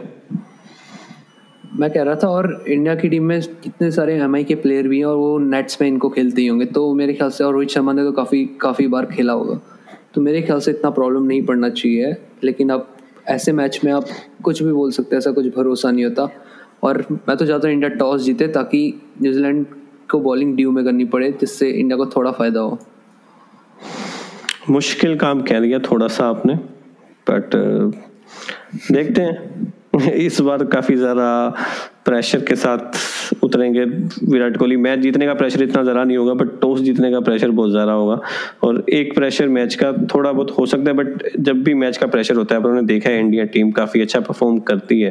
मैं 1.78 1.90
कह 1.90 2.02
रहा 2.02 2.14
था, 2.14 2.28
और 2.28 2.64
इंडिया 2.68 2.94
की 2.94 3.08
टीम 3.08 3.24
में 3.24 3.40
कितने 3.62 3.90
सारे 3.90 4.14
एमआई 4.14 4.44
के 4.44 4.54
प्लेयर 4.54 4.88
भी 4.88 4.98
हैं 4.98 5.04
और 5.04 5.16
वो 5.16 5.38
नेट्स 5.38 5.80
में 5.80 5.88
इनको 5.88 6.08
खेलते 6.08 6.42
ही 6.42 6.46
होंगे। 6.48 6.66
तो 6.66 6.94
मेरे 6.94 7.12
ख्याल 7.12 7.30
से, 7.30 7.44
और 7.44 7.52
रोहित 7.52 7.70
शर्मा 7.70 7.92
ने 7.92 8.04
तो 8.04 8.12
काफ़ी 8.12 8.44
काफ़ी 8.61 8.87
बार 8.87 9.06
खेला 9.06 9.32
होगा। 9.32 9.61
तो 10.14 10.20
मेरे 10.20 10.42
ख्याल 10.42 10.61
से 10.61 10.70
इतना 10.70 10.90
प्रॉब्लम 10.90 11.22
नहीं 11.22 11.42
पड़ना 11.46 11.68
चाहिए। 11.68 12.16
लेकिन 12.44 12.70
अब 12.70 12.88
ऐसे 13.28 13.52
मैच 13.52 13.80
में 13.85 13.92
आप 13.92 14.06
कुछ 14.42 14.62
भी 14.62 14.72
बोल 14.72 14.90
सकते 14.90 15.16
हैं, 15.16 15.18
ऐसा 15.18 15.30
कुछ 15.30 15.46
भरोसा 15.56 15.90
नहीं 15.90 16.04
होता। 16.04 16.28
और 16.82 17.04
मैं 17.11 17.37
तो 17.37 17.46
चाहता 17.46 17.68
हूँ 17.68 17.74
इंडिया 17.74 17.90
टॉस 17.90 18.22
जीते, 18.22 18.48
ताकि 18.48 19.00
न्यूजीलैंड 19.22 19.66
को 20.11 20.20
बॉलिंग 20.20 20.56
ड्यू 20.56 20.70
में 20.70 20.85
करनी 20.85 21.04
पड़े, 21.04 21.30
जिससे 21.32 21.70
इंडिया 21.70 21.96
को 21.96 22.06
थोड़ा 22.06 22.32
फ़ायदा 22.32 22.61
हो। 22.61 22.78
मुश्किल 24.70 25.16
काम 25.16 25.42
कह 25.42 25.61
दिया 25.61 25.78
थोड़ा 25.90 26.06
सा 26.08 26.26
आपने 26.26 26.54
बट 27.30 27.54
देखते 28.92 29.22
हैं। 29.22 29.71
इस 30.00 30.40
बार 30.40 30.64
काफ़ी 30.64 30.94
ज़्यादा 30.96 31.24
प्रेशर 32.05 32.40
के 32.44 32.55
साथ 32.57 33.42
उतरेंगे 33.44 33.85
विराट 34.33 34.57
कोहली। 34.57 34.76
मैच 34.76 34.98
जीतने 34.98 35.26
का 35.26 35.35
प्रेशर 35.35 35.62
इतना 35.62 35.83
ज़रा 35.85 36.05
नहीं 36.05 36.16
होगा 36.16 36.35
बट 36.35 36.61
टॉस 36.61 36.81
जीतने 36.81 37.11
का 37.12 37.20
प्रेशर 37.20 37.50
बहुत 37.50 37.70
ज़्यादा 37.70 37.92
होगा। 37.92 38.18
और 38.64 38.85
एक 38.90 39.14
प्रेशर 39.14 39.48
मैच 39.48 39.74
का 39.74 39.92
थोड़ा 40.14 40.33
बहुत 40.33 40.50
हो 40.59 40.64
सकता 40.66 40.90
है 40.90 40.96
बट 40.96 41.28
जब 41.40 41.62
भी 41.64 41.74
मैच 41.74 41.96
का 41.96 42.07
प्रेशर 42.07 42.37
होता 42.37 42.55
है 42.55 42.61
उन्होंने 42.61 42.87
देखा 42.87 43.11
है 43.11 43.20
इंडिया 43.20 43.44
टीम 43.46 43.70
काफ़ी 43.72 44.00
अच्छा 44.00 44.20
परफॉर्म 44.20 44.59
करती 44.70 45.00
है 45.00 45.11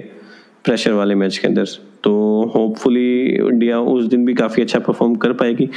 प्रेशर 0.65 0.91
वाले 0.93 1.15
मैच 1.15 1.37
के 1.37 1.47
अंदर। 1.47 1.65
तो 2.03 2.11
होपफुली 2.55 3.25
इंडिया 3.25 3.79
उस 3.79 4.05
दिन 4.05 4.25
भी 4.25 4.33
काफ़ी 4.33 4.61
अच्छा 4.61 4.79
परफॉर्म 4.79 5.15
कर 5.15 5.33
पाएगी। 5.33 5.69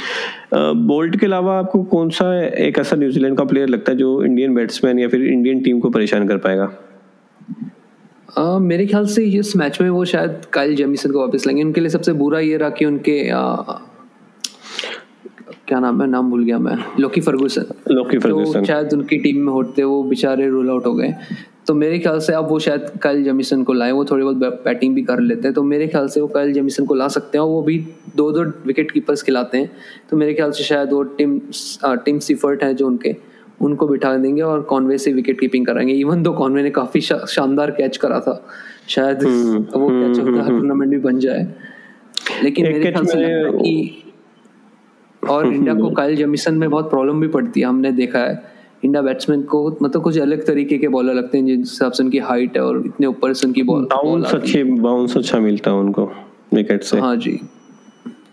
बोल्ट 0.53 1.19
के 1.19 1.25
अलावा 1.25 1.57
आपको 1.59 1.83
कौन 1.85 2.09
सा 2.09 2.33
एक 2.67 2.79
ऐसा 2.79 2.95
न्यूजीलैंड 2.95 3.37
का 3.37 3.43
प्लेयर 3.43 3.69
लगता 3.69 3.91
है 3.91 3.97
जो 3.97 4.23
इंडियन 4.23 4.55
बैट्समैन 4.55 4.99
या 4.99 5.07
फिर 5.07 5.25
इंडियन 5.25 5.61
टीम 5.63 5.79
को 5.79 5.89
परेशान 5.89 6.27
कर 6.27 6.37
पाएगा? 6.37 6.71
Uh, 8.35 8.59
मेरे 8.59 8.85
ख्याल 8.85 9.05
से 9.07 9.23
इस 9.23 9.55
मैच 9.55 9.79
में 9.81 9.89
वो 9.89 10.03
शायद 10.05 10.41
काइल 10.53 10.75
जेमिसन 10.75 11.11
को 11.11 11.19
वापस 11.19 11.45
लेंगे। 11.47 11.63
उनके 11.63 11.81
लिए 11.81 11.89
सबसे 11.89 12.13
बुरा 12.13 12.39
ये 12.39 12.57
रहा 12.57 12.69
कि 12.69 12.85
उनके 12.85 13.13
uh, 13.31 13.75
क्या 15.67 15.79
नाम 15.79 16.01
है? 16.01 16.07
नाम 16.09 16.29
भूल 16.29 16.43
गया 16.43 16.57
मैं। 16.59 16.77
लोकी 16.99 17.21
फर्गूसन 17.21 17.65
लोकी 17.91 18.17
फर्गूसन 18.17 18.59
तो 18.59 18.65
शायद 18.65 18.93
उनकी 18.93 19.17
टीम 19.17 19.37
में 19.45 19.51
होते 19.53 19.83
वो 19.83 20.01
बेचारे 20.03 20.47
रूल 20.49 20.69
आउट 20.69 20.85
हो 20.85 20.93
गए। 20.93 21.13
तो 21.67 21.73
मेरे 21.73 21.99
ख्याल 21.99 22.19
से 22.19 22.33
अब 22.33 22.49
वो 22.49 22.57
शायद 22.59 22.89
काइल 23.03 23.23
जेमिसन 23.23 23.63
को 23.63 23.73
लाए। 23.73 23.91
वो 23.91 24.03
थोड़ी 24.05 24.23
बहुत 24.23 24.63
बैटिंग 24.65 24.95
भी 24.95 25.03
कर 25.03 25.19
लेते 25.19 25.47
हैं। 25.47 25.53
तो 25.53 25.63
मेरे 25.63 25.87
ख्याल 25.87 26.07
से 26.07 26.21
वो 26.21 26.27
काइल 26.27 26.51
जेमिसन 26.53 26.85
को 26.85 26.95
ला 26.95 27.07
सकते 27.07 27.37
हैं 27.37 27.43
और 27.45 27.49
वो 27.49 27.61
भी 27.61 27.77
दो 28.15 28.31
दो 28.31 28.43
विकेट 28.67 28.91
कीपर्स 28.91 29.23
खिलाते 29.23 29.57
हैं। 29.57 29.71
तो 30.09 30.17
मेरे 30.17 30.33
ख्याल 30.33 30.51
से 30.51 30.63
शायद 30.63 30.93
वो 30.93 31.01
टीम 31.17 31.39
टीम 31.85 32.19
सिफर्ट 32.19 32.63
है 32.63 32.73
जो 32.73 32.87
उनके। 32.87 33.15
उनको 33.61 33.87
बिठा 33.87 34.17
देंगे 34.17 34.41
और 34.41 34.61
कॉन्वे 34.61 34.97
से 34.97 35.13
विकेट 35.13 35.39
कीपिंग 35.39 35.65
कराएँगे। 35.65 35.93
इवन 35.93 36.23
दो 36.23 36.31
कॉन्वे 36.31 36.63
ने 36.63 36.69
काफ़ी 36.69 37.01
शा, 37.01 37.17
शानदार 37.17 37.71
कैच 37.71 37.97
करा 37.97 38.19
था 38.19 38.47
शायद 38.87 39.23
हम्म, 39.23 39.57
वो 39.57 39.89
कैच 39.89 40.19
हम्म, 40.19 40.49
टूर्नामेंट 40.49 40.91
भी 40.91 40.97
बन 40.97 41.19
जाए। 41.19 41.53
लेकिन 42.43 42.65
मेरे 42.65 42.91
ख्याल 42.91 43.05
से 43.05 43.17
कि 43.57 44.03
और 45.29 45.53
इंडिया 45.53 45.73
को 45.73 45.89
काइल 45.89 46.15
जमीसन 46.15 46.55
में 46.55 46.69
बहुत 46.69 46.89
प्रॉब्लम 46.89 47.21
भी 47.21 47.27
पड़ती 47.27 47.59
है 47.59 47.65
हमने 47.65 47.91
देखा 47.91 48.19
है। 48.19 48.55
इंडिया 48.85 49.01
बैट्समैन 49.01 49.41
को 49.41 49.77
मतलब 49.81 50.01
कुछ 50.01 50.19
अलग 50.19 50.45
तरीके 50.47 50.77
के 50.77 50.87
बॉलर 50.87 51.13
लगते 51.13 51.37
हैं 51.37 51.45
जिस 51.45 51.57
हिसाब 51.57 51.91
से 51.91 52.03
उनकी 52.03 52.17
हाइट 52.17 52.57
है 52.57 52.63
और 52.63 52.83
इतने 52.85 53.07
ऊपर 53.07 53.33
से 53.33 53.47
उनकी 53.47 53.63
बॉल 53.63 53.83
बाउंस 53.83 54.35
अच्छे 54.35 54.63
बाउंस 54.63 55.17
अच्छा 55.17 55.39
मिलता 55.39 55.71
है 55.71 55.77
उनको 55.77 56.11
विकेट 56.53 56.83
से। 56.83 56.99
हाँ 56.99 57.15
जी। 57.15 57.39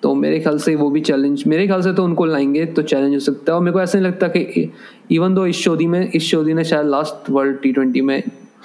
तो 0.03 0.15
मेरे 0.15 0.39
ख्याल 0.41 0.59
से 0.59 0.75
वो 0.75 0.91
भी 0.91 1.01
चैलेंज 1.01 1.43
मेरे 1.47 1.67
ख्याल 1.67 1.83
से 1.83 1.93
तो 1.93 2.05
उनको 2.05 2.25
लाएँगे 2.25 2.65
तो 2.67 2.83
चैलेंज 2.83 3.15
हो 3.15 3.21
सकता 3.21 3.53
है। 3.53 3.57
और 3.57 3.63
मेरे 3.63 3.73
को 3.73 3.81
ऐसा 3.81 3.99
नहीं 3.99 4.09
लगता 4.09 4.29
कि 4.29 4.71
इवन 5.11 5.35
दो 5.35 5.47
इस 5.47 5.57
शोदी 5.57 5.87
में 5.87 6.11
इस 6.11 6.23
शोदी 6.23 6.55
ने 6.55 6.65
शायद 6.65 6.87
लास्ट 6.87 7.31
वर्ल्ड 7.31 7.61
टी 7.63 7.73
ट्वेंटी 7.73 8.01
में 8.01 8.19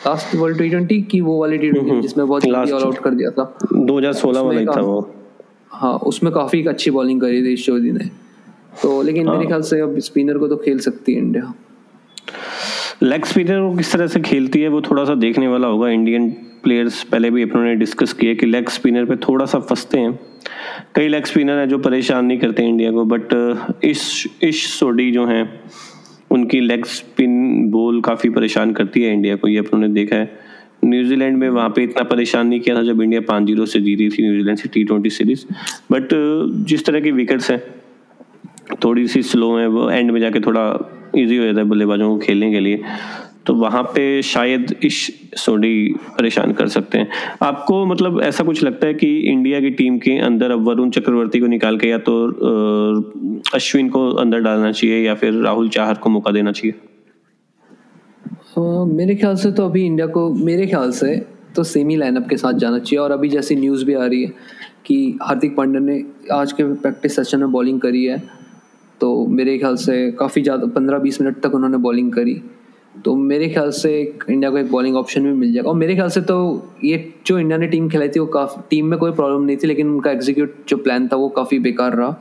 लास्ट 0.07 0.35
वर्ल्ड 0.35 0.57
टी 0.57 0.69
ट्वेंटी 0.69 1.01
की 1.01 1.21
वो 1.21 1.39
वाली 1.39 1.57
टी 1.57 1.69
ट्वेंटी 1.71 2.01
जिसमें 2.01 2.27
बहुत 2.27 2.43
जल्दी 2.43 2.71
ऑल 2.71 2.83
आउट 2.83 2.97
कर 2.97 3.11
दिया 3.11 3.29
था। 3.29 3.57
2016 3.73 4.41
वाला 4.41 4.75
था 4.75 4.81
वो। 4.81 5.13
हाँ 5.71 5.93
उसमें 6.05 6.33
काफ़ी 6.33 6.63
अच्छी 6.65 6.91
बॉलिंग 6.91 7.21
करी 7.21 7.41
थी 7.43 7.53
इस 7.53 7.65
शोदी 7.65 7.91
ने। 7.91 8.09
तो 8.81 9.01
लेकिन 9.01 9.25
मेरे 9.25 9.37
हाँ। 9.37 9.47
ख्याल 9.47 9.61
से 9.61 9.79
अब 9.79 9.99
स्पिनर 9.99 10.37
को 10.37 10.47
तो 10.47 10.55
खेल 10.55 10.79
सकती 10.79 11.13
है 11.13 11.19
इंडिया 11.19 11.53
लेग 13.03 13.25
स्पिनर 13.25 13.59
को 13.59 13.75
किस 13.77 13.91
तरह 13.93 14.07
से 14.07 14.19
खेलती 14.19 14.61
है 14.61 14.67
वो 14.67 14.81
थोड़ा 14.81 15.03
सा 15.05 15.15
देखने 15.15 15.47
वाला 15.47 15.67
होगा। 15.67 15.89
इंडियन 15.89 16.29
प्लेयर्स 16.63 17.03
पहले 17.03 17.29
भी 17.31 17.43
अपनों 17.43 17.63
ने 17.63 17.75
डिस्कस 17.75 18.13
किया 18.13 18.33
कि 18.33 18.45
लेग 18.45 18.69
स्पिनर 18.69 19.05
पे 19.05 19.15
थोड़ा 19.15 19.45
सा 19.45 19.59
फंसते 19.59 19.99
हैं। 19.99 20.19
कई 20.95 21.07
लेग 21.07 21.25
स्पिनर 21.25 21.59
हैं 21.59 21.67
जो 21.69 21.77
परेशान 21.79 22.25
नहीं 22.25 22.37
करते 22.39 22.63
इंडिया 22.63 22.91
को 22.91 23.05
बट 23.05 23.33
इस 23.83 24.27
इश 24.43 24.65
सोडी 24.69 25.11
जो 25.11 25.25
हैं, 25.25 25.49
उनकी 26.31 26.59
लेग 26.59 26.85
स्पिन 26.85 27.69
बॉल 27.71 28.01
काफ़ी 28.01 28.29
परेशान 28.29 28.73
करती 28.73 29.03
है 29.03 29.13
इंडिया 29.13 29.35
को, 29.35 29.47
ये 29.47 29.57
अपनों 29.59 29.81
ने 29.81 29.87
देखा 29.89 30.15
है। 30.15 30.45
न्यूजीलैंड 30.85 31.37
में 31.37 31.47
वहाँ 31.49 31.69
पे 31.69 31.83
इतना 31.83 32.03
परेशान 32.05 32.47
नहीं 32.47 32.59
किया 32.59 32.75
था 32.75 32.83
जब 32.83 33.01
इंडिया 33.01 33.21
पाँच 33.27 33.45
ज़ीरो 33.45 33.65
से 33.65 33.79
जीती 33.81 34.09
थी 34.09 34.23
न्यूजीलैंड 34.23 34.57
से 34.57 34.69
टी 34.73 34.83
ट्वेंटी 34.83 35.09
सीरीज़ 35.09 35.45
बट 35.91 36.09
जिस 36.67 36.85
तरह 36.85 36.99
की 36.99 37.11
विकेट्स 37.11 37.49
हैं, 37.51 37.61
थोड़ी 38.83 39.07
सी 39.07 39.21
स्लो 39.23 39.55
है, 39.57 39.67
वो 39.67 39.89
एंड 39.89 40.11
में 40.11 40.19
जाके 40.21 40.39
थोड़ा 40.39 40.63
इजी 41.15 41.37
हो 41.37 41.45
जाता 41.45 41.59
है 41.59 41.65
बल्लेबाजों 41.65 42.09
को 42.09 42.17
खेलने 42.25 42.51
के 42.51 42.59
लिए। 42.59 42.81
तो 43.47 43.53
वहाँ 43.55 43.83
पे 43.85 44.21
शायद 44.23 44.75
इस 44.83 44.95
सोडी 45.37 45.93
परेशान 46.17 46.51
कर 46.53 46.67
सकते 46.69 46.97
हैं। 46.97 47.07
आपको 47.41 47.85
मतलब 47.85 48.21
ऐसा 48.23 48.43
कुछ 48.43 48.63
लगता 48.63 48.87
है 48.87 48.93
कि 48.93 49.07
इंडिया 49.31 49.59
की 49.61 49.69
टीम 49.71 49.97
के 49.99 50.17
अंदर 50.21 50.51
अब 50.51 50.67
वरुण 50.67 50.89
चक्रवर्ती 50.89 51.39
को 51.39 51.47
निकाल 51.47 51.77
के 51.77 51.87
या 51.87 51.97
तो 52.09 52.15
अश्विन 53.55 53.89
को 53.89 54.09
अंदर 54.15 54.39
डालना 54.41 54.71
चाहिए 54.71 55.05
या 55.05 55.15
फिर 55.15 55.33
राहुल 55.43 55.69
चाहर 55.69 55.93
को 55.95 56.09
मौका 56.09 56.31
देना 56.31 56.51
चाहिए? 56.51 56.73
मेरे 58.57 59.15
ख्याल 59.15 59.35
से 59.35 59.51
तो 59.51 59.65
अभी 59.65 59.85
इंडिया 59.85 60.07
को, 60.07 60.29
मेरे 60.35 60.65
ख्याल 60.67 60.91
से 60.91 61.15
तो 61.55 61.63
सेमी 61.63 61.95
लाइनअप 61.95 62.27
के 62.29 62.37
साथ 62.37 62.53
जाना 62.55 62.79
चाहिए 62.79 62.99
और 62.99 63.11
अभी 63.11 63.29
जैसी 63.29 63.55
न्यूज़ 63.55 63.85
भी 63.85 63.93
आ 63.93 64.05
रही 64.05 64.23
है 64.23 64.33
कि 64.85 65.17
हार्दिक 65.21 65.55
पांड्या 65.55 65.81
ने 65.81 66.03
आज 66.33 66.51
के 66.51 66.63
प्रैक्टिस 66.75 67.15
सेशन 67.15 67.39
में 67.39 67.51
बॉलिंग 67.51 67.79
करी 67.81 68.03
है 68.05 68.17
तो 69.01 69.25
मेरे 69.29 69.57
ख्याल 69.57 69.75
से 69.77 70.11
काफ़ी 70.11 70.41
ज़्यादा, 70.41 70.67
पंद्रह 70.67 70.99
बीस 70.99 71.21
मिनट 71.21 71.41
तक 71.41 71.55
उन्होंने 71.55 71.77
बॉलिंग 71.79 72.11
करी। 72.13 72.41
तो 73.05 73.15
मेरे 73.15 73.47
ख्याल 73.49 73.69
से 73.71 73.91
इंडिया 74.29 74.49
को 74.51 74.57
एक 74.57 74.71
बॉलिंग 74.71 74.95
ऑप्शन 74.97 75.23
भी 75.23 75.31
मिल 75.33 75.53
जाएगा। 75.53 75.69
और 75.69 75.75
मेरे 75.75 75.95
ख्याल 75.95 76.09
से 76.09 76.21
तो 76.21 76.37
ये 76.83 76.97
जो 77.27 77.37
इंडिया 77.39 77.57
ने 77.57 77.67
टीम 77.67 77.89
खिलाई 77.89 78.09
थी, 78.09 78.19
वो 78.19 78.25
काफ़ी, 78.25 78.61
टीम 78.69 78.85
में 78.85 78.97
कोई 78.99 79.11
प्रॉब्लम 79.11 79.45
नहीं 79.45 79.57
थी, 79.57 79.67
लेकिन 79.67 79.89
उनका 79.89 80.11
एग्जीक्यूट 80.11 80.55
जो 80.69 80.77
प्लान 80.77 81.07
था, 81.07 81.15
वो 81.15 81.29
काफ़ी 81.29 81.59
बेकार 81.59 81.95
रहा। 81.95 82.15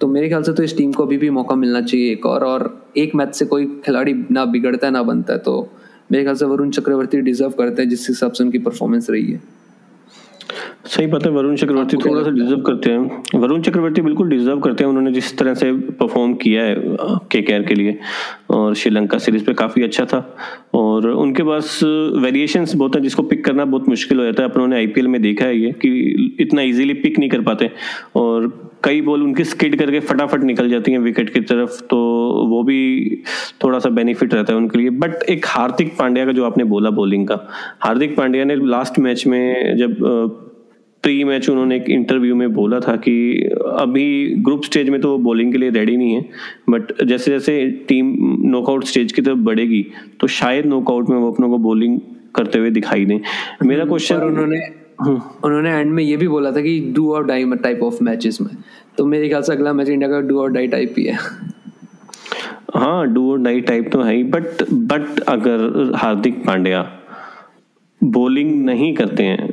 तो 0.00 0.06
मेरे 0.08 0.28
ख्याल 0.28 0.42
से 0.42 0.52
तो 0.52 0.62
इस 0.62 0.76
टीम 0.76 0.92
को 0.92 1.02
अभी 1.02 1.16
भी 1.16 1.30
मौका 1.30 1.54
मिलना 1.56 1.80
चाहिए 1.80 2.12
एक 2.12 2.26
और 2.26 2.44
और 2.44 2.64
एक 2.96 3.14
मैच 3.14 3.34
से 3.34 3.44
कोई 3.44 3.66
खिलाड़ी 3.84 4.14
ना 4.30 4.44
बिगड़ता 4.44 4.86
है 4.86 4.92
ना 4.92 5.02
बनता 5.02 5.32
है 5.32 5.38
तो 5.38 5.68
मेरे 6.12 6.24
ख्याल 6.24 6.36
से 6.36 6.44
वरुण 6.44 6.70
चक्रवर्ती 6.70 7.20
डिजर्व 7.20 7.50
करते 7.58 7.82
हैं, 7.82 7.88
जिस 7.88 8.08
हिसाब 8.08 8.32
से 8.32 8.44
उनकी 8.44 8.58
परफॉर्मेंस 8.58 9.10
रही 9.10 9.32
है। 9.32 9.40
सही 10.84 11.06
बात 11.06 11.24
है 11.24 11.30
वरुण 11.32 11.56
चक्रवर्ती 11.56 11.96
थोड़ा 11.96 12.22
सा 12.22 12.30
डिजर्व 12.30 12.60
करते 12.60 12.90
हैं। 12.90 13.40
वरुण 13.40 13.60
चक्रवर्ती 13.62 14.02
बिल्कुल 14.02 14.28
डिजर्व 14.28 14.60
करते 14.60 14.84
हैं 14.84 14.88
उन्होंने 14.88 15.12
जिस 15.12 15.36
तरह 15.38 15.54
से 15.54 15.70
परफॉर्म 15.72 16.34
किया 16.34 16.62
है 16.64 16.74
के 17.32 17.42
केयर 17.42 17.62
के 17.62 17.74
लिए 17.74 17.98
और 18.50 18.74
श्रीलंका 18.74 19.18
सीरीज़ 19.18 19.44
पे 19.44 19.54
काफ़ी 19.54 19.82
अच्छा 19.82 20.04
था। 20.04 20.18
और 20.74 21.08
उनके 21.08 21.42
पास 21.42 21.78
वेरिएशंस 22.22 22.74
बहुत 22.74 22.96
हैं 22.96 23.02
जिसको 23.02 23.22
पिक 23.22 23.44
करना 23.44 23.64
बहुत 23.64 23.88
मुश्किल 23.88 24.18
हो 24.18 24.24
जाता 24.24 24.42
है। 24.42 24.48
अपनों 24.50 24.66
ने 24.66 24.76
आईपीएल 24.76 25.08
में 25.08 25.20
देखा 25.22 25.44
है 25.44 25.56
ये 25.58 25.72
कि 25.82 26.36
इतना 26.40 26.62
इजीली 26.62 26.94
पिक 26.94 27.18
नहीं 27.18 27.30
कर 27.30 27.40
पाते। 27.40 27.70
और 28.16 28.52
कई 28.84 29.00
बॉल 29.00 29.22
उनकी 29.22 29.44
स्किड 29.44 29.78
करके 29.78 30.00
फटाफट 30.02 30.42
निकल 30.44 30.70
जाती 30.70 30.92
हैं 30.92 30.98
विकेट 30.98 31.30
की 31.34 31.40
तरफ़ 31.42 31.82
तो 31.90 31.96
वो 32.50 32.62
भी 32.62 33.22
थोड़ा 33.64 33.78
सा 33.78 33.88
बेनिफिट 33.90 34.34
रहता 34.34 34.52
है 34.52 34.58
उनके 34.58 34.78
लिए। 34.78 34.90
बट 34.90 35.22
एक 35.30 35.46
हार्दिक 35.48 35.96
पांड्या 35.98 36.24
का 36.26 36.32
जो 36.32 36.44
आपने 36.44 36.64
बोला 36.66 36.90
बॉलिंग 36.92 37.28
का 37.28 37.46
हार्दिक 37.80 38.16
पांड्या 38.16 38.44
ने 38.44 38.56
लास्ट 38.56 38.98
मैच 38.98 39.26
में 39.26 39.76
जब 39.76 40.50
प्री 41.02 41.22
मैच 41.24 41.48
उन्होंने 41.48 41.76
एक 41.76 41.88
इंटरव्यू 41.90 42.34
में 42.36 42.52
बोला 42.54 42.78
था 42.80 42.94
कि 42.96 43.14
अभी 43.78 44.04
ग्रुप 44.38 44.64
स्टेज 44.64 44.88
में 44.88 45.00
तो 45.00 45.10
वो 45.10 45.18
बॉलिंग 45.18 45.52
के 45.52 45.58
लिए 45.58 45.70
रेडी 45.70 45.96
नहीं 45.96 46.14
है 46.14 46.20
बट 46.70 47.02
जैसे 47.04 47.30
जैसे 47.30 47.54
टीम 47.88 48.14
नॉकआउट 48.50 48.84
स्टेज 48.84 49.12
की 49.12 49.22
तरफ़ 49.22 49.38
बढ़ेगी 49.38 49.84
तो 50.20 50.26
शायद 50.26 50.66
नॉकआउट 50.66 51.08
में 51.10 51.16
वो 51.16 51.32
अपनों 51.32 51.48
को 51.48 51.58
बॉलिंग 51.58 51.98
करते 52.34 52.58
हुए 52.58 52.70
दिखाई 52.70 53.04
दें। 53.04 53.18
मेरा 53.64 53.84
क्वेश्चन 53.84 54.20
उन्होंने 54.22 54.60
उन्होंने 55.44 55.70
एंड 55.70 55.90
में 55.92 56.02
ये 56.02 56.16
भी 56.16 56.28
बोला 56.28 56.50
था 56.52 56.60
कि 56.60 56.78
डू 56.96 57.10
और 57.12 57.26
डाई 57.26 57.44
टाइप 57.62 57.82
ऑफ़ 57.82 58.02
मैचेस 58.04 58.40
में। 58.40 58.50
तो 58.98 59.06
मेरे 59.06 59.28
ख्याल 59.28 59.42
से 59.42 59.52
अगला 59.52 59.72
मैच 59.72 59.88
इंडिया 59.88 60.10
का 60.10 60.20
डू 60.20 60.38
और 60.40 60.52
डाई 60.52 60.66
टाइप 60.66 60.94
ही 60.98 61.04
है। 61.04 61.16
हाँ 62.74 63.06
डू 63.06 63.30
और 63.32 63.38
डाई 63.42 63.60
टाइप 63.60 63.90
तो 63.92 64.02
है 64.02 64.14
ही 64.14 64.22
बट 64.24 64.62
बट 64.72 65.20
अगर 65.20 65.92
हार्दिक 65.96 66.44
पांड्या 66.46 66.86
बॉलिंग 68.00 68.64
नहीं 68.64 68.94
करते 68.94 69.22
हैं 69.22 69.48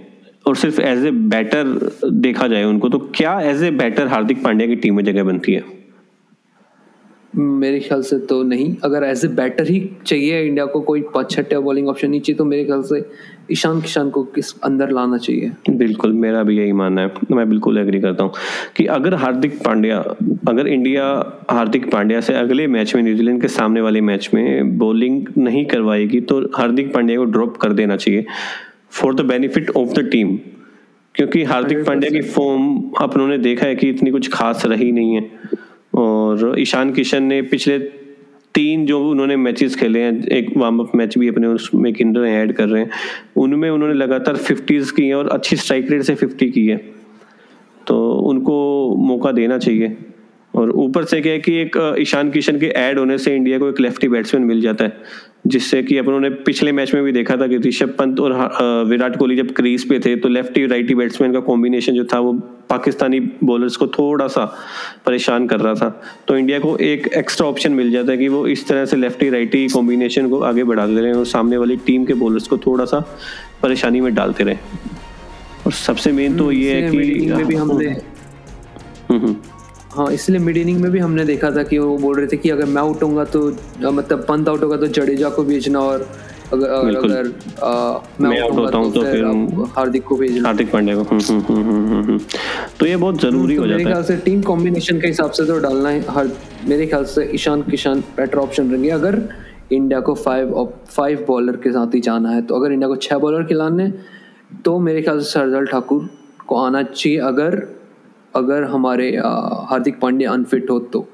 और 0.49 0.55
सिर्फ़ 0.57 0.81
एज 0.81 1.05
ए 1.05 1.11
बैटर 1.31 1.91
देखा 2.05 2.47
जाए 2.47 2.63
उनको 2.65 2.89
तो 2.89 2.99
क्या 3.15 3.39
as 3.49 3.63
a 3.63 3.71
batter 3.73 4.07
Hardik 4.07 4.43
Pandya 4.43 4.67
की 4.67 4.75
टीम 4.77 4.95
में 4.95 5.03
जगह 5.03 5.23
बनती 5.23 5.53
है? 5.53 5.63
मेरे 7.35 7.79
ख्याल 7.79 8.01
से 8.01 8.17
तो 8.19 8.41
नहीं। 8.43 8.75
अगर 8.83 9.03
एज 9.03 9.23
ए 9.25 9.27
बैटर 9.29 9.67
ही 9.67 9.79
चाहिए 10.05 10.41
इंडिया 10.43 10.65
को 10.65 10.79
कोई 10.81 11.01
पाँच 11.13 11.31
छठे 11.31 11.57
बॉलिंग 11.59 11.87
ऑप्शन 11.89 12.09
नहीं 12.09 12.21
चाहिए 12.21 12.37
तो 12.37 12.45
मेरे 12.45 12.63
ख्याल 12.65 12.81
से 12.83 13.03
ईशान 13.51 13.81
किशान 13.81 14.09
को 14.09 14.23
किस 14.35 14.53
अंदर 14.63 14.91
लाना 14.91 15.17
चाहिए? 15.17 15.51
बिल्कुल 15.69 16.13
मेरा 16.13 16.41
भी 16.43 16.57
यही 16.57 16.71
मानना 16.71 17.01
है। 17.01 17.11
मैं 17.31 17.47
बिल्कुल 17.49 17.77
एग्री 17.77 17.99
करता 18.01 18.23
हूँ 18.23 18.31
कि 18.77 18.85
अगर 18.95 19.13
हार्दिक 19.15 19.59
पांड्या 19.65 19.97
अगर 20.47 20.67
इंडिया 20.67 21.05
हार्दिक 21.51 21.89
पांड्या 21.91 22.21
से 22.21 22.33
अगले 22.35 22.67
मैच 22.67 22.95
में 22.95 23.03
न्यूजीलैंड 23.03 23.41
के 23.41 23.47
सामने 23.49 23.81
वाले 23.81 24.01
मैच 24.01 24.29
में 24.33 24.77
बॉलिंग 24.77 25.27
नहीं 25.37 25.65
करवाएगी 25.65 26.21
तो 26.21 26.39
हार्दिक 26.57 26.93
पांड्या 26.93 27.17
को 27.17 27.25
ड्रॉप 27.27 27.57
कर 27.57 27.73
देना 27.73 27.95
चाहिए। 27.97 28.25
For 28.91 29.15
the 29.15 29.21
benefit 29.21 29.69
of 29.69 29.89
the 29.89 30.09
team 30.09 30.37
क्योंकि 31.15 31.43
हार्दिक 31.43 31.85
पांड्या 31.85 32.09
की 32.09 32.21
फॉर्म 32.21 32.91
अपनों 33.01 33.27
ने 33.27 33.37
देखा 33.37 33.65
है 33.65 33.75
कि 33.75 33.89
इतनी 33.89 34.11
कुछ 34.11 34.29
खास 34.29 34.65
रही 34.65 34.91
नहीं 34.91 35.15
है। 35.15 35.31
और 35.95 36.55
ईशान 36.59 36.93
किशन 36.93 37.23
ने 37.23 37.41
पिछले 37.41 37.79
तीन 38.55 38.85
जो 38.85 39.09
उन्होंने 39.09 39.35
मैचेस 39.35 39.75
खेले 39.75 39.99
हैं 39.99 40.27
एक 40.27 40.57
वार्म 40.57 40.79
अप 40.79 40.91
मैच 40.95 41.17
भी 41.17 41.27
अपने 41.27 41.47
उसमें 41.47 41.93
किंडर 41.93 42.21
ऐड 42.21 42.53
कर 42.53 42.67
रहे 42.67 42.81
हैं। 42.81 42.89
उनमें 43.35 43.69
उन्होंने 43.69 43.93
लगातार 43.93 44.35
फिफ्टीज 44.35 44.91
की 44.91 45.07
हैं 45.07 45.15
और 45.15 45.27
अच्छी 45.27 45.55
स्ट्राइक 45.55 45.91
रेट 45.91 46.01
से 46.01 46.15
फिफ्टी 46.15 46.49
की 46.49 46.67
है। 46.67 46.77
तो 47.87 48.13
उनको 48.13 48.95
मौका 48.95 49.31
देना 49.31 49.57
चाहिए। 49.57 49.97
और 50.59 50.71
ऊपर 50.71 51.03
से 51.03 51.21
क्या 51.21 51.33
है 51.33 51.39
कि 51.39 51.55
एक 51.55 51.95
ईशान 51.99 52.31
किशन 52.31 52.59
के 52.59 52.65
ऐड 52.65 52.99
होने 52.99 53.17
से 53.17 53.35
इंडिया 53.35 53.59
को 53.59 53.69
एक 53.69 53.79
लेफ्टी 53.79 54.07
बैट्समैन 54.07 54.43
मिल 54.43 54.61
जाता 54.61 54.85
है 54.85 54.97
जिससे 55.47 55.83
कि 55.83 55.97
अपन 55.97 56.21
ने 56.21 56.29
पिछले 56.29 56.71
मैच 56.71 56.93
में 56.93 57.03
भी 57.03 57.11
देखा 57.11 57.37
था 57.37 57.47
कि 57.47 57.57
ऋषभ 57.57 57.89
पंत 57.89 58.19
और 58.19 58.33
विराट 58.87 59.15
कोहली 59.17 59.35
जब 59.35 59.51
क्रीज 59.51 59.89
पे 59.89 59.99
थे 59.99 60.15
तो 60.15 60.29
लेफ्टी 60.29 60.65
राइटी 60.65 60.95
बैट्समैन 60.95 61.33
का 61.33 61.39
कॉम्बिनेशन 61.39 61.93
जो 61.93 62.05
था 62.05 62.19
वो 62.19 62.33
पाकिस्तानी 62.69 63.19
बॉलर्स 63.19 63.75
को 63.75 63.87
थोड़ा 63.87 64.27
सा 64.27 64.45
परेशान 65.05 65.47
कर 65.47 65.59
रहा 65.59 65.73
था। 65.73 66.01
तो 66.27 66.37
इंडिया 66.37 66.59
को 66.59 66.77
एक 66.77 67.07
एक्स्ट्रा 67.07 67.47
ऑप्शन 67.47 67.71
मिल 67.71 67.91
जाता 67.91 68.11
है 68.11 68.17
कि 68.17 68.27
वो 68.27 68.47
इस 68.47 68.67
तरह 68.67 68.85
से 68.85 68.97
लेफ्टी 68.97 69.29
राइटी 69.29 69.67
कॉम्बिनेशन 69.67 70.29
को 70.29 70.39
आगे 70.39 70.63
बढ़ा 70.63 70.87
दे 70.87 71.01
रहे 71.01 71.11
हैं 71.11 71.17
और 71.17 71.25
सामने 71.25 71.57
वाली 71.57 71.75
टीम 71.75 72.05
के 72.05 72.13
बॉलर्स 72.13 72.47
को 72.47 72.57
थोड़ा 72.57 72.85
सा 72.85 72.99
परेशानी 73.63 74.01
में 74.01 74.13
डालते 74.15 74.43
रहे। 74.43 74.55
और 75.65 75.71
सबसे 75.71 76.11
मेन 76.11 76.37
तो 76.37 76.51
ये 76.51 76.73
है 76.73 76.91
कि 76.91 76.99
हाँ 79.91 80.11
इसलिए 80.13 80.39
मिड 80.39 80.57
इनिंग 80.57 80.79
में 80.81 80.89
भी 80.91 80.99
हमने 80.99 81.23
देखा 81.25 81.49
था 81.51 81.63
कि 81.63 81.77
वो 81.77 81.97
बोल 81.97 82.17
रहे 82.17 82.27
थे 82.27 82.37
कि 82.37 82.49
अगर 82.49 82.65
मैं 82.65 82.81
आउट 82.81 83.03
होऊँगा 83.03 83.23
तो 83.25 83.39
मतलब 83.91 84.25
पंत 84.27 84.49
आउट 84.49 84.63
होगा 84.63 84.77
तो 84.77 84.87
जडेजा 84.87 85.29
को 85.29 85.43
भेजना 85.43 85.79
और 85.81 86.07
अगर 86.53 86.69
अगर 86.97 87.27
आ, 87.63 87.99
मैं, 88.21 88.29
मैं 88.29 88.39
आउट 88.41 88.53
होता 88.53 88.77
हूँ 88.77 88.91
तो, 88.91 89.01
तो 89.01 89.11
फिर 89.11 89.65
हार्दिक 89.75 90.03
को 90.03 90.15
भेजना। 90.17 90.47
हार्दिक 90.47 90.71
पांड्या 90.71 90.95
को। 90.95 91.01
हम्म, 91.01 91.39
हम्म, 91.47 92.03
हम्म, 92.03 92.19
तो 92.79 92.85
ये 92.85 92.95
बहुत 92.95 93.21
ज़रूरी 93.21 93.55
तो 93.55 93.61
हो 93.61 93.67
जाता 93.67 93.77
है। 93.77 93.83
मेरे 93.83 93.91
ख्याल 93.91 94.03
से 94.03 94.17
टीम 94.25 94.41
कॉम्बिनेशन 94.43 94.99
के 95.01 95.07
हिसाब 95.07 95.31
से 95.31 95.45
तो 95.45 95.57
डालना 95.59 95.89
है 95.89 96.03
हर 96.09 96.31
मेरे 96.67 96.85
ख्याल 96.87 97.03
से 97.05 97.29
ईशान 97.35 97.61
किशान 97.69 97.99
बेटर 98.17 98.37
ऑप्शन 98.37 98.69
रहेंगे। 98.71 98.89
अगर 98.91 99.21
इंडिया 99.71 99.99
को 99.99 100.13
फाइव 100.15 100.73
फाइव 100.89 101.25
बॉलर 101.27 101.55
के 101.63 101.71
साथ 101.71 101.95
ही 101.95 101.99
जाना 102.01 102.29
है 102.31 102.41
तो 102.41 102.55
अगर 102.55 102.71
इंडिया 102.71 102.89
को 102.89 102.95
छह 103.07 103.17
बॉलर 103.17 103.43
खिलाने 103.47 103.91
तो 104.65 104.77
मेरे 104.79 105.01
ख्याल 105.01 105.19
से 105.19 105.29
सरदल 105.31 105.65
ठाकुर 105.65 106.09
को 106.47 106.55
आना 106.57 106.83
चाहिए। 106.83 107.17
अगर 107.27 107.61
अगर 108.33 108.63
हमारे 108.65 109.09
हार्दिक 109.69 109.99
पांड्या 109.99 110.31
अनफिट 110.31 110.69
हो 110.69 110.79
तो। 110.93 111.07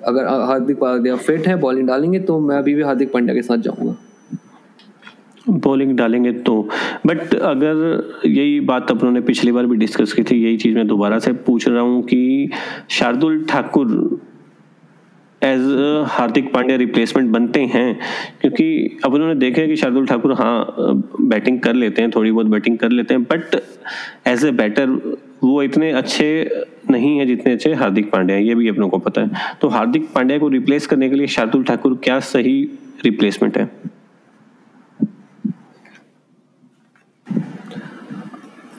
अगर 0.00 0.26
हार्दिक 0.46 0.76
पांड्या 0.78 1.16
फिट 1.18 1.46
है 1.48 1.54
बॉलिंग 1.60 1.86
डालेंगे 1.88 2.18
तो 2.20 2.38
मैं 2.40 2.56
अभी 2.56 2.74
भी 2.74 2.82
हार्दिक 2.82 3.12
पांड्या 3.12 3.34
के 3.34 3.42
साथ 3.42 3.58
जाऊँगा। 3.58 3.96
बॉलिंग 5.48 5.96
डालेंगे 5.96 6.32
तो। 6.32 6.60
बट 7.06 7.34
अगर 7.34 8.20
यही 8.26 8.58
बात 8.62 8.90
अपनों 8.90 9.12
ने 9.12 9.20
पिछली 9.20 9.52
बार 9.52 9.66
भी 9.66 9.76
डिस्कस 9.76 10.12
की 10.12 10.22
थी, 10.22 10.42
यही 10.44 10.56
चीज़ 10.56 10.74
मैं 10.76 10.86
दोबारा 10.88 11.18
से 11.18 11.32
पूछ 11.46 11.68
रहा 11.68 11.80
हूँ 11.80 12.02
कि 12.04 12.50
शार्दुल 12.90 13.44
ठाकुर 13.44 14.20
एज 15.42 15.60
हार्दिक 16.08 16.52
पांड्या 16.54 16.76
रिप्लेसमेंट 16.76 17.30
बनते 17.30 17.60
हैं? 17.66 17.98
क्योंकि 18.40 18.98
अब 19.04 19.14
उन्होंने 19.14 19.34
देखा 19.34 19.60
है 19.60 19.68
कि 19.68 19.76
शार्दुल 19.76 20.06
ठाकुर 20.06 20.32
हाँ 20.32 21.02
बैटिंग 21.20 21.60
कर 21.60 21.74
लेते 21.74 22.02
हैं, 22.02 22.10
थोड़ी 22.10 22.32
बहुत 22.32 22.46
बैटिंग 22.46 22.78
कर 22.78 22.90
लेते 22.90 23.14
हैं 23.14 23.22
बट 23.24 23.60
एज 24.26 24.44
ए 24.44 24.50
बैटर 24.52 24.98
वो 25.42 25.62
इतने 25.62 25.90
अच्छे 25.92 26.26
नहीं 26.90 27.16
है 27.18 27.26
जितने 27.26 27.52
अच्छे 27.52 27.72
हार्दिक 27.74 28.10
पांड्या 28.10 28.36
ये 28.36 28.54
भी 28.54 28.68
अपनों 28.68 28.88
को 28.88 28.98
पता 28.98 29.20
है। 29.20 29.56
तो 29.60 29.68
हार्दिक 29.68 30.08
पांड्या 30.14 30.38
को 30.38 30.48
रिप्लेस 30.48 30.86
करने 30.86 31.08
के 31.08 31.16
लिए 31.16 31.26
शार्दुल 31.26 31.64
ठाकुर 31.64 31.98
क्या 32.04 32.18
सही 32.20 32.62
रिप्लेसमेंट 33.04 33.58
है? 33.58 33.70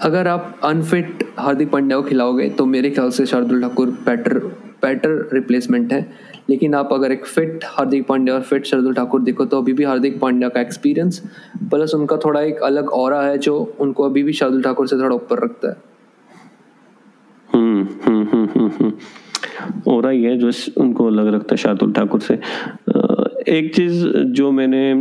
अगर 0.01 0.27
आप 0.27 0.59
अनफिट 0.63 1.23
हार्दिक 1.39 1.69
पांड्या 1.71 1.97
को 1.97 2.03
खिलाओगे 2.03 2.49
तो 2.49 2.65
मेरे 2.65 2.89
ख्याल 2.89 3.09
से 3.09 3.25
Shardul 3.25 3.61
Thakur 3.61 3.89
better 4.05 4.37
better 4.83 5.29
replacement 5.33 5.93
है। 5.93 6.01
लेकिन 6.49 6.73
आप 6.75 6.89
अगर 6.93 7.11
एक 7.11 7.25
फिट 7.25 7.63
हार्दिक 7.65 8.05
पांड्या 8.07 8.33
और 8.35 8.41
फिट 8.41 8.65
शार्दुल 8.65 8.93
ठाकुर 8.93 9.21
देखो 9.21 9.45
तो 9.45 9.57
अभी 9.57 9.73
भी 9.73 9.83
हार्दिक 9.83 10.19
पांड्या 10.19 10.49
का 10.49 10.61
एक्सपीरियंस 10.61 11.21
प्लस 11.71 11.93
उनका 11.93 12.17
थोड़ा 12.25 12.41
एक 12.41 12.61
अलग 12.63 12.89
और 12.93 13.13
है 13.15 13.37
जो 13.37 13.55
उनको 13.79 14.03
अभी 14.03 14.23
भी 14.23 14.33
शार्दुल 14.33 14.63
ठाकुर 14.63 14.87
से 14.87 14.95
थोड़ा 14.95 15.15
ऊपर 15.15 15.43
रखता 15.43 15.69
है 15.69 15.75
हम्म 15.75 15.81
हम्म 15.81 15.91
हम्म 15.91 15.91
हम्म, 16.93 17.42
हम्म। 17.42 17.42
और 19.87 20.09
ही 20.11 20.23
है 20.23 20.37
जो 20.37 20.51
उनको 20.77 21.05
अलग 21.07 21.33
रखता 21.33 21.53
है 21.53 21.57
शार्दुल 21.57 21.91
ठाकुर 21.93 22.19
से। 22.19 22.33
एक 23.47 23.71
चीज़ 23.75 24.05
जो 24.07 24.51
मैंने 24.51 24.91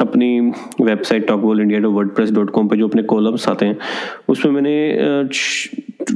अपनी 0.00 0.40
website 0.80 1.26
talk 1.26 1.40
ball 1.40 1.60
India 1.60 1.80
word 1.80 2.10
press 2.10 2.32
dot 2.32 2.50
com 2.50 2.68
पर 2.68 2.76
जो 2.76 2.88
अपने 2.88 3.02
कॉलम्स 3.02 3.48
आते 3.48 3.66
हैं, 3.66 3.78
उसमें 4.28 4.52
मैंने 4.52 4.94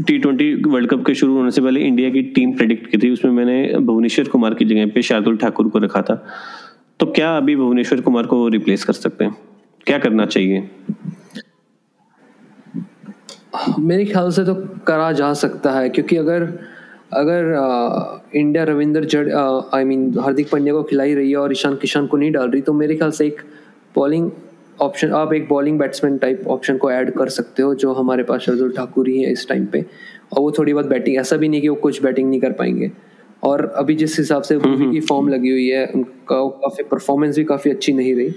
टी 0.06 0.18
ट्वेंटी 0.18 0.54
वर्ल्ड 0.54 0.90
कप 0.90 1.04
के 1.06 1.14
शुरू 1.14 1.36
होने 1.36 1.50
से 1.50 1.60
पहले 1.60 1.80
इंडिया 1.80 2.10
की 2.10 2.22
टीम 2.22 2.52
प्रेडिक्ट 2.52 2.90
की 2.90 2.98
थी। 2.98 3.10
उसमें 3.10 3.32
मैंने 3.32 3.78
भुवनेश्वर 3.78 4.28
कुमार 4.28 4.54
की 4.54 4.64
जगह 4.64 4.86
पे 4.86 5.02
शार्दुल 5.02 5.36
ठाकुर 5.36 5.68
को 5.68 5.78
रखा 5.78 6.02
था। 6.02 6.26
तो 7.00 7.06
क्या 7.06 7.36
अभी 7.36 7.56
भुवनेश्वर 7.56 8.00
कुमार 8.00 8.26
को 8.26 8.48
रिप्लेस 8.48 8.84
कर 8.84 8.92
सकते 8.92 9.24
हैं? 9.24 9.36
क्या 9.86 9.98
करना 9.98 10.26
चाहिए? 10.26 10.70
मेरे 13.78 14.04
ख्याल 14.04 14.30
से 14.30 14.44
तो 14.44 14.54
करा 14.86 15.12
जा 15.12 15.32
सकता 15.34 15.70
है 15.72 15.88
क्योंकि 15.88 16.16
अगर 16.16 16.42
अगर 17.12 17.52
आ, 17.54 18.18
इंडिया 18.34 18.64
रविंदर 18.64 19.04
जड 19.04 19.30
आई 19.74 19.84
मीन 19.84 20.18
हार्दिक 20.18 20.48
पांड्या 20.50 20.74
को 20.74 20.82
खिलाई 20.82 21.14
रही 21.14 21.30
है 21.30 21.36
और 21.36 21.52
ईशान 21.52 21.76
किशान 21.76 22.06
को 22.06 22.16
नहीं 22.16 22.30
डाल 22.32 22.50
रही 22.50 22.62
तो 22.62 22.72
मेरे 22.72 22.96
ख्याल 22.96 23.10
से 23.10 23.26
एक 23.26 23.40
बॉलिंग 23.94 24.30
ऑप्शन 24.80 25.12
आप 25.12 25.32
एक 25.32 25.48
बॉलिंग 25.48 25.78
बैट्समैन 25.78 26.16
टाइप 26.18 26.46
ऑप्शन 26.48 26.76
को 26.76 26.90
ऐड 26.90 27.10
कर 27.10 27.28
सकते 27.28 27.62
हो 27.62 27.74
जो 27.74 27.92
हमारे 27.92 28.22
पास 28.22 28.40
शरदुल 28.40 28.72
ठाकुर 28.72 29.08
ही 29.08 29.22
है 29.22 29.32
इस 29.32 29.48
टाइम 29.48 29.66
पे। 29.66 29.84
और 30.32 30.40
वो 30.40 30.50
थोड़ी 30.50 30.72
बहुत 30.72 30.86
बैटिंग 30.86 31.16
ऐसा 31.16 31.36
भी 31.36 31.48
नहीं 31.48 31.60
कि 31.60 31.68
वो 31.68 31.74
कुछ 31.74 32.02
बैटिंग 32.02 32.28
नहीं 32.30 32.40
कर 32.40 32.52
पाएँगे। 32.52 32.90
और 33.42 33.64
अभी 33.76 33.94
जिस 33.94 34.18
हिसाब 34.18 34.42
से 34.42 34.54
हम्म, 34.54 34.74
हम्म। 34.74 34.90
की 34.92 35.00
फॉर्म 35.00 35.28
लगी 35.28 35.50
हुई 35.50 35.68
है 35.68 35.86
उनका 35.86 36.48
काफ़ी 36.48 36.84
परफॉर्मेंस 36.84 37.36
भी 37.36 37.44
काफ़ी 37.44 37.70
अच्छी 37.70 37.92
नहीं 37.92 38.14
रही 38.14 38.34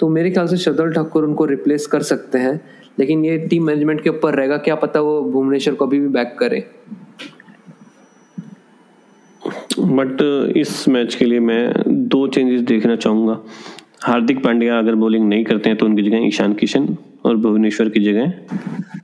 तो 0.00 0.08
मेरे 0.08 0.30
ख्याल 0.30 0.46
से 0.46 0.56
शरदुल 0.56 0.92
ठाकुर 0.92 1.24
उनको 1.24 1.44
रिप्लेस 1.44 1.86
कर 1.86 2.02
सकते 2.02 2.38
हैं। 2.38 2.60
लेकिन 2.98 3.24
ये 3.24 3.36
टीम 3.40 3.64
मैनेजमेंट 3.64 4.02
के 4.02 4.10
ऊपर 4.10 4.34
रहेगा, 4.34 4.56
क्या 4.58 4.74
पता 4.76 5.00
वो 5.00 5.20
भुवनेश्वर 5.22 5.74
को 5.74 5.86
अभी 5.86 6.00
भी 6.00 6.08
बैक 6.08 6.36
करे। 6.40 6.64
बट 9.80 10.22
इस 10.56 10.88
मैच 10.88 11.14
के 11.14 11.24
लिए 11.24 11.40
मैं 11.40 11.72
दो 11.88 12.26
चेंजेस 12.28 12.60
देखना 12.62 12.96
चाहूँगा। 12.96 13.38
हार्दिक 14.02 14.42
पांड्या 14.44 14.78
अगर 14.78 14.94
बॉलिंग 14.96 15.28
नहीं 15.28 15.44
करते 15.44 15.68
हैं 15.68 15.78
तो 15.78 15.86
उनकी 15.86 16.02
जगह 16.02 16.26
ईशान 16.26 16.52
किशन 16.54 16.96
और 17.24 17.36
भुवनेश्वर 17.36 17.88
की 17.88 18.00
जगह 18.00 18.32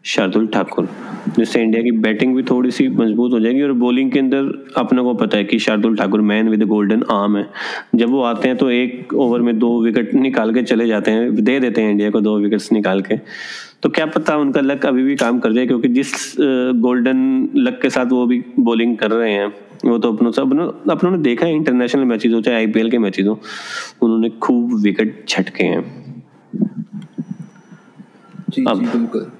शार्दुल 0.04 0.46
ठाकुर, 0.46 0.88
जिससे 1.28 1.62
इंडिया 1.62 1.82
की 1.82 1.90
बैटिंग 1.98 2.34
भी 2.36 2.42
थोड़ी 2.42 2.70
सी 2.70 2.86
मज़बूत 2.90 3.32
हो 3.32 3.40
जाएगी। 3.40 3.62
और 3.62 3.72
बॉलिंग 3.74 4.10
के 4.12 4.18
अंदर 4.18 4.52
अपने 4.78 5.02
को 5.02 5.14
पता 5.14 5.36
है 5.36 5.44
कि 5.44 5.58
Shardul 5.58 5.96
Thakur 5.96 6.20
man 6.22 6.48
with 6.48 6.62
golden 6.64 7.02
arm 7.10 7.36
है। 7.36 7.46
जब 7.94 8.10
वो 8.10 8.22
आते 8.24 8.48
हैं 8.48 8.56
तो 8.56 8.70
एक 8.70 9.14
ओवर 9.14 9.40
में 9.40 9.58
दो 9.58 9.80
विकेट 9.82 10.14
निकाल 10.14 10.54
के 10.54 10.62
चले 10.62 10.86
जाते 10.86 11.10
हैं, 11.10 11.34
दे 11.34 11.58
देते 11.60 11.82
हैं 11.82 11.90
इंडिया 11.90 12.10
को 12.10 12.20
दो 12.20 12.38
विकेट्स 12.38 12.72
निकाल 12.72 13.00
के। 13.00 13.14
तो 13.82 13.88
क्या 13.88 14.06
पता 14.06 14.36
उनका 14.36 14.60
लक 14.60 14.86
अभी 14.86 15.02
भी 15.02 15.16
काम 15.16 15.38
कर 15.38 15.52
जाए 15.52 15.66
क्योंकि 15.66 15.88
जिस 15.88 16.36
गोल्डन 16.76 17.48
लक 17.56 17.78
के 17.82 17.90
साथ 17.90 18.06
वो 18.06 18.26
भी 18.26 18.44
बॉलिंग 18.58 18.98
कर 18.98 19.10
रहे 19.10 19.32
हैं 19.32 19.54
वो 19.84 19.98
तो 19.98 20.12
अपनों 20.12 20.32
सब 20.32 20.82
अपनों 20.90 21.10
ने 21.10 21.18
देखा 21.18 21.46
है 21.46 21.54
इंटरनेशनल 21.54 22.04
मैचेज 22.04 22.34
हो 22.34 22.40
चाहे 22.40 22.56
आईपीएल 22.56 22.90
के 22.90 22.98
मैचेज 22.98 23.26
हो 23.26 23.40
उन्होंने 24.02 24.28
खूब 24.30 24.74
विकेट 24.80 25.24
छटके 25.28 25.64
हैं। 25.64 26.06
जी, 28.50 28.64
अब 28.68 28.80
जी, 28.80 28.98
बिल्कुल। 28.98 29.32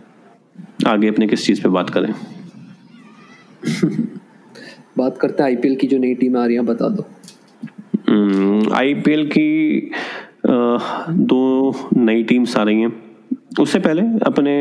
आगे 0.87 1.09
अपने 1.09 1.27
किस 1.27 1.47
चीज़ 1.47 1.63
पे 1.63 1.69
बात 1.69 1.91
करें? 1.91 2.15
बात 4.99 5.19
करते 5.19 5.43
हैं 5.43 5.51
आईपीएल 5.51 5.77
की 5.77 5.87
जो 5.87 5.99
नई 5.99 6.15
टीम 6.15 6.37
आ 6.37 6.47
रही 6.47 6.57
है 6.57 6.63
बता 6.63 6.89
दो। 6.89 7.07
आईपीएल 8.75 9.21
हम्म, 9.21 9.31
की 9.31 9.91
दो 11.25 11.75
नई 11.97 12.23
टीम्स 12.23 12.57
आ 12.57 12.63
रही 12.63 12.81
हैं। 12.81 13.06
उससे 13.59 13.79
पहले 13.81 14.03
अपने 14.27 14.55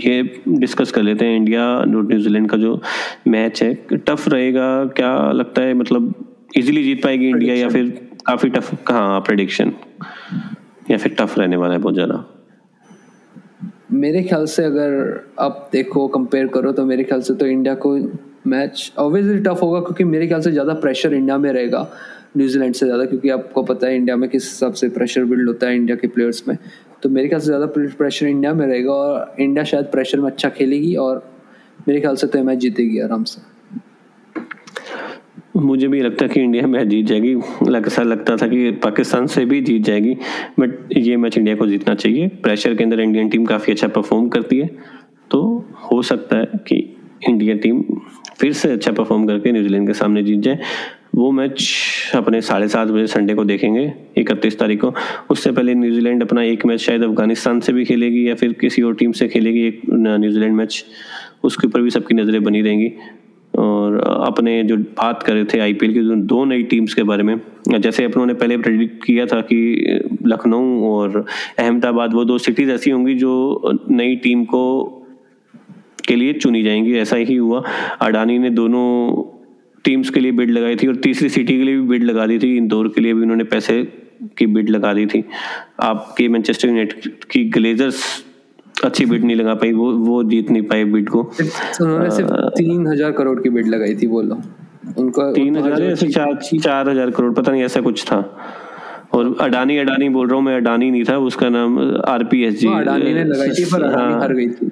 ये 0.00 0.22
डिस्कस 0.48 0.90
कर 0.92 1.02
लेते 1.02 1.24
हैं 1.24 1.36
इंडिया 1.36 1.62
और 1.68 1.86
न्यूजीलैंड 1.86 2.48
का 2.50 2.56
जो 2.56 2.80
मैच 3.28 3.62
है 3.62 3.72
टफ 3.96 4.28
रहेगा 4.28 4.68
क्या 4.96 5.10
लगता 5.32 5.62
है? 5.62 5.74
मतलब 5.74 6.14
इजीली 6.56 6.82
जीत 6.82 7.02
पाएगी 7.02 7.28
इंडिया 7.28 7.54
या 7.54 7.68
फिर 7.68 7.88
काफ़ी 8.26 8.50
टफ 8.50 8.70
कहाँ 8.86 9.20
प्रडिक्शन 9.20 9.72
या 10.90 10.96
फिर 10.96 11.14
टफ 11.18 11.38
रहने 11.38 11.56
वाला 11.56 11.74
है 11.74 11.80
बहुत 11.80 11.94
ज़्यादा। 11.94 12.24
मेरे 13.94 14.22
ख्याल 14.22 14.44
से 14.46 14.64
अगर 14.64 14.90
आप 15.40 15.68
देखो 15.72 16.06
कंपेयर 16.08 16.46
करो 16.54 16.72
तो 16.72 16.84
मेरे 16.86 17.04
ख्याल 17.04 17.20
से 17.20 17.34
तो 17.34 17.46
इंडिया 17.46 17.74
को 17.76 17.96
मैच 18.46 18.92
ऑब्वियसली 18.98 19.38
टफ 19.42 19.62
होगा 19.62 19.80
क्योंकि 19.80 20.04
मेरे 20.04 20.26
ख्याल 20.26 20.40
से 20.40 20.50
ज़्यादा 20.52 20.74
प्रेशर 20.76 21.14
इंडिया 21.14 21.38
में 21.38 21.52
रहेगा 21.52 21.86
न्यूजीलैंड 22.36 22.74
से 22.74 22.86
ज़्यादा 22.86 23.04
क्योंकि 23.04 23.28
आपको 23.30 23.62
पता 23.64 23.86
है 23.86 23.96
इंडिया 23.96 24.16
में 24.16 24.28
किस 24.30 24.44
हिसाब 24.44 24.72
से 24.72 24.88
प्रेशर 24.90 25.24
बिल्ड 25.24 25.48
होता 25.48 25.66
है 25.66 25.76
इंडिया 25.76 25.96
के 25.96 26.06
प्लेयर्स 26.08 26.42
में। 26.48 26.56
तो 27.02 27.08
मेरे 27.08 27.28
ख्याल 27.28 27.40
से 27.40 27.46
ज़्यादा 27.46 27.66
प्रेशर 27.66 28.26
इंडिया 28.26 28.52
में 28.54 28.66
रहेगा 28.66 28.92
और 28.92 29.34
इंडिया 29.40 29.64
शायद 29.64 29.84
प्रेशर 29.92 30.20
में 30.20 30.30
अच्छा 30.30 30.48
खेलेगी 30.48 30.94
और 30.96 31.22
मेरे 31.88 32.00
ख्याल 32.00 32.16
से 32.16 32.26
तो 32.26 32.42
मैच 32.44 32.58
जीतेगी 32.58 32.98
आराम 33.00 33.24
से। 33.24 33.40
मुझे 35.56 35.88
भी 35.88 36.00
लगता 36.00 36.24
है 36.24 36.28
कि 36.30 36.40
इंडिया 36.40 36.66
मैच 36.66 36.86
जीत 36.88 37.06
जाएगी। 37.06 37.34
ऐसा 37.78 38.02
लगता 38.02 38.36
था 38.36 38.46
कि 38.48 38.70
पाकिस्तान 38.84 39.26
से 39.26 39.44
भी 39.44 39.60
जीत 39.60 39.82
जाएगी 39.84 40.14
बट 40.58 40.96
ये 40.96 41.16
मैच 41.16 41.38
इंडिया 41.38 41.56
को 41.56 41.66
जीतना 41.66 41.94
चाहिए। 41.94 42.28
प्रेशर 42.42 42.74
के 42.74 42.84
अंदर 42.84 43.00
इंडियन 43.00 43.28
टीम 43.28 43.44
काफ़ी 43.46 43.72
अच्छा 43.72 43.88
परफॉर्म 43.88 44.28
करती 44.28 44.58
है। 44.58 44.68
तो 45.30 45.42
हो 45.84 46.00
सकता 46.02 46.36
है 46.38 46.60
कि 46.68 46.76
इंडिया 47.28 47.56
टीम 47.56 47.82
फिर 48.38 48.52
से 48.52 48.70
अच्छा 48.72 48.92
परफॉर्म 48.92 49.26
करके 49.26 49.52
न्यूजीलैंड 49.52 49.86
के 49.86 49.94
सामने 49.94 50.22
जीत 50.22 50.40
जाए। 50.40 50.58
वो 51.14 51.30
मैच 51.30 51.74
अपने 52.14 52.40
साढ़े 52.40 52.68
सात 52.68 52.88
बजे 52.88 53.06
संडे 53.06 53.34
को 53.34 53.44
देखेंगे, 53.44 53.92
इकतीस 54.16 54.58
तारीख 54.58 54.80
को। 54.80 54.94
उससे 55.30 55.52
पहले 55.52 55.74
न्यूजीलैंड 55.74 56.22
अपना 56.22 56.42
एक 56.42 56.66
मैच 56.66 56.80
शायद 56.80 57.02
अफ़गानिस्तान 57.02 57.60
से 57.60 57.72
भी 57.72 57.84
खेलेगी 57.84 58.28
या 58.28 58.34
फिर 58.34 58.52
किसी 58.52 58.82
और 58.82 58.94
टीम 58.94 59.12
से 59.12 59.28
खेलेगी 59.28 59.66
एक 59.66 59.80
न्यूजीलैंड 59.90 60.54
मैच 60.54 60.84
उसके 61.44 61.66
ऊपर 61.66 61.80
भी 61.80 61.90
सबकी 61.90 62.14
नज़रें 62.14 62.44
बनी 62.44 62.62
रहेंगी। 62.62 62.92
और 63.58 64.00
अपने 64.26 64.62
जो 64.64 64.76
बात 64.76 65.22
कर 65.22 65.34
रहे 65.34 65.44
थे 65.44 65.58
आईपीएल 65.58 65.92
की 65.92 66.00
दो 66.00 66.44
नई 66.44 66.62
टीम्स 66.62 66.94
के 66.94 67.02
बारे 67.02 67.22
में, 67.22 67.40
जैसे 67.78 68.04
अपनों 68.04 68.26
ने 68.26 68.34
पहले 68.34 68.58
प्रेडिक्ट 68.58 69.04
किया 69.04 69.26
था 69.26 69.40
कि, 69.40 69.84
लखनऊ 70.26 70.84
और 70.84 71.26
अहमदाबाद, 71.58 72.14
वो 72.14 72.24
दो 72.24 72.38
सिटीज़ 72.38 72.70
ऐसी 72.70 72.90
होंगी 72.90 73.14
जो 73.14 73.62
नई 73.90 74.16
टीम 74.16 74.44
को 74.44 74.84
के 76.08 76.16
लिए 76.16 76.32
चुनी 76.32 76.62
जाएँगी। 76.62 76.94
ऐसा 76.94 77.16
ही 77.16 77.36
हुआ। 77.36 77.62
अडानी 78.00 78.38
ने 78.38 78.50
दोनों 78.50 79.12
टीम्स 79.88 80.10
के 80.10 80.20
लिए 80.20 80.32
बिड 80.34 80.50
लगाई 80.50 80.76
थी 80.76 80.86
और 80.86 80.96
तीसरी 81.02 81.28
सिटी 81.30 81.58
के 81.58 81.64
लिए 81.64 81.76
भी 81.76 81.86
बिड 81.88 82.02
लगा 82.04 82.26
दी 82.26 82.38
थी। 82.38 82.56
इंदौर 82.56 82.88
के 82.94 83.00
लिए 83.00 83.14
भी 83.14 83.22
उन्होंने 83.22 83.44
पैसे 83.46 83.82
की 84.38 84.46
बिड 84.48 84.68
लगा 84.70 84.92
दी 84.94 85.06
थी। 85.06 85.24
आपके 85.82 86.28
मैनचेस्टर 86.28 86.68
यूनाइटेड 86.68 87.24
की 87.24 87.44
ग्लेजर्स 87.50 88.02
अच्छी 88.84 89.04
बिड 89.06 89.24
नहीं 89.24 89.36
लगा 89.36 89.54
पाई 89.54 89.72
वो 89.72 89.90
वो 89.98 90.22
जीत 90.24 90.50
नहीं 90.50 90.62
पाए 90.64 90.84
बिड 90.86 91.08
को। 91.08 91.20
उन्होंने 91.20 92.10
सिर्फ़ 92.10 92.32
तीन 92.56 92.86
हज़ार 92.86 93.12
करोड़ 93.12 93.38
की 93.42 93.50
बिड 93.50 93.66
लगाई 93.68 93.94
थी 93.94 94.06
बोलो 94.08 94.40
उनका 94.98 95.30
तीन 95.32 95.56
हज़ार 95.56 95.94
चार 95.96 96.34
चार 96.58 96.88
हज़ार 96.88 97.10
करोड़ 97.10 97.32
पता 97.34 97.52
नहीं 97.52 97.62
ऐसा 97.62 97.80
कुछ 97.80 98.04
था। 98.04 98.18
और 99.14 99.36
अडानी 99.40 99.76
अडानी 99.78 100.08
बोल 100.08 100.26
रहा 100.28 100.36
हूँ 100.36 100.44
मैं 100.44 100.56
अडानी 100.56 100.90
नहीं 100.90 101.04
था 101.04 101.16
उसका 101.26 101.48
नाम 101.48 101.78
आरपीएस 102.08 102.58
जी 102.60 102.68
अडानी 102.70 103.14
ने 103.14 103.24
लगाई 103.24 103.50
थी 103.50 103.64
पर 103.64 103.82
अडानी 103.82 104.12
हाँ। 104.12 104.20
हार 104.20 104.34
गई 104.34 104.48
थी। 104.48 104.70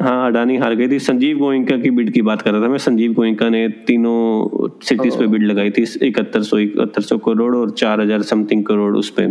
हाँ 0.00 0.26
अडानी 0.26 0.56
हार 0.56 0.74
गई 0.74 0.88
थी। 0.88 0.98
संजीव 0.98 1.38
गोइंका 1.38 1.76
की 1.76 1.90
बिड 1.90 2.10
की 2.12 2.20
बात 2.22 2.42
कर 2.42 2.52
रहा 2.52 2.62
था 2.62 2.68
मैं। 2.68 2.78
संजीव 2.78 3.12
गोइंका 3.12 3.48
ने 3.48 3.68
तीनों 3.86 4.68
सिटीज़ 4.82 5.16
पे 5.18 5.26
बिड 5.26 5.42
लगाई 5.42 5.70
थी। 5.70 5.82
इकहत्तर 6.02 6.42
सौ 6.42 6.58
इकहत्तर 6.58 7.02
सौ 7.02 7.18
करोड़ 7.18 7.54
और 7.56 7.70
चार 7.70 8.00
हज़ार 8.00 8.22
समथिंग 8.22 8.64
करोड़ 8.64 8.94
उस 8.96 9.10
पे 9.18 9.26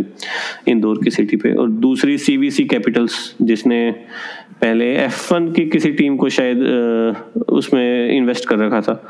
इंदौर 0.70 1.00
की 1.04 1.10
सिटी 1.10 1.36
पे। 1.36 1.52
और 1.52 1.70
दूसरी 1.86 2.18
सीवीसी 2.18 2.64
कैपिटल्स 2.64 3.16
जिसने 3.42 3.80
पहले 4.60 4.92
एफ़ 4.96 5.32
वन 5.34 5.50
की 5.52 5.66
किसी 5.70 5.92
टीम 5.92 6.16
को 6.16 6.28
शायद 6.28 6.62
उसमें 7.48 8.16
इन्वेस्ट 8.16 8.48
कर 8.48 8.58
रखा 8.58 8.80
था। 8.80 9.00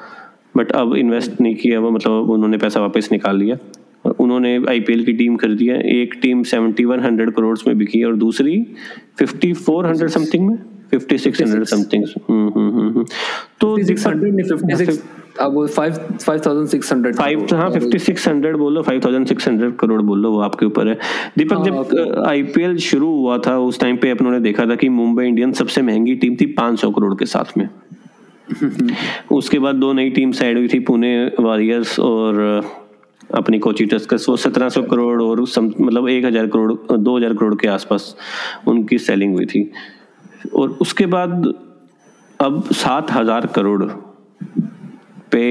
बट 0.57 0.73
अब 0.73 0.97
इन्वेस्ट 0.97 1.41
नहीं 1.41 1.55
किया 1.57 1.81
वो 1.81 1.91
मतलब 1.91 2.31
उन्होंने 2.31 2.59
पैसा 2.59 2.81
वापस 2.81 3.09
निकाल 3.13 3.39
लिया। 3.39 3.59
उन्होंने 4.11 4.57
आईपीएल 4.69 5.05
की 5.05 5.13
टीम 5.13 5.37
खरीदी 5.37 5.67
है 5.67 5.83
एक 5.93 6.15
team 6.23 6.43
seventy 6.47 6.85
one 6.85 7.01
hundred 7.01 7.31
crore 7.31 7.59
में 7.67 7.79
बिकी 7.79 8.03
और 8.05 8.17
दूसरी 8.17 8.65
फिफ्टी 9.19 9.53
फोर 9.53 9.87
हंड्रेड 9.87 10.11
समथिंग 10.11 10.49
में। 10.49 10.59
फिफ्टी 10.91 11.19
सिक्स 11.19 11.43
हंड्रेड 11.43 11.65
समथिंग 11.65 12.05
तो 17.47 17.57
हाँ 17.57 17.71
करोड़ 19.71 20.03
बोल 20.03 20.27
वो 20.27 20.41
आपके 20.41 20.67
ऊपर 20.67 20.89
है। 20.89 20.99
दीपक 21.39 21.65
जब 21.65 22.25
आईपीएल 22.27 22.71
हाँ, 22.71 22.77
शुरू 22.77 23.17
हुआ 23.17 23.39
था 23.39 23.59
उस 23.59 23.81
टाइम 23.81 23.97
पे 23.97 24.11
अपनों 24.11 24.43
देखा 24.43 24.67
था 24.67 24.75
कि 24.75 24.89
मुंबई 24.89 25.27
इंडियंस 25.27 25.59
सबसे 25.59 25.83
महँगी 25.83 26.15
टीम 26.15 26.37
थी 26.37 26.55
500 26.55 26.93
करोड़ 26.95 27.15
के 27.15 27.27
साथ 27.27 27.59
में। 27.59 27.69
उसके 29.33 29.59
बाद 29.59 29.75
दो 29.75 29.93
नई 29.93 30.11
टीम 30.11 30.33
साइड 30.33 30.59
हुई 30.59 30.69
थी 30.69 30.79
पुणे 30.79 31.31
वॉरियर्स 31.41 32.01
और 32.01 32.41
अपनी 33.35 33.59
कोची 33.59 33.87
टस्कस 33.87 34.27
वो 34.29 34.37
सत्रह 34.37 34.69
सौ 34.69 34.83
करोड़ 34.83 35.23
और 35.23 35.41
मतलब 35.81 36.09
एक 36.09 36.25
हज़ार 36.25 36.47
करोड़ 36.47 36.97
दो 36.97 37.17
हज़ार 37.17 37.35
करोड़ 37.35 37.55
के 37.55 37.69
आसपास 37.69 38.17
उनकी 38.69 38.99
सेलिंग 38.99 39.35
हुई 39.35 39.47
थी। 39.47 39.71
और 40.55 40.71
उसके 40.81 41.07
बाद 41.07 41.53
अब 42.41 42.63
सात 42.73 43.11
हज़ार 43.13 43.47
करोड़ 43.47 43.85
पे 45.33 45.45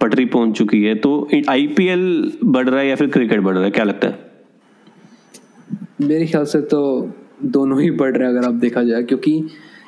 पटरी 0.00 0.24
पहुँच 0.26 0.56
चुकी 0.58 0.82
है। 0.84 0.94
तो 0.96 1.28
आईपीएल 1.50 2.32
बढ़ 2.44 2.68
रहा 2.68 2.80
है 2.80 2.88
या 2.88 2.94
फिर 2.96 3.08
क्रिकेट 3.10 3.40
बढ़ 3.40 3.54
रहा 3.54 3.64
है? 3.64 3.70
क्या 3.70 3.84
लगता 3.84 4.08
है? 4.08 4.18
मेरे 6.00 6.26
ख्याल 6.26 6.44
से 6.44 6.60
तो 6.62 6.80
दोनों 7.44 7.80
ही 7.80 7.90
बढ़ 7.92 8.16
रहे 8.16 8.28
हैं, 8.28 8.36
अगर 8.36 8.46
आप 8.48 8.54
देखा 8.56 8.82
जाए, 8.82 9.02
क्योंकि 9.02 9.40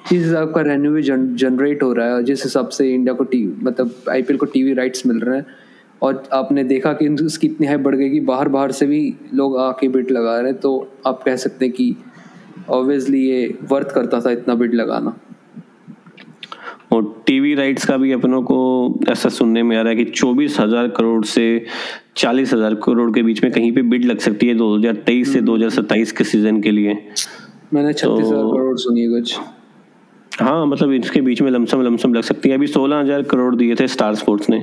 जिस 0.09 0.23
हिसाब 0.25 0.53
का 0.55 0.61
रेन्यू 0.61 1.01
जनरेट 1.01 1.83
हो 1.83 1.93
रहा 1.93 2.07
है 2.07 2.15
और 2.15 2.23
जिस 2.23 2.45
हिसाब 2.45 2.69
से 2.69 2.93
इंडिया 2.95 3.15
को 3.15 3.25
टीवी 3.25 3.53
मतलब 3.65 3.95
आईपीएल 4.11 4.39
को 4.39 4.47
टीवी 4.47 4.73
राइट्स 4.75 5.07
मिल 5.07 5.19
रहे 5.21 5.37
हैं, 5.37 5.47
और 6.03 6.23
आपने 6.33 6.65
देखा 6.65 6.93
कि 6.93 7.09
उसकी 7.09 7.47
इतनी 7.47 7.67
हाई 7.67 7.77
बढ़ 7.79 7.95
गई 7.95 8.11
कि 8.11 8.21
बाहर 8.23 8.49
बाहर 8.49 8.73
से 8.73 8.87
भी 8.87 9.03
लोग 9.35 9.59
आके 9.59 9.89
बिट 9.89 10.11
लगा 10.11 10.39
रहे 10.41 10.51
हैं 10.51 10.61
तो 10.61 10.71
आप 11.07 11.23
कह 11.23 11.37
सकते 11.37 11.65
हैं 11.65 11.75
कि 11.75 11.95
ऑब्वियसली 12.71 13.21
ये 13.21 13.59
वर्थ 13.71 13.95
करता 13.95 14.21
था 14.21 14.31
इतना 14.31 14.55
बिड 14.55 14.75
लगाना। 14.75 15.17
और 16.93 17.03
टीवी 17.27 17.55
राइट्स 17.55 17.85
का 17.85 17.97
भी 17.97 18.13
अपनों 18.13 18.43
को 18.43 18.59
ऐसा 19.09 19.29
सुनने 19.29 19.63
में 19.63 19.77
आ 19.77 19.81
रहा 19.81 19.91
है 19.91 19.97
कि 19.97 20.05
चौबीस 20.05 20.59
हज़ार 20.61 20.89
करोड़ 20.89 21.25
से 21.25 21.45
चालीस 22.17 22.53
हज़ार 22.55 22.75
करोड़ 22.75 23.11
के 23.11 23.23
बीच 23.23 23.43
में 23.45 23.53
कहीं 23.53 23.73
पे 23.73 23.83
बिड 23.83 24.05
लग 24.05 24.19
सकती 24.19 24.49
है 24.49 24.55
2023 24.55 25.33
से 25.33 25.41
2027 25.41 25.93
हम्म। 25.93 26.17
के 26.19 26.25
सीज़न 26.25 26.61
के 26.61 26.71
लिए। 26.71 26.99
मैंने 27.75 27.93
छत्तीस 27.93 28.27
हज़ार 28.27 28.43
तो, 28.43 28.53
करोड़ 28.53 28.77
सुनी 28.79 29.07
कुछ। 29.07 29.39
हाँ 30.41 30.67
मतलब 30.67 30.93
इसके 30.93 31.21
बीच 31.21 31.43
में 31.43 31.51
लमसम 31.51 31.83
लमसम 31.83 32.15
लग 32.15 32.23
सकती 32.23 32.49
है। 32.49 32.55
अभी 32.55 32.67
सोलह 32.67 32.97
हज़ार 32.97 33.23
करोड़ 33.23 33.55
दिए 33.57 33.75
थे 33.75 33.87
स्टार 33.89 34.15
स्पोर्ट्स 34.15 34.51
ने। 34.51 34.61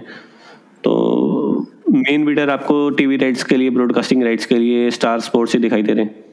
तो 0.83 1.67
मेन 1.89 2.25
बिडर 2.25 2.49
आपको 2.49 2.89
टीवी 2.89 3.17
राइट्स 3.17 3.43
के 3.43 3.57
लिए 3.57 3.69
ब्रॉडकास्टिंग 3.69 4.23
राइट्स 4.23 4.45
के 4.45 4.55
लिए 4.55 4.89
स्टार 4.91 5.19
स्पोर्ट्स 5.19 5.53
ही 5.53 5.59
दिखाई 5.59 5.81
दे 5.81 5.93
रहे 5.93 6.05
हैं 6.05 6.15
हाँ। 6.15 6.26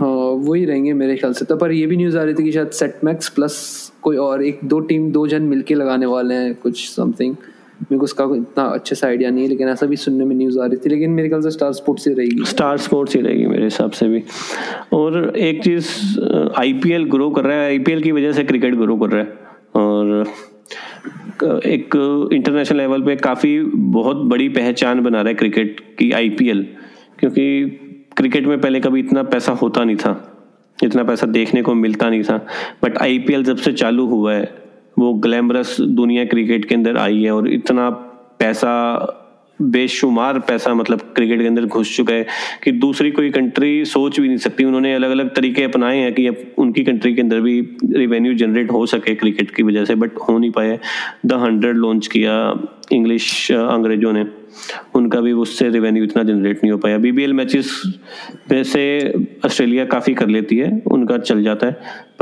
वही 0.00 0.64
रहेंगे 0.64 0.92
मेरे 0.92 1.16
ख्याल 1.16 1.32
से। 1.32 1.44
तो 1.44 1.56
पर 1.56 1.72
ये 1.72 1.86
भी 1.86 1.96
न्यूज़ 1.96 2.18
आ 2.18 2.22
रही 2.22 2.34
थी 2.34 2.42
कि 2.42 2.52
शायद 2.52 2.70
सेटमैक्स 2.70 3.28
प्लस 3.28 3.92
कोई 4.02 4.16
और, 4.16 4.44
एक 4.44 4.58
दो 4.64 4.80
टीम 4.80 5.10
दो 5.12 5.26
जन 5.26 5.42
मिलके 5.42 5.74
लगाने 5.74 6.06
वाले 6.06 6.34
हैं, 6.34 6.54
कुछ 6.54 6.88
समथिंग 6.90 7.34
मेरे 7.82 7.98
को 7.98 8.04
उसका 8.04 8.24
इतना 8.36 8.64
अच्छे 8.64 8.94
से 8.94 9.06
आइडिया 9.06 9.30
नहीं 9.30 9.42
है, 9.42 9.48
लेकिन 9.48 9.68
ऐसा 9.68 9.86
भी 9.86 9.96
सुनने 9.96 10.24
में 10.24 10.36
न्यूज़ 10.36 10.58
आ 10.58 10.66
रही 10.66 10.76
थी। 10.76 10.90
लेकिन 10.90 11.10
मेरे 11.10 11.28
ख्याल 11.28 11.40
से 11.40 11.50
स्टार 11.50 11.72
स्पोर्ट्स 11.72 12.08
ही 12.08 12.14
रहेगी। 12.14 12.44
स्टार 12.44 12.76
स्पोर्ट्स 12.76 13.14
ही 13.16 13.20
रहेगी 13.22 13.46
मेरे 13.46 13.64
हिसाब 13.64 13.90
से 13.90 14.08
भी। 14.08 14.22
और 14.92 15.32
एक 15.36 15.62
चीज़ 15.64 15.88
आईपीएल 16.58 17.04
ग्रो 17.04 17.30
कर 17.30 17.44
रहा 17.44 17.56
है। 17.56 17.66
आईपीएल 17.66 18.02
की 18.02 18.12
वजह 18.12 18.32
से 18.32 18.44
क्रिकेट 18.44 18.74
ग्रो 18.74 18.96
कर 18.96 19.06
रहा 19.06 19.20
है। 19.20 19.38
और 19.76 20.24
एक 21.66 22.28
इंटरनेशनल 22.32 22.78
लेवल 22.78 23.02
पे 23.02 23.16
काफ़ी 23.16 23.60
बहुत 23.94 24.16
बड़ी 24.16 24.48
पहचान 24.48 25.00
बना 25.00 25.20
रहा 25.20 25.28
है 25.28 25.34
क्रिकेट 25.34 25.80
की 25.98 26.10
आईपीएल 26.12 26.66
क्योंकि 27.18 27.46
क्रिकेट 28.20 28.46
में 28.46 28.60
पहले 28.60 28.80
कभी 28.80 29.00
इतना 29.00 29.22
पैसा 29.24 29.52
होता 29.54 29.82
नहीं 29.84 29.96
था, 29.96 30.10
इतना 30.78 31.02
पैसा 31.04 31.26
देखने 31.28 31.60
को 31.62 31.74
मिलता 31.74 32.08
नहीं 32.10 32.22
था 32.22 32.36
बट 32.82 32.98
आईपीएल 32.98 33.44
जब 33.44 33.56
से 33.56 33.72
चालू 33.72 34.04
हुआ 34.06 34.32
है, 34.34 34.42
वो 34.98 35.12
ग्लैमरस 35.16 35.76
दुनिया 35.80 36.24
क्रिकेट 36.24 36.64
के 36.64 36.74
अंदर 36.74 36.96
आई 36.98 37.22
है 37.22 37.30
और 37.30 37.48
इतना 37.48 37.88
पैसा, 38.40 38.72
बेशुमार 39.58 40.38
पैसा 40.38 40.72
मतलब 40.74 41.00
क्रिकेट 41.16 41.40
के 41.40 41.46
अंदर 41.46 41.64
घुस 41.64 41.96
चुका 41.96 42.14
है 42.14 42.26
कि 42.64 42.72
दूसरी 42.74 43.10
कोई 43.10 43.30
कंट्री 43.30 43.84
सोच 43.84 44.20
भी 44.20 44.26
नहीं 44.28 44.38
सकती। 44.38 44.64
उन्होंने 44.64 44.94
अलग 44.94 45.10
अलग 45.10 45.34
तरीके 45.34 45.62
अपनाए 45.64 45.98
हैं 45.98 46.12
कि 46.14 46.28
उनकी 46.58 46.84
कंट्री 46.84 47.14
के 47.14 47.22
अंदर 47.22 47.40
भी 47.40 47.60
रिवेन्यू 47.94 48.34
जनरेट 48.34 48.70
हो 48.72 48.84
सके 48.86 49.14
क्रिकेट 49.14 49.50
की 49.50 49.62
वजह 49.62 49.84
से 49.84 49.94
बट 49.94 50.18
हो 50.18 50.36
नहीं 50.38 50.50
पाए 50.50 50.78
द 51.26 51.40
हंड्रेड 51.42 51.76
लॉन्च 51.76 52.06
किया 52.06 52.36
इंग्लिश 52.92 53.50
अंग्रेज़ों 53.52 54.12
ने। 54.12 54.24
उनका 54.94 55.20
भी 55.20 55.32
उससे 55.32 55.68
रेवेन्यू 55.68 56.04
इतना 56.04 56.22
जनरेट 56.22 56.56
नहीं 56.56 56.72
हो 56.72 56.78
पाया। 56.78 56.98
बीबीएल 56.98 57.32
मैचेस 57.32 57.82
में 58.52 58.64
से 58.64 59.12
ऑस्ट्रेलिया 59.44 59.84
काफ़ी 59.84 60.14
कर 60.14 60.28
लेती 60.28 60.56
है 60.56 60.82
उनका 60.86 61.18
चल 61.18 61.42
जाता 61.42 61.66
है। 61.66 61.72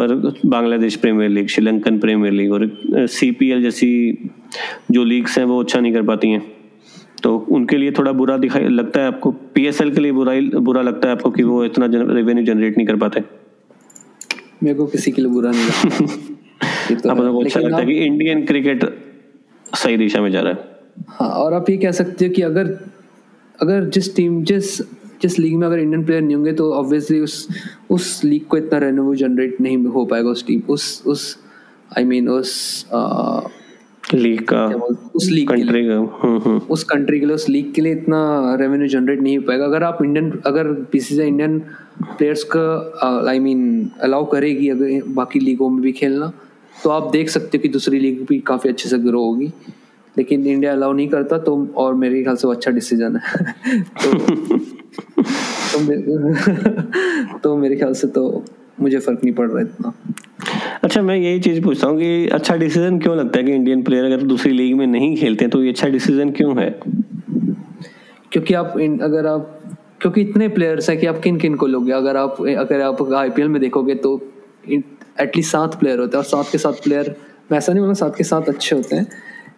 पर 0.00 0.14
Bangladesh 0.46 0.96
premier 0.96 1.30
league 1.30 1.48
Sri Lankan 1.48 1.98
premier 1.98 2.32
league 2.32 2.52
और 2.52 2.70
सी 2.96 3.30
पी 3.30 3.50
एल 3.50 3.62
जैसी 3.62 4.18
जो 4.90 5.04
लीग्स 5.04 5.38
हैं 5.38 5.44
वो 5.44 5.62
अच्छा 5.62 5.80
नहीं 5.80 5.92
कर 5.92 6.02
पाती 6.02 6.28
हैं। 6.28 6.52
तो 7.22 7.38
उनके 7.38 7.76
लिए 7.76 7.90
थोड़ा 7.90 8.12
बुरा 8.12 8.36
दिखाई 8.36 8.68
लगता 8.68 9.00
है 9.00 9.06
आपको 9.06 9.30
पी 9.30 9.66
एस 9.66 9.80
एल 9.80 9.94
के 9.94 10.00
लिए 10.00 10.12
बुरा 10.12 10.60
बुरा 10.60 10.82
लगता 10.82 11.08
है 11.08 11.14
आपको 11.14 11.30
कि 11.30 11.42
वो 11.42 11.64
इतना 11.64 11.86
रेवेन्यू 12.14 12.44
जनरेट 12.44 12.76
नहीं 12.76 12.86
कर 12.86 12.96
पाते। 12.96 13.20
मेरे 14.62 14.74
को 14.74 14.86
किसी 14.86 15.12
के 15.12 15.22
लिए 15.22 15.30
बुरा 15.30 15.50
नहीं 15.50 15.64
लगता। 15.64 17.14
तो 17.14 17.40
अच्छा 17.40 17.60
लगता 17.60 17.76
है 17.76 17.86
कि 17.86 17.92
इंडियन 17.92 18.46
क्रिकेट 18.46 18.84
सही 19.74 19.96
दिशा 19.96 20.20
में 20.20 20.30
जा 20.30 20.40
रहा 20.40 20.52
है। 20.52 20.77
हाँ 21.06 21.28
और 21.28 21.52
आप 21.52 21.70
ये 21.70 21.76
कह 21.76 21.90
सकते 21.90 22.26
हो 22.26 22.32
कि 22.32 22.42
अगर 22.42 22.78
अगर 23.62 23.84
जिस 23.84 24.16
टीम 24.16 24.44
जिस 24.44 24.80
जिस 25.22 25.38
लीग 25.38 25.56
में 25.56 25.66
अगर 25.66 25.78
इंडियन 25.78 26.04
प्लेयर 26.04 26.22
नहीं 26.22 26.36
होंगे 26.36 26.52
तो 26.52 26.72
ऑब्वियसली 26.72 27.20
उस 27.20 27.48
उस 27.90 28.24
लीग 28.24 28.44
को 28.44 28.56
इतना 28.56 28.78
रेवेन्यू 28.78 29.14
जनरेट 29.14 29.60
नहीं 29.60 29.86
हो 29.86 30.04
पाएगा 30.04 30.30
उस 30.30 30.46
टीम 30.46 30.60
उस 30.68 31.02
उस 31.06 31.38
आई 31.98 32.04
I 32.04 32.06
मीन 32.08 32.24
mean, 32.24 32.40
उस 32.40 32.84
लीग 34.14 34.42
का 34.52 34.66
उस 35.14 35.28
लीग 35.30 35.48
कंट्री 35.48 35.86
का 35.88 35.94
हम्म, 35.94 36.38
हम्म। 36.38 36.58
उस 36.58 36.84
कंट्री 36.84 37.20
के 37.20 37.26
लिए 37.26 37.34
उस 37.34 37.48
लीग 37.48 37.72
के 37.74 37.82
लिए 37.82 37.92
इतना 37.92 38.54
रेवेन्यू 38.60 38.88
जनरेट 38.88 39.20
नहीं 39.20 39.36
हो 39.38 39.44
पाएगा। 39.46 39.64
अगर 39.64 39.82
आप 39.82 39.98
इंडियन 40.04 40.30
अगर 40.46 40.68
बीसीसीआई 40.92 41.28
इंडियन 41.28 41.58
प्लेयर्स 42.02 42.44
का 42.56 43.24
आई 43.30 43.38
मीन 43.38 43.90
अलाउ 44.00 44.24
करेगी 44.24 44.68
अगर 44.68 45.02
बाकी 45.08 45.40
लीगों 45.40 45.70
में 45.70 45.80
भी 45.82 45.92
खेलना 45.92 46.32
तो 46.82 46.90
आप 46.90 47.10
देख 47.10 47.28
सकते 47.28 47.58
हो 47.58 47.62
कि 47.62 47.68
दूसरी 47.68 47.98
लीग 48.00 48.26
भी 48.28 48.38
काफ़ी 48.38 48.70
अच्छे 48.70 48.88
से 48.88 48.98
ग्रो 48.98 49.24
होगी। 49.24 49.52
लेकिन 50.18 50.46
इंडिया 50.46 50.72
अलाउ 50.72 50.92
नहीं 50.92 51.08
करता 51.08 51.38
तो 51.38 51.66
और 51.76 51.94
मेरे 51.94 52.22
ख्याल 52.22 52.36
से 52.36 52.48
वो 52.48 52.54
अच्छा 52.54 52.70
डिसीज़न 52.70 53.16
है। 53.16 53.54
तो 53.82 54.18
तो, 55.72 55.80
मेरे, 55.80 57.38
तो 57.38 57.56
मेरे 57.56 57.76
ख्याल 57.76 57.92
से 57.92 58.08
तो 58.08 58.44
मुझे 58.80 58.98
फ़र्क 58.98 59.20
नहीं 59.24 59.34
पड़ 59.34 59.50
रहा 59.50 59.60
इतना। 59.60 59.92
अच्छा 60.82 61.02
मैं 61.02 61.16
यही 61.16 61.40
चीज़ 61.40 61.62
पूछता 61.62 61.86
हूँ 61.86 61.98
कि 61.98 62.28
अच्छा 62.28 62.56
डिसीज़न 62.56 62.98
क्यों 62.98 63.16
लगता 63.16 63.38
है 63.38 63.44
कि 63.44 63.52
इंडियन 63.52 63.82
प्लेयर 63.82 64.04
अगर 64.04 64.22
दूसरी 64.22 64.52
लीग 64.52 64.76
में 64.76 64.86
नहीं 64.86 65.16
खेलते 65.16 65.44
हैं 65.44 65.50
तो 65.50 65.62
ये 65.62 65.70
अच्छा 65.70 65.88
डिसीज़न 65.88 66.30
क्यों 66.30 66.58
है? 66.60 66.80
क्योंकि 68.32 68.54
आप 68.54 68.78
इन, 68.78 68.98
अगर 68.98 69.26
आप 69.26 69.60
क्योंकि 70.00 70.20
इतने 70.20 70.48
प्लेयर्स 70.48 70.90
हैं 70.90 70.98
कि 70.98 71.06
आप 71.06 71.18
किन 71.18 71.36
किन 71.36 71.54
को 71.54 71.66
लोगे? 71.66 71.92
अगर 71.92 72.16
आप 72.16 72.36
अगर 72.40 72.80
आप 72.80 73.12
आईपीएल 73.14 73.48
में 73.48 73.60
देखोगे 73.60 73.94
तो 73.94 74.20
एटलीस्ट 75.20 75.52
सात 75.52 75.74
प्लेयर 75.80 75.98
होते 75.98 76.16
हैं 76.16 76.24
और 76.24 76.28
सात 76.30 76.52
के 76.52 76.58
सात 76.58 76.74
प्लेयर 76.74 77.16
मैं 77.52 77.58
ऐसा 77.58 77.72
नहीं 77.72 77.80
बोला 77.80 77.94
सात 77.94 78.16
के 78.16 78.24
सात 78.24 78.48
अच्छे 78.48 78.76
होते 78.76 78.96
हैं 78.96 79.06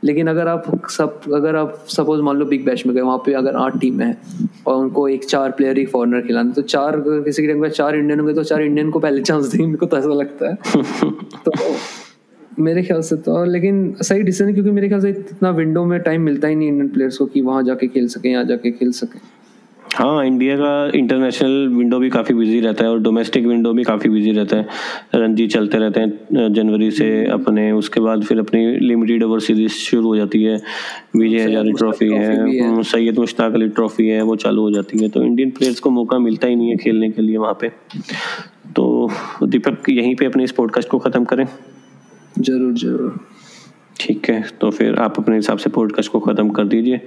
लेकिन 0.04 0.26
अगर 0.26 0.48
आप 0.48 0.86
सब 0.90 1.20
अगर 1.34 1.56
आप 1.56 1.84
सपोज़ 1.88 2.20
मान 2.20 2.36
लो 2.36 2.44
बिग 2.46 2.64
बैच 2.64 2.86
में 2.86 2.94
गए 2.94 3.02
वहाँ 3.02 3.18
पे 3.18 3.32
अगर 3.32 3.56
आठ 3.56 3.80
टीमें 3.80 4.04
हैं 4.06 4.48
और 4.66 4.76
उनको 4.76 5.08
एक 5.08 5.24
चार 5.24 5.50
प्लेयर 5.50 5.78
ही 5.78 5.86
फॉरनर 5.86 6.20
खिलाने 6.20 6.52
तो 6.52 6.62
चार 6.62 7.02
किसी 7.06 7.42
की 7.42 7.70
चार 7.70 7.96
इंडियन 7.96 8.20
होंगे 8.20 8.34
तो 8.34 8.44
चार 8.44 8.62
इंडियन 8.62 8.90
को 8.90 8.98
पहले 8.98 9.22
चांस 9.22 9.46
देंगे 9.46 9.66
मेरे 9.66 9.78
को 9.78 9.86
तो 9.86 9.98
ऐसा 9.98 10.08
लगता 10.08 10.48
है। 10.48 10.54
तो 11.44 11.52
मेरे 12.62 12.82
ख्याल 12.82 13.00
से 13.00 13.16
तो 13.16 13.44
लेकिन 13.44 13.94
सही 14.02 14.22
डिसीज़न 14.22 14.52
क्योंकि 14.52 14.70
मेरे 14.70 14.88
ख्याल 14.88 15.00
से 15.00 15.10
इतना 15.10 15.50
विंडो 15.50 15.84
में 15.84 16.00
टाइम 16.00 16.22
मिलता 16.22 16.48
ही 16.48 16.54
नहीं 16.54 16.68
इंडियन 16.68 16.88
प्लेयर्स 16.88 17.16
को 17.16 17.26
कि 17.26 17.40
वहाँ 17.40 17.62
जाके 17.62 17.86
खेल 17.86 18.08
सकें 18.08 18.30
यहाँ 18.30 18.44
जाके 18.44 18.70
खेल 18.70 18.90
सकें। 18.92 19.20
हाँ 19.94 20.24
इंडिया 20.24 20.56
का 20.56 20.98
इंटरनेशनल 20.98 21.68
विंडो 21.68 21.98
भी 21.98 22.08
काफ़ी 22.10 22.34
बिज़ी 22.34 22.58
रहता 22.60 22.84
है 22.84 22.90
और 22.90 22.98
डोमेस्टिक 23.02 23.46
विंडो 23.46 23.72
भी 23.72 23.84
काफ़ी 23.84 24.10
बिज़ी 24.10 24.30
रहता 24.32 24.56
है। 24.56 24.66
रणजी 25.14 25.46
चलते 25.46 25.78
रहते 25.78 26.00
हैं 26.00 26.52
जनवरी 26.54 26.90
से 26.90 27.08
अपने 27.26 27.70
उसके 27.72 28.00
बाद 28.00 28.22
फिर 28.24 28.38
अपनी 28.38 28.64
लिमिटेड 28.78 29.22
ओवर 29.22 29.40
सीरीज़ 29.40 29.72
शुरू 29.72 30.06
हो 30.06 30.16
जाती 30.16 30.42
है। 30.42 30.56
विजय 31.16 31.42
हजारी 31.42 31.72
ट्रॉफी 31.72 32.08
है 32.08 32.82
सैयद 32.82 33.18
मुश्ताक 33.18 33.54
अली 33.54 33.68
ट्रॉफी 33.70 34.06
है 34.08 34.22
वो 34.22 34.36
चालू 34.36 34.62
हो 34.62 34.70
जाती 34.70 35.02
है। 35.02 35.08
तो 35.08 35.22
इंडियन 35.22 35.50
प्लेयर्स 35.50 35.80
को 35.80 35.90
मौका 35.90 36.18
मिलता 36.18 36.48
ही 36.48 36.56
नहीं 36.56 36.70
है 36.70 36.76
खेलने 36.76 37.10
के 37.10 37.22
लिए 37.22 37.36
वहाँ 37.36 37.58
पे। 37.60 37.68
तो 38.76 39.10
दीपक 39.42 39.90
यहीं 39.90 40.14
पे 40.16 40.26
अपने 40.26 40.44
इस 40.44 40.52
पॉडकास्ट 40.52 40.88
को 40.88 40.98
ख़त्म 40.98 41.24
करें। 41.24 41.46
ज़रूर 42.38 42.72
ज़रूर। 42.74 43.20
ठीक 44.00 44.30
है 44.30 44.42
तो 44.60 44.70
फिर 44.70 44.96
आप 44.96 45.18
अपने 45.18 45.36
हिसाब 45.36 45.58
से 45.58 45.70
पॉडकास्ट 45.70 46.12
को 46.12 46.20
ख़त्म 46.20 46.50
कर 46.50 46.64
दीजिए 46.64 47.00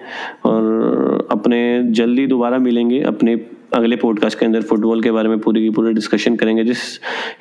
और 0.46 1.28
अपने 1.32 1.60
जल्दी 1.92 2.28
दोबारा 2.28 2.58
मिलेंगे, 2.58 3.02
अपने 3.02 3.34
अगले 3.74 3.96
पॉडकास्ट 3.96 4.40
के 4.40 4.46
अंदर 4.46 4.62
फुटबॉल 4.62 5.02
के 5.02 5.12
बारे 5.12 5.30
में 5.30 5.40
पूरी 5.40 5.62
की 5.62 5.70
पूरी 5.70 5.94
डिस्कशन 5.94 6.36
करेंगे, 6.36 6.64
जिस 6.64 6.80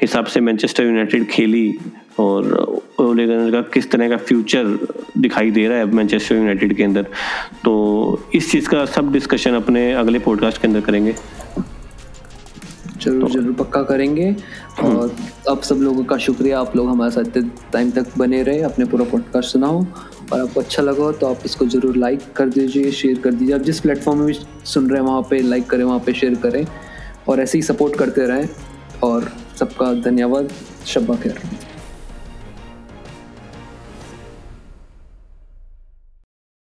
हिसाब 0.02 0.24
से 0.24 0.40
मैनचेस्टर 0.40 0.84
यूनाइटेड 0.84 1.26
खेली 1.30 1.74
और 2.18 2.80
का 3.00 3.60
किस 3.74 3.90
तरह 3.90 4.08
का 4.08 4.16
फ्यूचर 4.16 4.78
दिखाई 5.18 5.50
दे 5.50 5.66
रहा 5.68 5.78
है 5.78 5.84
मैनचेस्टर 5.92 6.36
यूनाइटेड 6.36 6.74
के 6.76 6.84
अंदर। 6.84 7.02
तो 7.64 8.20
इस 8.34 8.50
चीज़ 8.52 8.68
का 8.68 8.84
सब 8.86 9.12
डिस्कशन 9.12 9.54
अपने 9.54 9.92
अगले 9.92 10.18
पॉडकास्ट 10.18 10.60
के 10.62 10.68
अंदर 10.68 10.80
करेंगे। 10.80 11.14
ज़रूर 13.02 13.22
तो, 13.22 13.28
ज़रूर 13.28 13.52
पक्का 13.54 13.82
करेंगे। 13.82 14.28
हम्म। 14.78 14.96
और 14.96 15.14
आप 15.50 15.62
सब 15.62 15.76
लोगों 15.78 16.04
का 16.04 16.16
शुक्रिया 16.18 16.60
आप 16.60 16.76
लोग 16.76 16.88
हमारे 16.88 17.10
साथ 17.10 17.40
टाइम 17.72 17.90
तक 17.90 18.18
बने 18.18 18.42
रहे 18.42 18.60
अपने 18.62 18.84
पूरा 18.84 19.04
पॉडकास्ट 19.10 19.52
सुनाओ। 19.52 19.84
और 20.32 20.40
आपको 20.40 20.60
अच्छा 20.60 20.82
लगा 20.82 21.10
तो 21.12 21.26
आप 21.26 21.40
इसको 21.44 21.66
ज़रूर 21.66 21.96
लाइक 21.96 22.20
कर 22.36 22.48
दीजिए 22.48 22.90
शेयर 22.92 23.18
कर 23.18 23.32
दीजिए। 23.32 23.54
आप 23.54 23.62
जिस 23.62 23.80
प्लेटफॉर्म 23.80 24.18
में 24.18 24.26
भी 24.26 24.38
सुन 24.64 24.88
रहे 24.90 25.00
हैं 25.00 25.06
वहाँ 25.06 25.22
पे 25.30 25.40
लाइक 25.42 25.68
करें 25.70 25.84
वहाँ 25.84 25.98
पे 26.06 26.12
शेयर 26.12 26.34
करें। 26.42 26.64
और 27.28 27.40
ऐसे 27.40 27.58
ही 27.58 27.62
सपोर्ट 27.62 27.96
करते 27.96 28.26
रहें। 28.26 28.48
और 29.02 29.30
सबका 29.58 29.92
धन्यवाद। 30.02 30.48
शब्बा 30.86 31.16
खैर। 31.16 31.38